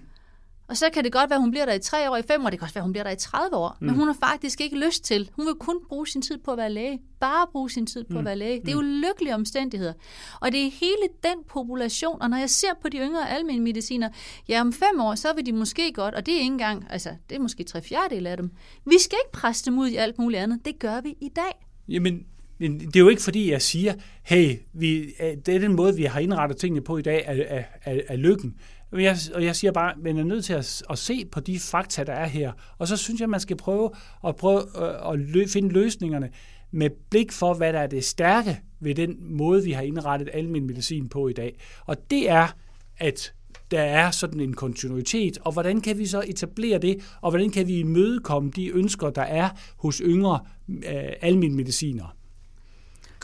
Og 0.72 0.76
så 0.76 0.90
kan 0.92 1.05
det 1.05 1.12
godt 1.12 1.30
være, 1.30 1.36
at 1.36 1.40
hun 1.40 1.50
bliver 1.50 1.66
der 1.66 1.72
i 1.72 1.78
tre 1.78 2.11
år, 2.11 2.16
i 2.16 2.22
fem 2.22 2.44
år, 2.44 2.50
det 2.50 2.59
kan 2.59 2.64
også 2.64 2.74
være, 2.74 2.80
at 2.80 2.84
hun 2.84 2.92
bliver 2.92 3.05
der 3.05 3.11
i 3.11 3.16
30 3.16 3.57
år. 3.57 3.76
Mm. 3.80 3.86
Men 3.86 3.94
hun 3.94 4.07
har 4.07 4.16
faktisk 4.20 4.61
ikke 4.61 4.78
lyst 4.86 5.05
til. 5.05 5.30
Hun 5.36 5.46
vil 5.46 5.55
kun 5.55 5.76
bruge 5.88 6.07
sin 6.07 6.22
tid 6.22 6.38
på 6.38 6.50
at 6.50 6.59
være 6.59 6.72
læge. 6.72 7.00
Bare 7.20 7.46
bruge 7.53 7.70
sin 7.70 7.86
tid 7.86 8.05
på 8.05 8.12
mm. 8.12 8.18
at 8.18 8.24
være 8.24 8.36
læge. 8.36 8.61
Det 8.61 8.68
er 8.68 8.72
jo 8.72 8.80
lykkelige 8.80 9.34
omstændigheder. 9.34 9.92
Og 10.40 10.53
det 10.53 10.66
er 10.66 10.70
hele 10.70 11.09
den 11.22 11.44
population. 11.48 12.22
Og 12.22 12.30
når 12.30 12.36
jeg 12.36 12.50
ser 12.50 12.68
på 12.82 12.88
de 12.88 12.98
yngre 12.98 13.30
almindelige 13.30 13.62
mediciner, 13.62 14.09
ja, 14.48 14.61
om 14.61 14.72
fem 14.72 15.00
år, 15.00 15.14
så 15.14 15.28
vil 15.36 15.46
de 15.46 15.53
måske 15.53 15.92
godt, 15.92 16.14
og 16.14 16.26
det 16.26 16.34
er 16.34 16.38
ikke 16.38 16.53
engang, 16.53 16.86
altså, 16.90 17.11
det 17.30 17.36
er 17.36 17.40
måske 17.40 17.64
tre 17.64 17.82
fjerdedel 17.82 18.26
af 18.26 18.36
dem. 18.36 18.50
Vi 18.86 18.98
skal 19.00 19.18
ikke 19.24 19.32
presse 19.32 19.64
dem 19.64 19.78
ud 19.78 19.88
i 19.88 19.96
alt 19.96 20.18
muligt 20.18 20.42
andet. 20.42 20.64
Det 20.64 20.78
gør 20.78 21.00
vi 21.00 21.14
i 21.20 21.28
dag. 21.28 21.66
Jamen, 21.88 22.26
men 22.62 22.80
det 22.80 22.96
er 22.96 23.00
jo 23.00 23.08
ikke 23.08 23.22
fordi, 23.22 23.50
jeg 23.50 23.62
siger, 23.62 23.94
hey, 24.22 24.56
vi, 24.72 24.98
øh, 24.98 25.36
det 25.46 25.48
er 25.48 25.58
den 25.58 25.76
måde, 25.76 25.96
vi 25.96 26.04
har 26.04 26.20
indrettet 26.20 26.58
tingene 26.58 26.80
på 26.80 26.98
i 26.98 27.02
dag, 27.02 27.24
er, 27.26 27.44
er, 27.48 27.64
er, 27.84 28.00
er 28.08 28.16
lykken. 28.16 28.54
Og 28.92 29.02
jeg, 29.02 29.16
og 29.34 29.44
jeg 29.44 29.56
siger 29.56 29.72
bare, 29.72 29.92
at 29.92 29.98
man 30.02 30.18
er 30.18 30.24
nødt 30.24 30.44
til 30.44 30.52
at, 30.52 30.82
at 30.90 30.98
se 30.98 31.24
på 31.24 31.40
de 31.40 31.58
fakta, 31.58 32.04
der 32.04 32.12
er 32.12 32.26
her. 32.26 32.52
Og 32.78 32.88
så 32.88 32.96
synes 32.96 33.20
jeg, 33.20 33.28
man 33.28 33.40
skal 33.40 33.56
prøve 33.56 33.90
at, 34.26 34.36
prøve 34.36 34.60
øh, 34.60 35.12
at, 35.12 35.18
lø, 35.18 35.46
finde 35.46 35.68
løsningerne 35.68 36.30
med 36.70 36.90
blik 37.10 37.32
for, 37.32 37.54
hvad 37.54 37.72
der 37.72 37.78
er 37.78 37.86
det 37.86 38.04
stærke 38.04 38.60
ved 38.80 38.94
den 38.94 39.16
måde, 39.20 39.64
vi 39.64 39.72
har 39.72 39.82
indrettet 39.82 40.28
almindelig 40.32 40.66
medicin 40.66 41.08
på 41.08 41.28
i 41.28 41.32
dag. 41.32 41.58
Og 41.86 42.10
det 42.10 42.30
er, 42.30 42.56
at 42.98 43.32
der 43.70 43.80
er 43.80 44.10
sådan 44.10 44.40
en 44.40 44.54
kontinuitet, 44.54 45.38
og 45.38 45.52
hvordan 45.52 45.80
kan 45.80 45.98
vi 45.98 46.06
så 46.06 46.24
etablere 46.26 46.78
det, 46.78 47.16
og 47.20 47.30
hvordan 47.30 47.50
kan 47.50 47.66
vi 47.66 47.78
imødekomme 47.78 48.50
de 48.56 48.68
ønsker, 48.68 49.10
der 49.10 49.22
er 49.22 49.48
hos 49.76 49.98
yngre 50.04 50.40
øh, 50.68 51.12
almindelige 51.20 52.02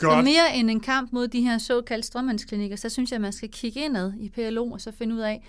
medicinere. 0.01 0.11
Så 0.11 0.15
Godt. 0.15 0.25
mere 0.25 0.55
end 0.55 0.69
en 0.69 0.79
kamp 0.79 1.13
mod 1.13 1.27
de 1.27 1.41
her 1.41 1.57
såkaldte 1.57 2.07
strømmandsklinikker, 2.07 2.75
så 2.75 2.89
synes 2.89 3.11
jeg, 3.11 3.15
at 3.17 3.21
man 3.21 3.33
skal 3.33 3.49
kigge 3.49 3.79
indad 3.79 4.13
i 4.19 4.29
PLO 4.29 4.71
og 4.71 4.81
så 4.81 4.91
finde 4.91 5.15
ud 5.15 5.19
af, 5.19 5.47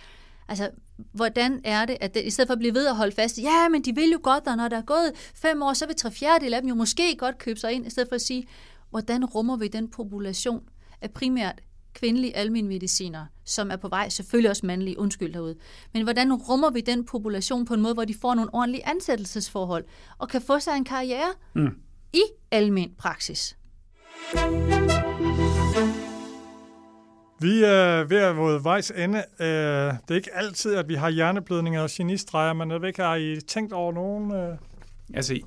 altså, 0.49 0.71
hvordan 1.13 1.61
er 1.65 1.85
det, 1.85 1.97
at 2.01 2.15
det, 2.15 2.25
i 2.25 2.31
stedet 2.31 2.49
for 2.49 2.53
at 2.53 2.59
blive 2.59 2.75
ved 2.75 2.87
at 2.87 2.97
holde 2.97 3.13
fast, 3.15 3.39
ja, 3.39 3.69
men 3.69 3.83
de 3.83 3.95
vil 3.95 4.11
jo 4.11 4.21
godt, 4.23 4.47
og 4.47 4.57
når 4.57 4.69
der 4.69 4.77
er 4.77 4.83
gået 4.83 5.13
fem 5.35 5.63
år, 5.63 5.73
så 5.73 5.87
vil 5.87 5.97
tre 5.97 6.11
fjerdedel 6.11 6.55
af 6.55 6.61
dem 6.61 6.69
jo 6.69 6.75
måske 6.75 7.17
godt 7.17 7.39
købe 7.39 7.61
sig 7.61 7.73
ind, 7.73 7.87
i 7.87 7.91
stedet 7.91 8.09
for 8.09 8.15
at 8.17 8.23
sige, 8.23 8.47
hvordan 8.91 9.25
rummer 9.25 9.57
vi 9.57 9.69
den 9.69 9.89
population 9.89 10.63
af 11.01 11.11
primært 11.11 11.61
kvindelige 11.95 12.37
almindelige 12.37 13.21
som 13.45 13.71
er 13.71 13.77
på 13.77 13.89
vej, 13.89 14.09
selvfølgelig 14.09 14.51
også 14.51 14.67
mandlige, 14.67 14.99
undskyld 14.99 15.33
derude. 15.33 15.57
Men 15.93 16.03
hvordan 16.03 16.35
rummer 16.35 16.71
vi 16.71 16.81
den 16.81 17.05
population 17.05 17.65
på 17.65 17.75
en 17.75 17.81
måde, 17.81 17.95
hvor 17.95 18.05
de 18.05 18.15
får 18.15 18.35
nogle 18.35 18.55
ordentlige 18.55 18.89
ansættelsesforhold, 18.89 19.85
og 20.19 20.29
kan 20.29 20.41
få 20.43 20.59
sig 20.59 20.77
en 20.77 20.85
karriere 20.85 21.33
Mm. 21.55 21.77
i 22.13 22.23
almen 22.51 22.95
praksis? 22.99 23.57
Vi 27.43 27.63
er 27.63 28.05
ved 28.05 28.19
at 28.19 28.37
være 28.37 28.65
vejs 28.65 28.91
ende. 28.91 29.19
Øh, 29.19 29.47
det 29.47 30.11
er 30.11 30.15
ikke 30.15 30.35
altid, 30.35 30.75
at 30.75 30.89
vi 30.89 30.95
har 30.95 31.11
hjerneblødninger 31.11 31.83
og 31.83 31.89
genistreger, 31.93 32.53
men 32.53 32.71
jeg 32.71 32.81
ved 32.81 32.89
ikke, 32.89 33.03
har 33.03 33.17
I 33.17 33.41
tænkt 33.41 33.73
over 33.73 33.93
nogen? 33.93 34.33
Øh? 34.33 34.57
Altså, 35.15 35.39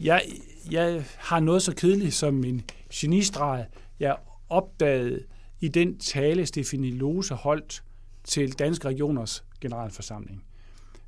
jeg, 0.00 0.22
jeg 0.70 1.04
har 1.18 1.40
noget 1.40 1.62
så 1.62 1.74
kedeligt 1.74 2.14
som 2.14 2.44
en 2.44 2.64
genistreg, 2.94 3.66
jeg 4.00 4.16
opdagede 4.48 5.22
i 5.60 5.68
den 5.68 5.98
tale, 5.98 6.46
Stefanie 6.46 6.94
Lose 6.94 7.34
holdt 7.34 7.82
til 8.24 8.58
Danske 8.58 8.88
Regioners 8.88 9.44
generalforsamling. 9.60 10.44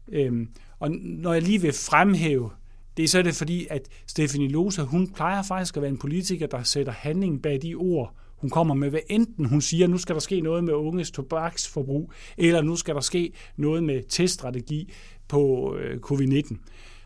Øhm, 0.08 0.48
og 0.78 0.90
når 0.90 1.32
jeg 1.32 1.42
lige 1.42 1.60
vil 1.60 1.72
fremhæve, 1.72 2.50
det 2.96 3.02
er 3.02 3.08
så 3.08 3.22
det 3.22 3.34
fordi, 3.34 3.66
at 3.70 3.88
Stephanie 4.06 4.48
Lose, 4.48 4.82
hun 4.82 5.12
plejer 5.12 5.42
faktisk 5.42 5.76
at 5.76 5.82
være 5.82 5.90
en 5.90 5.98
politiker, 5.98 6.46
der 6.46 6.62
sætter 6.62 6.92
handling 6.92 7.42
bag 7.42 7.62
de 7.62 7.74
ord, 7.74 8.16
hun 8.42 8.50
kommer 8.50 8.74
med, 8.74 8.90
hvad 8.90 9.00
enten 9.08 9.44
hun 9.44 9.60
siger, 9.60 9.86
nu 9.86 9.98
skal 9.98 10.14
der 10.14 10.20
ske 10.20 10.40
noget 10.40 10.64
med 10.64 10.72
unges 10.72 11.10
tobaksforbrug, 11.10 12.12
eller 12.36 12.62
nu 12.62 12.76
skal 12.76 12.94
der 12.94 13.00
ske 13.00 13.32
noget 13.56 13.84
med 13.84 14.02
teststrategi 14.08 14.92
på 15.28 15.74
øh, 15.76 16.00
covid-19. 16.06 16.56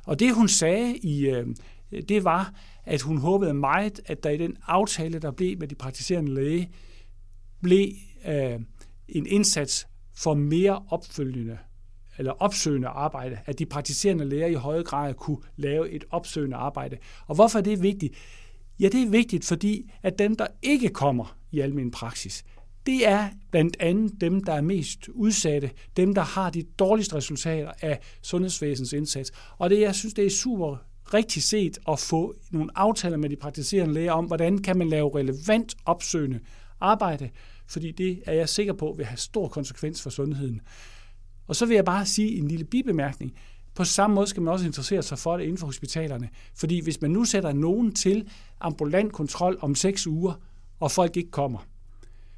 Og 0.05 0.21
det 0.21 0.35
hun 0.35 0.49
sagde 0.49 0.97
i, 0.97 1.27
øh, 1.27 1.47
det 2.09 2.25
var, 2.25 2.55
at 2.85 3.03
hun 3.03 3.19
håbede 3.19 3.55
meget, 3.55 4.01
at 4.07 4.23
der 4.23 4.31
i 4.31 4.37
den 4.37 4.57
aftale, 4.67 5.19
der 5.19 5.31
blev 5.31 5.59
med 5.59 5.69
de 5.69 5.75
praktiserende 5.75 6.35
læge, 6.35 6.71
blev 7.63 7.89
øh, 8.29 8.61
en 9.09 9.27
indsats 9.27 9.87
for 10.15 10.35
mere 10.35 10.83
opfølgende 10.91 11.59
eller 12.19 12.33
opsøgende 12.33 12.89
arbejde, 12.89 13.39
at 13.47 13.59
de 13.59 13.67
praktiserende 13.67 14.25
læger 14.25 14.47
i 14.47 14.55
højere 14.55 14.85
grad 14.85 15.15
kunne 15.15 15.39
lave 15.57 15.91
et 15.91 16.05
opsøgende 16.11 16.57
arbejde. 16.57 16.97
Og 17.27 17.35
hvorfor 17.35 17.59
er 17.59 17.63
det 17.63 17.83
vigtigt? 17.83 18.15
Ja, 18.81 18.89
det 18.89 19.03
er 19.03 19.11
vigtigt, 19.11 19.45
fordi 19.45 19.91
at 20.03 20.19
dem, 20.19 20.37
der 20.37 20.47
ikke 20.63 20.89
kommer 20.89 21.37
i 21.53 21.61
almen 21.61 21.91
praksis, 21.91 22.45
det 22.87 23.09
er 23.09 23.29
blandt 23.51 23.77
andet 23.81 24.21
dem, 24.21 24.45
der 24.45 24.53
er 24.53 24.61
mest 24.61 25.09
udsatte, 25.09 25.71
dem, 25.97 26.15
der 26.15 26.23
har 26.23 26.51
de 26.51 26.63
dårligste 26.63 27.17
resultater 27.17 27.73
af 27.81 27.99
sundhedsvæsenets 28.23 28.93
indsats. 28.93 29.33
Og 29.59 29.71
det, 29.71 29.81
jeg 29.81 29.95
synes, 29.95 30.15
det 30.15 30.27
er 30.27 30.31
super 30.31 30.77
rigtig 31.15 31.43
set 31.43 31.79
at 31.89 31.99
få 31.99 32.35
nogle 32.51 32.71
aftaler 32.75 33.17
med 33.17 33.31
de 33.31 33.37
praktiserende 33.37 33.95
læger 33.95 34.13
om, 34.13 34.25
hvordan 34.25 34.59
kan 34.59 34.79
man 34.79 34.89
lave 34.89 35.19
relevant 35.19 35.75
opsøgende 35.85 36.41
arbejde, 36.81 37.31
fordi 37.67 37.91
det 37.91 38.23
er 38.27 38.33
jeg 38.33 38.49
sikker 38.49 38.73
på 38.73 38.95
vil 38.97 39.07
have 39.07 39.19
stor 39.19 39.49
konsekvens 39.49 40.03
for 40.03 40.11
sundheden. 40.11 40.61
Og 41.47 41.57
så 41.57 41.67
vil 41.67 41.75
jeg 41.75 41.85
bare 41.85 42.07
sige 42.07 42.39
en 42.39 42.49
lille 42.49 42.65
bibemærkning. 42.65 43.33
På 43.75 43.85
samme 43.85 44.15
måde 44.15 44.27
skal 44.27 44.43
man 44.43 44.53
også 44.53 44.67
interessere 44.67 45.03
sig 45.03 45.19
for 45.19 45.37
det 45.37 45.45
inden 45.45 45.59
for 45.59 45.67
hospitalerne. 45.67 46.29
Fordi 46.55 46.83
hvis 46.83 47.01
man 47.01 47.11
nu 47.11 47.25
sætter 47.25 47.53
nogen 47.53 47.95
til 47.95 48.29
ambulant 48.61 49.13
kontrol 49.13 49.59
om 49.61 49.75
seks 49.75 50.07
uger, 50.07 50.35
og 50.81 50.91
folk 50.91 51.17
ikke 51.17 51.31
kommer, 51.31 51.59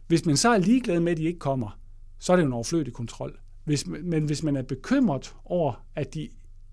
hvis 0.07 0.27
man 0.27 0.37
så 0.37 0.49
er 0.49 0.59
ligeglad 0.59 1.01
med, 1.01 1.13
at 1.13 1.19
de 1.19 1.25
ikke 1.25 1.39
kommer, 1.39 1.79
så 2.19 2.33
er 2.33 2.37
det 2.37 2.43
jo 2.43 2.47
en 2.47 2.53
overflødig 2.53 2.93
kontrol. 2.93 3.39
Hvis, 3.65 3.87
men 3.87 4.25
hvis 4.25 4.43
man 4.43 4.57
er 4.57 4.63
bekymret 4.63 5.35
over, 5.45 5.85
at 5.95 6.15
de 6.15 6.29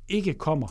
ikke 0.10 0.34
kommer, 0.34 0.68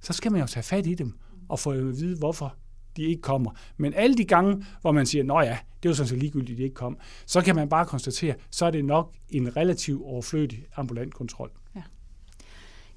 så 0.00 0.12
skal 0.12 0.32
man 0.32 0.40
jo 0.40 0.46
tage 0.46 0.64
fat 0.64 0.86
i 0.86 0.94
dem 0.94 1.18
og 1.48 1.58
få 1.58 1.70
at 1.70 1.84
vide, 1.84 2.18
hvorfor 2.18 2.56
de 2.96 3.02
ikke 3.02 3.22
kommer. 3.22 3.50
Men 3.76 3.94
alle 3.94 4.16
de 4.16 4.24
gange, 4.24 4.64
hvor 4.80 4.92
man 4.92 5.06
siger, 5.06 5.34
at 5.34 5.46
ja, 5.46 5.58
det 5.82 5.88
er 5.88 5.90
jo 5.90 5.94
sådan 5.94 6.08
set 6.08 6.18
ligegyldigt, 6.18 6.50
at 6.50 6.58
de 6.58 6.62
ikke 6.62 6.74
kom, 6.74 6.98
så 7.26 7.40
kan 7.40 7.54
man 7.54 7.68
bare 7.68 7.86
konstatere, 7.86 8.34
så 8.50 8.66
er 8.66 8.70
det 8.70 8.84
nok 8.84 9.14
en 9.30 9.56
relativ 9.56 10.02
overflødig 10.04 10.66
ambulant 10.76 11.14
kontrol. 11.14 11.50
Ja. 11.76 11.82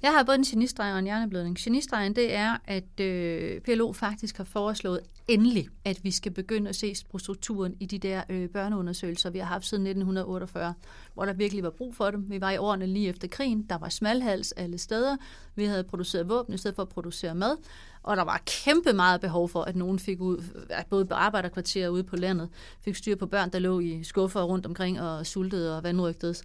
Jeg 0.02 0.12
har 0.12 0.24
både 0.24 0.38
en 0.38 0.44
genistreg 0.44 0.92
og 0.92 0.98
en 0.98 1.04
hjerneblødning. 1.04 1.56
Genistregen, 1.58 2.16
det 2.16 2.34
er, 2.34 2.56
at 2.64 3.00
øh, 3.00 3.60
PLO 3.60 3.92
faktisk 3.92 4.36
har 4.36 4.44
foreslået 4.44 5.00
endelig, 5.28 5.68
at 5.84 6.04
vi 6.04 6.10
skal 6.10 6.32
begynde 6.32 6.68
at 6.68 6.76
se 6.76 6.94
på 7.10 7.18
strukturen 7.18 7.74
i 7.80 7.86
de 7.86 7.98
der 7.98 8.22
øh, 8.28 8.48
børneundersøgelser, 8.48 9.30
vi 9.30 9.38
har 9.38 9.46
haft 9.46 9.66
siden 9.66 9.86
1948, 9.86 10.74
hvor 11.14 11.24
der 11.24 11.32
virkelig 11.32 11.64
var 11.64 11.70
brug 11.70 11.94
for 11.94 12.10
dem. 12.10 12.30
Vi 12.30 12.40
var 12.40 12.50
i 12.50 12.56
årene 12.56 12.86
lige 12.86 13.08
efter 13.08 13.28
krigen, 13.28 13.66
der 13.70 13.78
var 13.78 13.88
smalhals 13.88 14.52
alle 14.52 14.78
steder, 14.78 15.16
vi 15.54 15.64
havde 15.64 15.84
produceret 15.84 16.28
våben 16.28 16.54
i 16.54 16.58
stedet 16.58 16.74
for 16.74 16.82
at 16.82 16.88
producere 16.88 17.34
mad, 17.34 17.56
og 18.02 18.16
der 18.16 18.22
var 18.22 18.42
kæmpe 18.46 18.92
meget 18.92 19.20
behov 19.20 19.48
for, 19.48 19.62
at 19.62 19.76
nogen 19.76 19.98
fik 19.98 20.20
ud, 20.20 20.66
at 20.70 20.86
både 20.86 21.06
arbejderkvarterer 21.10 21.88
ude 21.88 22.04
på 22.04 22.16
landet, 22.16 22.48
fik 22.80 22.96
styr 22.96 23.16
på 23.16 23.26
børn, 23.26 23.50
der 23.50 23.58
lå 23.58 23.80
i 23.80 24.04
skuffer 24.04 24.42
rundt 24.42 24.66
omkring 24.66 25.00
og 25.00 25.26
sultede 25.26 25.76
og 25.76 25.82
vandrygtedes. 25.82 26.42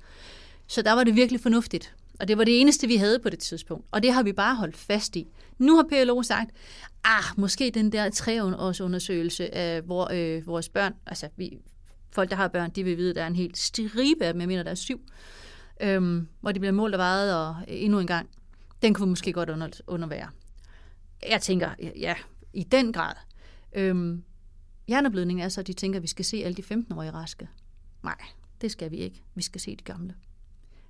Så 0.67 0.81
der 0.81 0.93
var 0.93 1.03
det 1.03 1.15
virkelig 1.15 1.41
fornuftigt. 1.41 1.95
Og 2.21 2.27
det 2.27 2.37
var 2.37 2.43
det 2.43 2.61
eneste, 2.61 2.87
vi 2.87 2.95
havde 2.95 3.19
på 3.19 3.29
det 3.29 3.39
tidspunkt. 3.39 3.85
Og 3.91 4.03
det 4.03 4.13
har 4.13 4.23
vi 4.23 4.33
bare 4.33 4.55
holdt 4.55 4.77
fast 4.77 5.15
i. 5.15 5.27
Nu 5.57 5.75
har 5.75 5.83
PLO 5.83 6.23
sagt, 6.23 6.51
ah, 7.03 7.23
måske 7.37 7.71
den 7.73 7.91
der 7.91 8.09
treårsundersøgelse 8.09 9.55
af 9.55 9.81
hvor, 9.81 10.09
øh, 10.13 10.47
vores 10.47 10.69
børn, 10.69 10.93
altså 11.05 11.29
vi, 11.35 11.57
folk, 12.11 12.29
der 12.29 12.35
har 12.35 12.47
børn, 12.47 12.71
de 12.71 12.83
vil 12.83 12.97
vide, 12.97 13.09
at 13.09 13.15
der 13.15 13.23
er 13.23 13.27
en 13.27 13.35
helt 13.35 13.57
stribe 13.57 14.25
af 14.25 14.33
dem, 14.33 14.39
jeg 14.39 14.47
mener, 14.47 14.63
der 14.63 14.71
er 14.71 14.75
syv, 14.75 15.01
øhm, 15.81 16.27
hvor 16.41 16.51
de 16.51 16.59
bliver 16.59 16.71
målt 16.71 16.95
og 16.95 16.99
vejet, 16.99 17.35
og 17.35 17.55
øh, 17.67 17.83
endnu 17.83 17.99
en 17.99 18.07
gang, 18.07 18.29
den 18.81 18.93
kunne 18.93 19.05
vi 19.05 19.09
måske 19.09 19.33
godt 19.33 19.49
under, 19.49 19.69
undervære. 19.87 20.29
Jeg 21.29 21.41
tænker, 21.41 21.69
ja, 21.79 22.15
i 22.53 22.63
den 22.63 22.93
grad. 22.93 23.15
Øhm, 23.73 24.23
hjerneblødning 24.87 25.41
er 25.41 25.49
så, 25.49 25.61
at 25.61 25.67
de 25.67 25.73
tænker, 25.73 25.99
at 25.99 26.03
vi 26.03 26.07
skal 26.07 26.25
se 26.25 26.37
alle 26.45 26.55
de 26.55 26.75
15-årige 26.75 27.11
raske. 27.11 27.47
Nej, 28.03 28.17
det 28.61 28.71
skal 28.71 28.91
vi 28.91 28.97
ikke. 28.97 29.23
Vi 29.35 29.41
skal 29.41 29.61
se 29.61 29.75
de 29.75 29.83
gamle. 29.83 30.15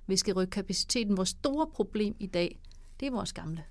Vi 0.06 0.16
skal 0.16 0.34
rykke 0.34 0.50
kapaciteten. 0.50 1.16
Vores 1.16 1.28
store 1.28 1.66
problem 1.74 2.14
i 2.18 2.26
dag, 2.26 2.60
det 3.00 3.06
er 3.06 3.10
vores 3.10 3.32
gamle. 3.32 3.64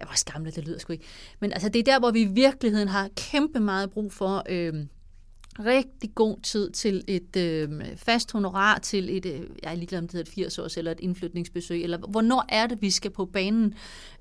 Ja, 0.00 0.06
vores 0.06 0.24
gamle, 0.24 0.50
det 0.50 0.64
lyder 0.64 0.78
sgu 0.78 0.92
ikke. 0.92 1.04
Men 1.40 1.52
altså, 1.52 1.68
det 1.68 1.78
er 1.78 1.84
der, 1.84 1.98
hvor 1.98 2.10
vi 2.10 2.20
i 2.20 2.28
virkeligheden 2.28 2.88
har 2.88 3.08
kæmpe 3.16 3.60
meget 3.60 3.90
brug 3.90 4.12
for 4.12 4.42
øh, 4.48 4.86
rigtig 5.58 6.14
god 6.14 6.40
tid 6.42 6.70
til 6.70 7.04
et 7.08 7.36
øh, 7.36 7.96
fast 7.96 8.32
honorar, 8.32 8.78
til 8.78 9.16
et, 9.16 9.26
øh, 9.26 9.40
jeg 9.62 9.70
er 9.70 9.74
ligeglad 9.74 9.98
om 9.98 10.08
det 10.08 10.12
hedder 10.12 10.30
et 10.30 10.34
80 10.34 10.58
års 10.58 10.76
eller 10.76 10.90
et 10.90 11.00
indflytningsbesøg, 11.00 11.82
eller 11.82 11.98
hvornår 11.98 12.44
er 12.48 12.66
det, 12.66 12.82
vi 12.82 12.90
skal 12.90 13.10
på 13.10 13.24
banen? 13.26 13.74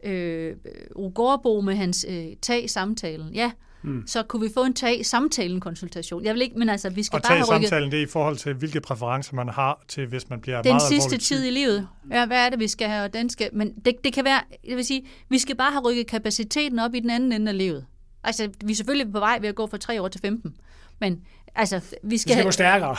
Øh, 0.03 0.55
Rugårdbo 0.95 1.61
med 1.61 1.75
hans 1.75 2.05
øh, 2.09 2.27
tag-samtalen. 2.41 3.33
Ja, 3.33 3.51
mm. 3.83 4.03
så 4.07 4.23
kunne 4.23 4.41
vi 4.41 4.53
få 4.53 4.63
en 4.63 4.73
tag 4.73 5.05
samtalen 5.05 5.59
konsultation. 5.59 6.23
Jeg 6.23 6.33
vil 6.33 6.41
ikke, 6.41 6.59
men 6.59 6.69
altså, 6.69 6.89
vi 6.89 7.03
skal 7.03 7.17
og 7.17 7.23
bare 7.23 7.37
have 7.37 7.55
rykket... 7.55 7.69
samtalen, 7.69 7.91
det 7.91 7.99
er 7.99 8.03
i 8.03 8.09
forhold 8.09 8.37
til, 8.37 8.53
hvilke 8.53 8.81
præferencer 8.81 9.35
man 9.35 9.49
har 9.49 9.83
til, 9.87 10.07
hvis 10.07 10.29
man 10.29 10.41
bliver 10.41 10.61
den 10.61 10.71
meget 10.71 10.81
sidste 10.81 11.17
tid 11.17 11.45
i 11.45 11.49
livet. 11.49 11.87
Ja, 12.11 12.25
hvad 12.25 12.45
er 12.45 12.49
det, 12.49 12.59
vi 12.59 12.67
skal 12.67 12.87
have, 12.87 13.03
og 13.03 13.13
den 13.13 13.29
skal... 13.29 13.49
Men 13.53 13.73
det, 13.85 13.95
det 14.03 14.13
kan 14.13 14.25
være, 14.25 14.41
jeg 14.67 14.77
vil 14.77 14.85
sige, 14.85 15.05
vi 15.29 15.37
skal 15.37 15.55
bare 15.55 15.71
have 15.71 15.89
rykket 15.89 16.07
kapaciteten 16.07 16.79
op 16.79 16.95
i 16.95 16.99
den 16.99 17.09
anden 17.09 17.31
ende 17.31 17.51
af 17.51 17.57
livet. 17.57 17.85
Altså, 18.23 18.49
vi 18.65 18.71
er 18.71 18.75
selvfølgelig 18.75 19.13
på 19.13 19.19
vej 19.19 19.39
ved 19.41 19.49
at 19.49 19.55
gå 19.55 19.67
fra 19.67 19.77
3 19.77 20.01
år 20.01 20.07
til 20.07 20.21
15. 20.21 20.55
Men 20.99 21.21
altså, 21.55 21.79
vi 21.79 21.89
skal, 21.91 22.03
vi 22.03 22.17
skal 22.17 22.43
gå 22.43 22.51
stærkere. 22.51 22.95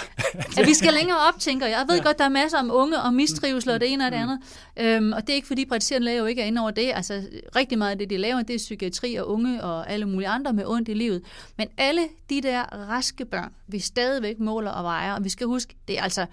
ja, 0.56 0.64
vi 0.64 0.74
skal 0.74 0.92
længere 0.92 1.18
op, 1.28 1.40
tænker 1.40 1.66
jeg. 1.66 1.78
Jeg 1.78 1.86
ved 1.88 1.96
ja. 1.96 2.02
godt, 2.02 2.18
der 2.18 2.24
er 2.24 2.28
masser 2.28 2.58
om 2.58 2.70
unge 2.72 3.00
og 3.00 3.14
mistrivsel 3.14 3.70
og 3.70 3.80
det 3.80 3.92
ene 3.92 4.06
og 4.06 4.12
det 4.12 4.20
mm. 4.20 4.22
andet. 4.22 4.40
Øhm, 4.76 5.12
og 5.12 5.20
det 5.20 5.30
er 5.30 5.34
ikke, 5.34 5.46
fordi 5.46 5.64
praktiserende 5.64 6.04
læger 6.04 6.18
jo 6.18 6.26
ikke 6.26 6.42
er 6.42 6.46
inde 6.46 6.60
over 6.60 6.70
det. 6.70 6.92
Altså, 6.94 7.22
rigtig 7.56 7.78
meget 7.78 7.90
af 7.90 7.98
det, 7.98 8.10
de 8.10 8.16
laver, 8.16 8.42
det 8.42 8.54
er 8.54 8.58
psykiatri 8.58 9.14
og 9.14 9.28
unge 9.28 9.62
og 9.62 9.90
alle 9.90 10.06
mulige 10.06 10.28
andre 10.28 10.52
med 10.52 10.64
ondt 10.66 10.88
i 10.88 10.94
livet. 10.94 11.22
Men 11.58 11.68
alle 11.78 12.02
de 12.30 12.42
der 12.42 12.62
raske 12.90 13.24
børn, 13.24 13.52
vi 13.66 13.78
stadigvæk 13.78 14.38
måler 14.38 14.70
og 14.70 14.84
vejer, 14.84 15.12
og 15.12 15.24
vi 15.24 15.28
skal 15.28 15.46
huske, 15.46 15.74
det 15.88 15.98
er 15.98 16.02
altså 16.02 16.26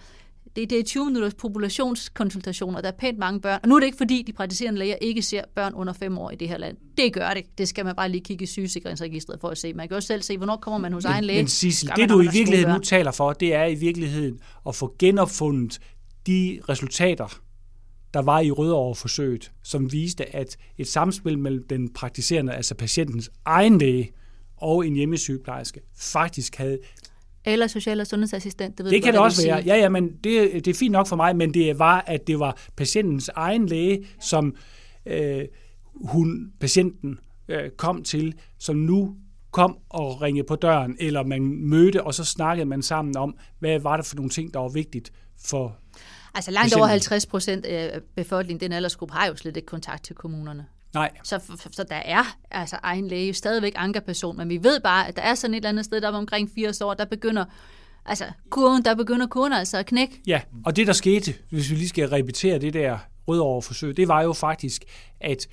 det, 0.56 0.70
det 0.70 0.80
er 0.80 0.84
20 0.84 1.06
minutters 1.06 1.34
populationskonsultationer, 1.34 2.82
der 2.82 2.88
er 2.88 2.98
pænt 3.00 3.18
mange 3.18 3.42
børn. 3.42 3.60
Og 3.64 3.70
nu 3.70 3.76
er 3.76 3.80
det 3.80 3.86
ikke 3.86 3.98
fordi, 3.98 4.24
de 4.28 4.34
praktiserende 4.34 4.80
læger 4.80 4.96
ikke 4.96 5.22
ser 5.22 5.42
børn 5.56 5.74
under 5.74 5.94
5 5.94 6.18
år 6.18 6.32
i 6.32 6.36
det 6.36 6.50
her 6.50 6.58
land. 6.58 6.78
Det 6.98 7.14
gør 7.14 7.34
det. 7.34 7.44
Det 7.58 7.68
skal 7.68 7.86
man 7.86 7.96
bare 7.96 8.10
lige 8.10 8.24
kigge 8.24 8.44
i 8.44 8.46
sygesikringsregistret 8.46 9.40
for 9.42 9.48
at 9.48 9.58
se. 9.58 9.74
Man 9.74 9.88
kan 9.88 9.98
også 9.98 10.08
selv 10.08 10.22
se, 10.22 10.38
hvornår 10.38 10.56
kommer 10.56 10.78
man 10.78 10.94
hos 10.94 11.04
men, 11.04 11.12
egen 11.12 11.24
læge. 11.24 11.40
Men 11.40 11.48
Sissel, 11.48 11.92
det 11.96 12.10
du 12.10 12.22
i 12.22 12.28
virkeligheden 12.34 12.74
nu 12.74 12.80
taler 12.80 13.12
for, 13.12 13.34
det 13.34 13.54
er 13.54 13.66
i 13.66 13.76
virkeligheden 13.76 14.40
at 14.68 14.76
få 14.76 14.96
genopfundet 15.00 15.80
de 16.28 16.60
resultater, 16.70 17.42
der 18.14 18.22
var 18.22 18.40
i 18.40 18.52
Rødovre-forsøget, 18.52 19.52
som 19.64 19.92
viste, 19.92 20.36
at 20.36 20.58
et 20.78 20.88
samspil 20.88 21.40
mellem 21.40 21.68
den 21.68 21.94
praktiserende, 21.94 22.54
altså 22.54 22.76
patientens 22.76 23.32
egen 23.46 23.78
læge, 23.78 24.12
og 24.58 24.88
en 24.88 24.96
hjemmesygeplejerske 24.96 25.82
faktisk 25.98 26.56
havde 26.56 26.78
eller 27.46 27.68
social- 27.68 28.00
og 28.00 28.08
sundhedsassistent. 28.08 28.78
Det, 28.78 28.84
ved 28.84 28.92
det 28.92 29.04
kan 29.04 29.14
det 29.14 29.22
også 29.22 29.48
være. 29.48 29.64
Ja, 29.66 29.76
ja, 29.76 29.90
men 29.90 30.10
det, 30.24 30.66
det 30.66 30.68
er 30.68 30.74
fint 30.74 30.92
nok 30.92 31.08
for 31.08 31.16
mig, 31.16 31.36
men 31.36 31.54
det 31.54 31.80
var, 31.80 32.04
at 32.08 32.28
det 32.28 32.40
var 32.40 32.58
patientens 32.76 33.30
egen 33.36 33.66
læge, 33.66 34.08
som 34.20 34.56
øh, 35.06 35.46
hun, 35.96 36.52
patienten 36.60 37.20
øh, 37.48 37.70
kom 37.70 38.04
til, 38.04 38.34
som 38.60 38.76
nu 38.76 39.16
kom 39.52 39.78
og 39.90 40.22
ringede 40.22 40.48
på 40.48 40.56
døren, 40.56 40.96
eller 41.00 41.24
man 41.24 41.42
mødte, 41.70 42.04
og 42.04 42.14
så 42.14 42.24
snakkede 42.24 42.66
man 42.66 42.82
sammen 42.82 43.18
om, 43.18 43.38
hvad 43.60 43.80
var 43.80 43.98
det 43.98 44.06
for 44.06 44.16
nogle 44.16 44.30
ting, 44.30 44.54
der 44.54 44.60
var 44.60 44.70
vigtigt 44.70 45.12
for 45.46 45.78
Altså 46.34 46.52
langt 46.52 46.76
over 46.76 46.86
50 46.86 47.26
procent 47.26 47.66
af 47.66 48.00
befolkningen, 48.16 48.60
den 48.60 48.72
aldersgruppe, 48.72 49.14
har 49.14 49.28
jo 49.28 49.36
slet 49.36 49.58
ikke 49.58 49.66
kontakt 49.66 50.04
til 50.04 50.16
kommunerne. 50.16 50.66
Nej. 50.94 51.12
Så, 51.24 51.40
så 51.72 51.84
der 51.84 51.96
er 51.96 52.38
altså 52.52 52.76
egen 52.84 53.08
læge 53.08 53.34
stadigvæk 53.34 53.74
ankerperson, 53.76 54.38
men 54.38 54.50
vi 54.50 54.64
ved 54.64 54.80
bare, 54.80 55.08
at 55.08 55.16
der 55.16 55.22
er 55.22 55.36
sådan 55.36 55.54
et 55.54 55.58
eller 55.58 55.70
andet 55.70 55.86
sted, 55.86 56.02
der 56.02 56.08
er 56.08 56.14
omkring 56.14 56.50
80 56.56 56.82
år, 56.82 56.94
der 56.94 57.06
begynder 57.06 57.46
altså 58.06 58.26
kurven, 58.50 58.86
der 58.86 58.96
begynder 58.96 59.28
kurven 59.28 59.54
altså 59.54 59.78
at 59.78 59.86
knække. 59.86 60.22
Ja, 60.28 60.42
og 60.66 60.76
det 60.76 60.88
der 60.88 60.94
skete, 60.94 61.34
hvis 61.50 61.70
vi 61.70 61.76
lige 61.76 61.90
skal 61.90 62.10
repetere 62.10 62.60
det 62.60 62.74
der 62.74 62.98
rødoverforsøg, 63.28 63.98
det 63.98 64.08
var 64.08 64.22
jo 64.22 64.34
faktisk, 64.34 64.84
at 65.20 65.48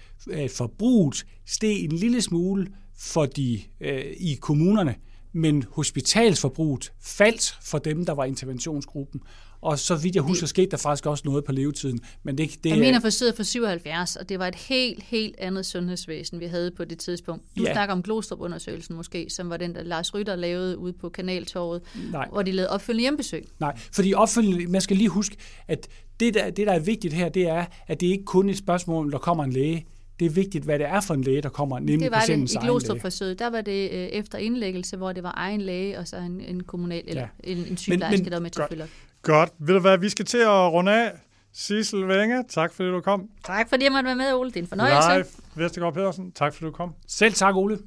forbruget 0.56 1.26
steg 1.46 1.84
en 1.84 1.92
lille 1.92 2.22
smule 2.22 2.66
for 2.98 3.26
de, 3.26 3.60
øh, 3.80 4.04
i 4.20 4.34
kommunerne, 4.40 4.94
men 5.32 5.64
hospitalsforbruget 5.72 6.92
faldt 7.00 7.58
for 7.62 7.78
dem, 7.78 8.06
der 8.06 8.12
var 8.12 8.24
interventionsgruppen. 8.24 9.20
Og 9.60 9.78
så 9.78 9.96
vidt 9.96 10.14
jeg 10.14 10.22
husker, 10.22 10.46
skete 10.46 10.70
der 10.70 10.76
faktisk 10.76 11.06
også 11.06 11.22
noget 11.26 11.44
på 11.44 11.52
levetiden. 11.52 12.00
Men 12.22 12.38
det, 12.38 12.64
det, 12.64 12.70
jeg 12.70 12.78
mener 12.78 13.00
forsøget 13.00 13.36
for 13.36 13.42
77, 13.42 14.16
og 14.16 14.28
det 14.28 14.38
var 14.38 14.46
et 14.48 14.54
helt, 14.54 15.02
helt 15.02 15.34
andet 15.38 15.66
sundhedsvæsen, 15.66 16.40
vi 16.40 16.46
havde 16.46 16.70
på 16.70 16.84
det 16.84 16.98
tidspunkt. 16.98 17.44
Du 17.58 17.62
ja. 17.62 17.72
snakker 17.72 17.94
om 17.94 18.02
Glostrup-undersøgelsen 18.02 18.96
måske, 18.96 19.26
som 19.30 19.50
var 19.50 19.56
den, 19.56 19.74
der 19.74 19.82
Lars 19.82 20.14
Rytter 20.14 20.36
lavede 20.36 20.78
ude 20.78 20.92
på 20.92 21.08
Kanaltorvet, 21.08 21.82
Nej. 22.12 22.28
hvor 22.32 22.42
de 22.42 22.52
lavede 22.52 22.70
opfølgende 22.70 23.02
hjembesøg. 23.02 23.48
Nej, 23.60 23.78
fordi 23.92 24.14
opfølgende, 24.14 24.66
man 24.66 24.80
skal 24.80 24.96
lige 24.96 25.08
huske, 25.08 25.36
at 25.68 25.88
det 26.20 26.34
der, 26.34 26.50
det, 26.50 26.66
der 26.66 26.72
er 26.72 26.78
vigtigt 26.78 27.14
her, 27.14 27.28
det 27.28 27.48
er, 27.48 27.66
at 27.86 28.00
det 28.00 28.06
ikke 28.06 28.24
kun 28.24 28.48
er 28.48 28.52
et 28.52 28.58
spørgsmål, 28.58 29.04
om 29.04 29.10
der 29.10 29.18
kommer 29.18 29.44
en 29.44 29.52
læge 29.52 29.86
det 30.20 30.26
er 30.26 30.30
vigtigt, 30.30 30.64
hvad 30.64 30.78
det 30.78 30.86
er 30.86 31.00
for 31.00 31.14
en 31.14 31.22
læge, 31.22 31.42
der 31.42 31.48
kommer, 31.48 31.78
nemlig 31.78 32.00
det 32.00 32.10
var 32.10 32.18
patientens 32.18 32.52
det 32.52 32.62
i 32.62 32.66
Glostrup-forsøget. 32.66 33.38
Der 33.38 33.50
var 33.50 33.60
det 33.60 33.90
øh, 33.90 33.98
efter 33.98 34.38
indlæggelse, 34.38 34.96
hvor 34.96 35.12
det 35.12 35.22
var 35.22 35.34
egen 35.36 35.60
læge, 35.60 35.98
og 35.98 36.08
så 36.08 36.16
en, 36.16 36.40
en 36.40 36.62
kommunal, 36.62 37.02
eller 37.06 37.22
ja. 37.44 37.52
en, 37.52 37.58
en 37.70 37.76
sygeplejerske, 37.76 38.24
der 38.24 38.30
var 38.30 38.40
med 38.40 38.50
til 38.50 38.62
at 38.62 38.68
følge 38.68 38.86
Godt. 39.22 39.50
Ved 39.58 39.74
du 39.74 39.80
hvad, 39.80 39.98
vi 39.98 40.08
skal 40.08 40.24
til 40.24 40.38
at 40.38 40.72
runde 40.72 40.92
af. 40.92 41.12
Sissel 41.52 42.08
Venge, 42.08 42.44
tak 42.48 42.72
fordi 42.72 42.88
du 42.88 43.00
kom. 43.00 43.28
Tak 43.44 43.68
fordi 43.68 43.84
jeg 43.84 43.92
måtte 43.92 44.06
være 44.06 44.16
med, 44.16 44.34
Ole. 44.34 44.50
Det 44.50 44.56
er 44.56 44.60
en 44.60 44.66
fornøjelse. 44.66 45.08
Live 45.12 45.24
Vestergaard 45.64 45.94
Pedersen, 45.94 46.32
tak 46.32 46.54
fordi 46.54 46.64
du 46.64 46.70
kom. 46.70 46.94
Selv 47.06 47.34
tak, 47.34 47.56
Ole. 47.56 47.78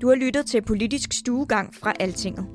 Du 0.00 0.08
har 0.08 0.14
lyttet 0.14 0.46
til 0.46 0.62
Politisk 0.62 1.12
Stuegang 1.12 1.74
fra 1.74 1.92
Altinget. 2.00 2.46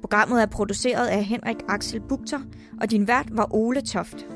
Programmet 0.00 0.42
er 0.42 0.46
produceret 0.46 1.06
af 1.06 1.24
Henrik 1.24 1.56
Axel 1.68 2.00
Bugter, 2.08 2.40
og 2.80 2.90
din 2.90 3.08
vært 3.08 3.28
var 3.30 3.54
Ole 3.54 3.80
Toft. 3.80 4.26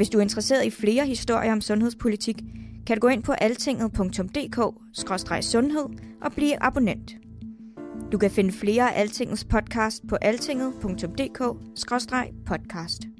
Hvis 0.00 0.10
du 0.10 0.18
er 0.18 0.22
interesseret 0.22 0.64
i 0.64 0.70
flere 0.70 1.06
historier 1.06 1.52
om 1.52 1.60
sundhedspolitik, 1.60 2.36
kan 2.86 2.96
du 2.96 3.00
gå 3.00 3.08
ind 3.08 3.22
på 3.22 3.32
altinget.dk-sundhed 3.32 5.84
og 6.22 6.32
blive 6.32 6.62
abonnent. 6.62 7.16
Du 8.12 8.18
kan 8.18 8.30
finde 8.30 8.52
flere 8.52 8.94
af 8.94 9.00
Altingets 9.00 9.44
podcast 9.44 10.06
på 10.08 10.16
altinget.dk-podcast. 10.20 13.19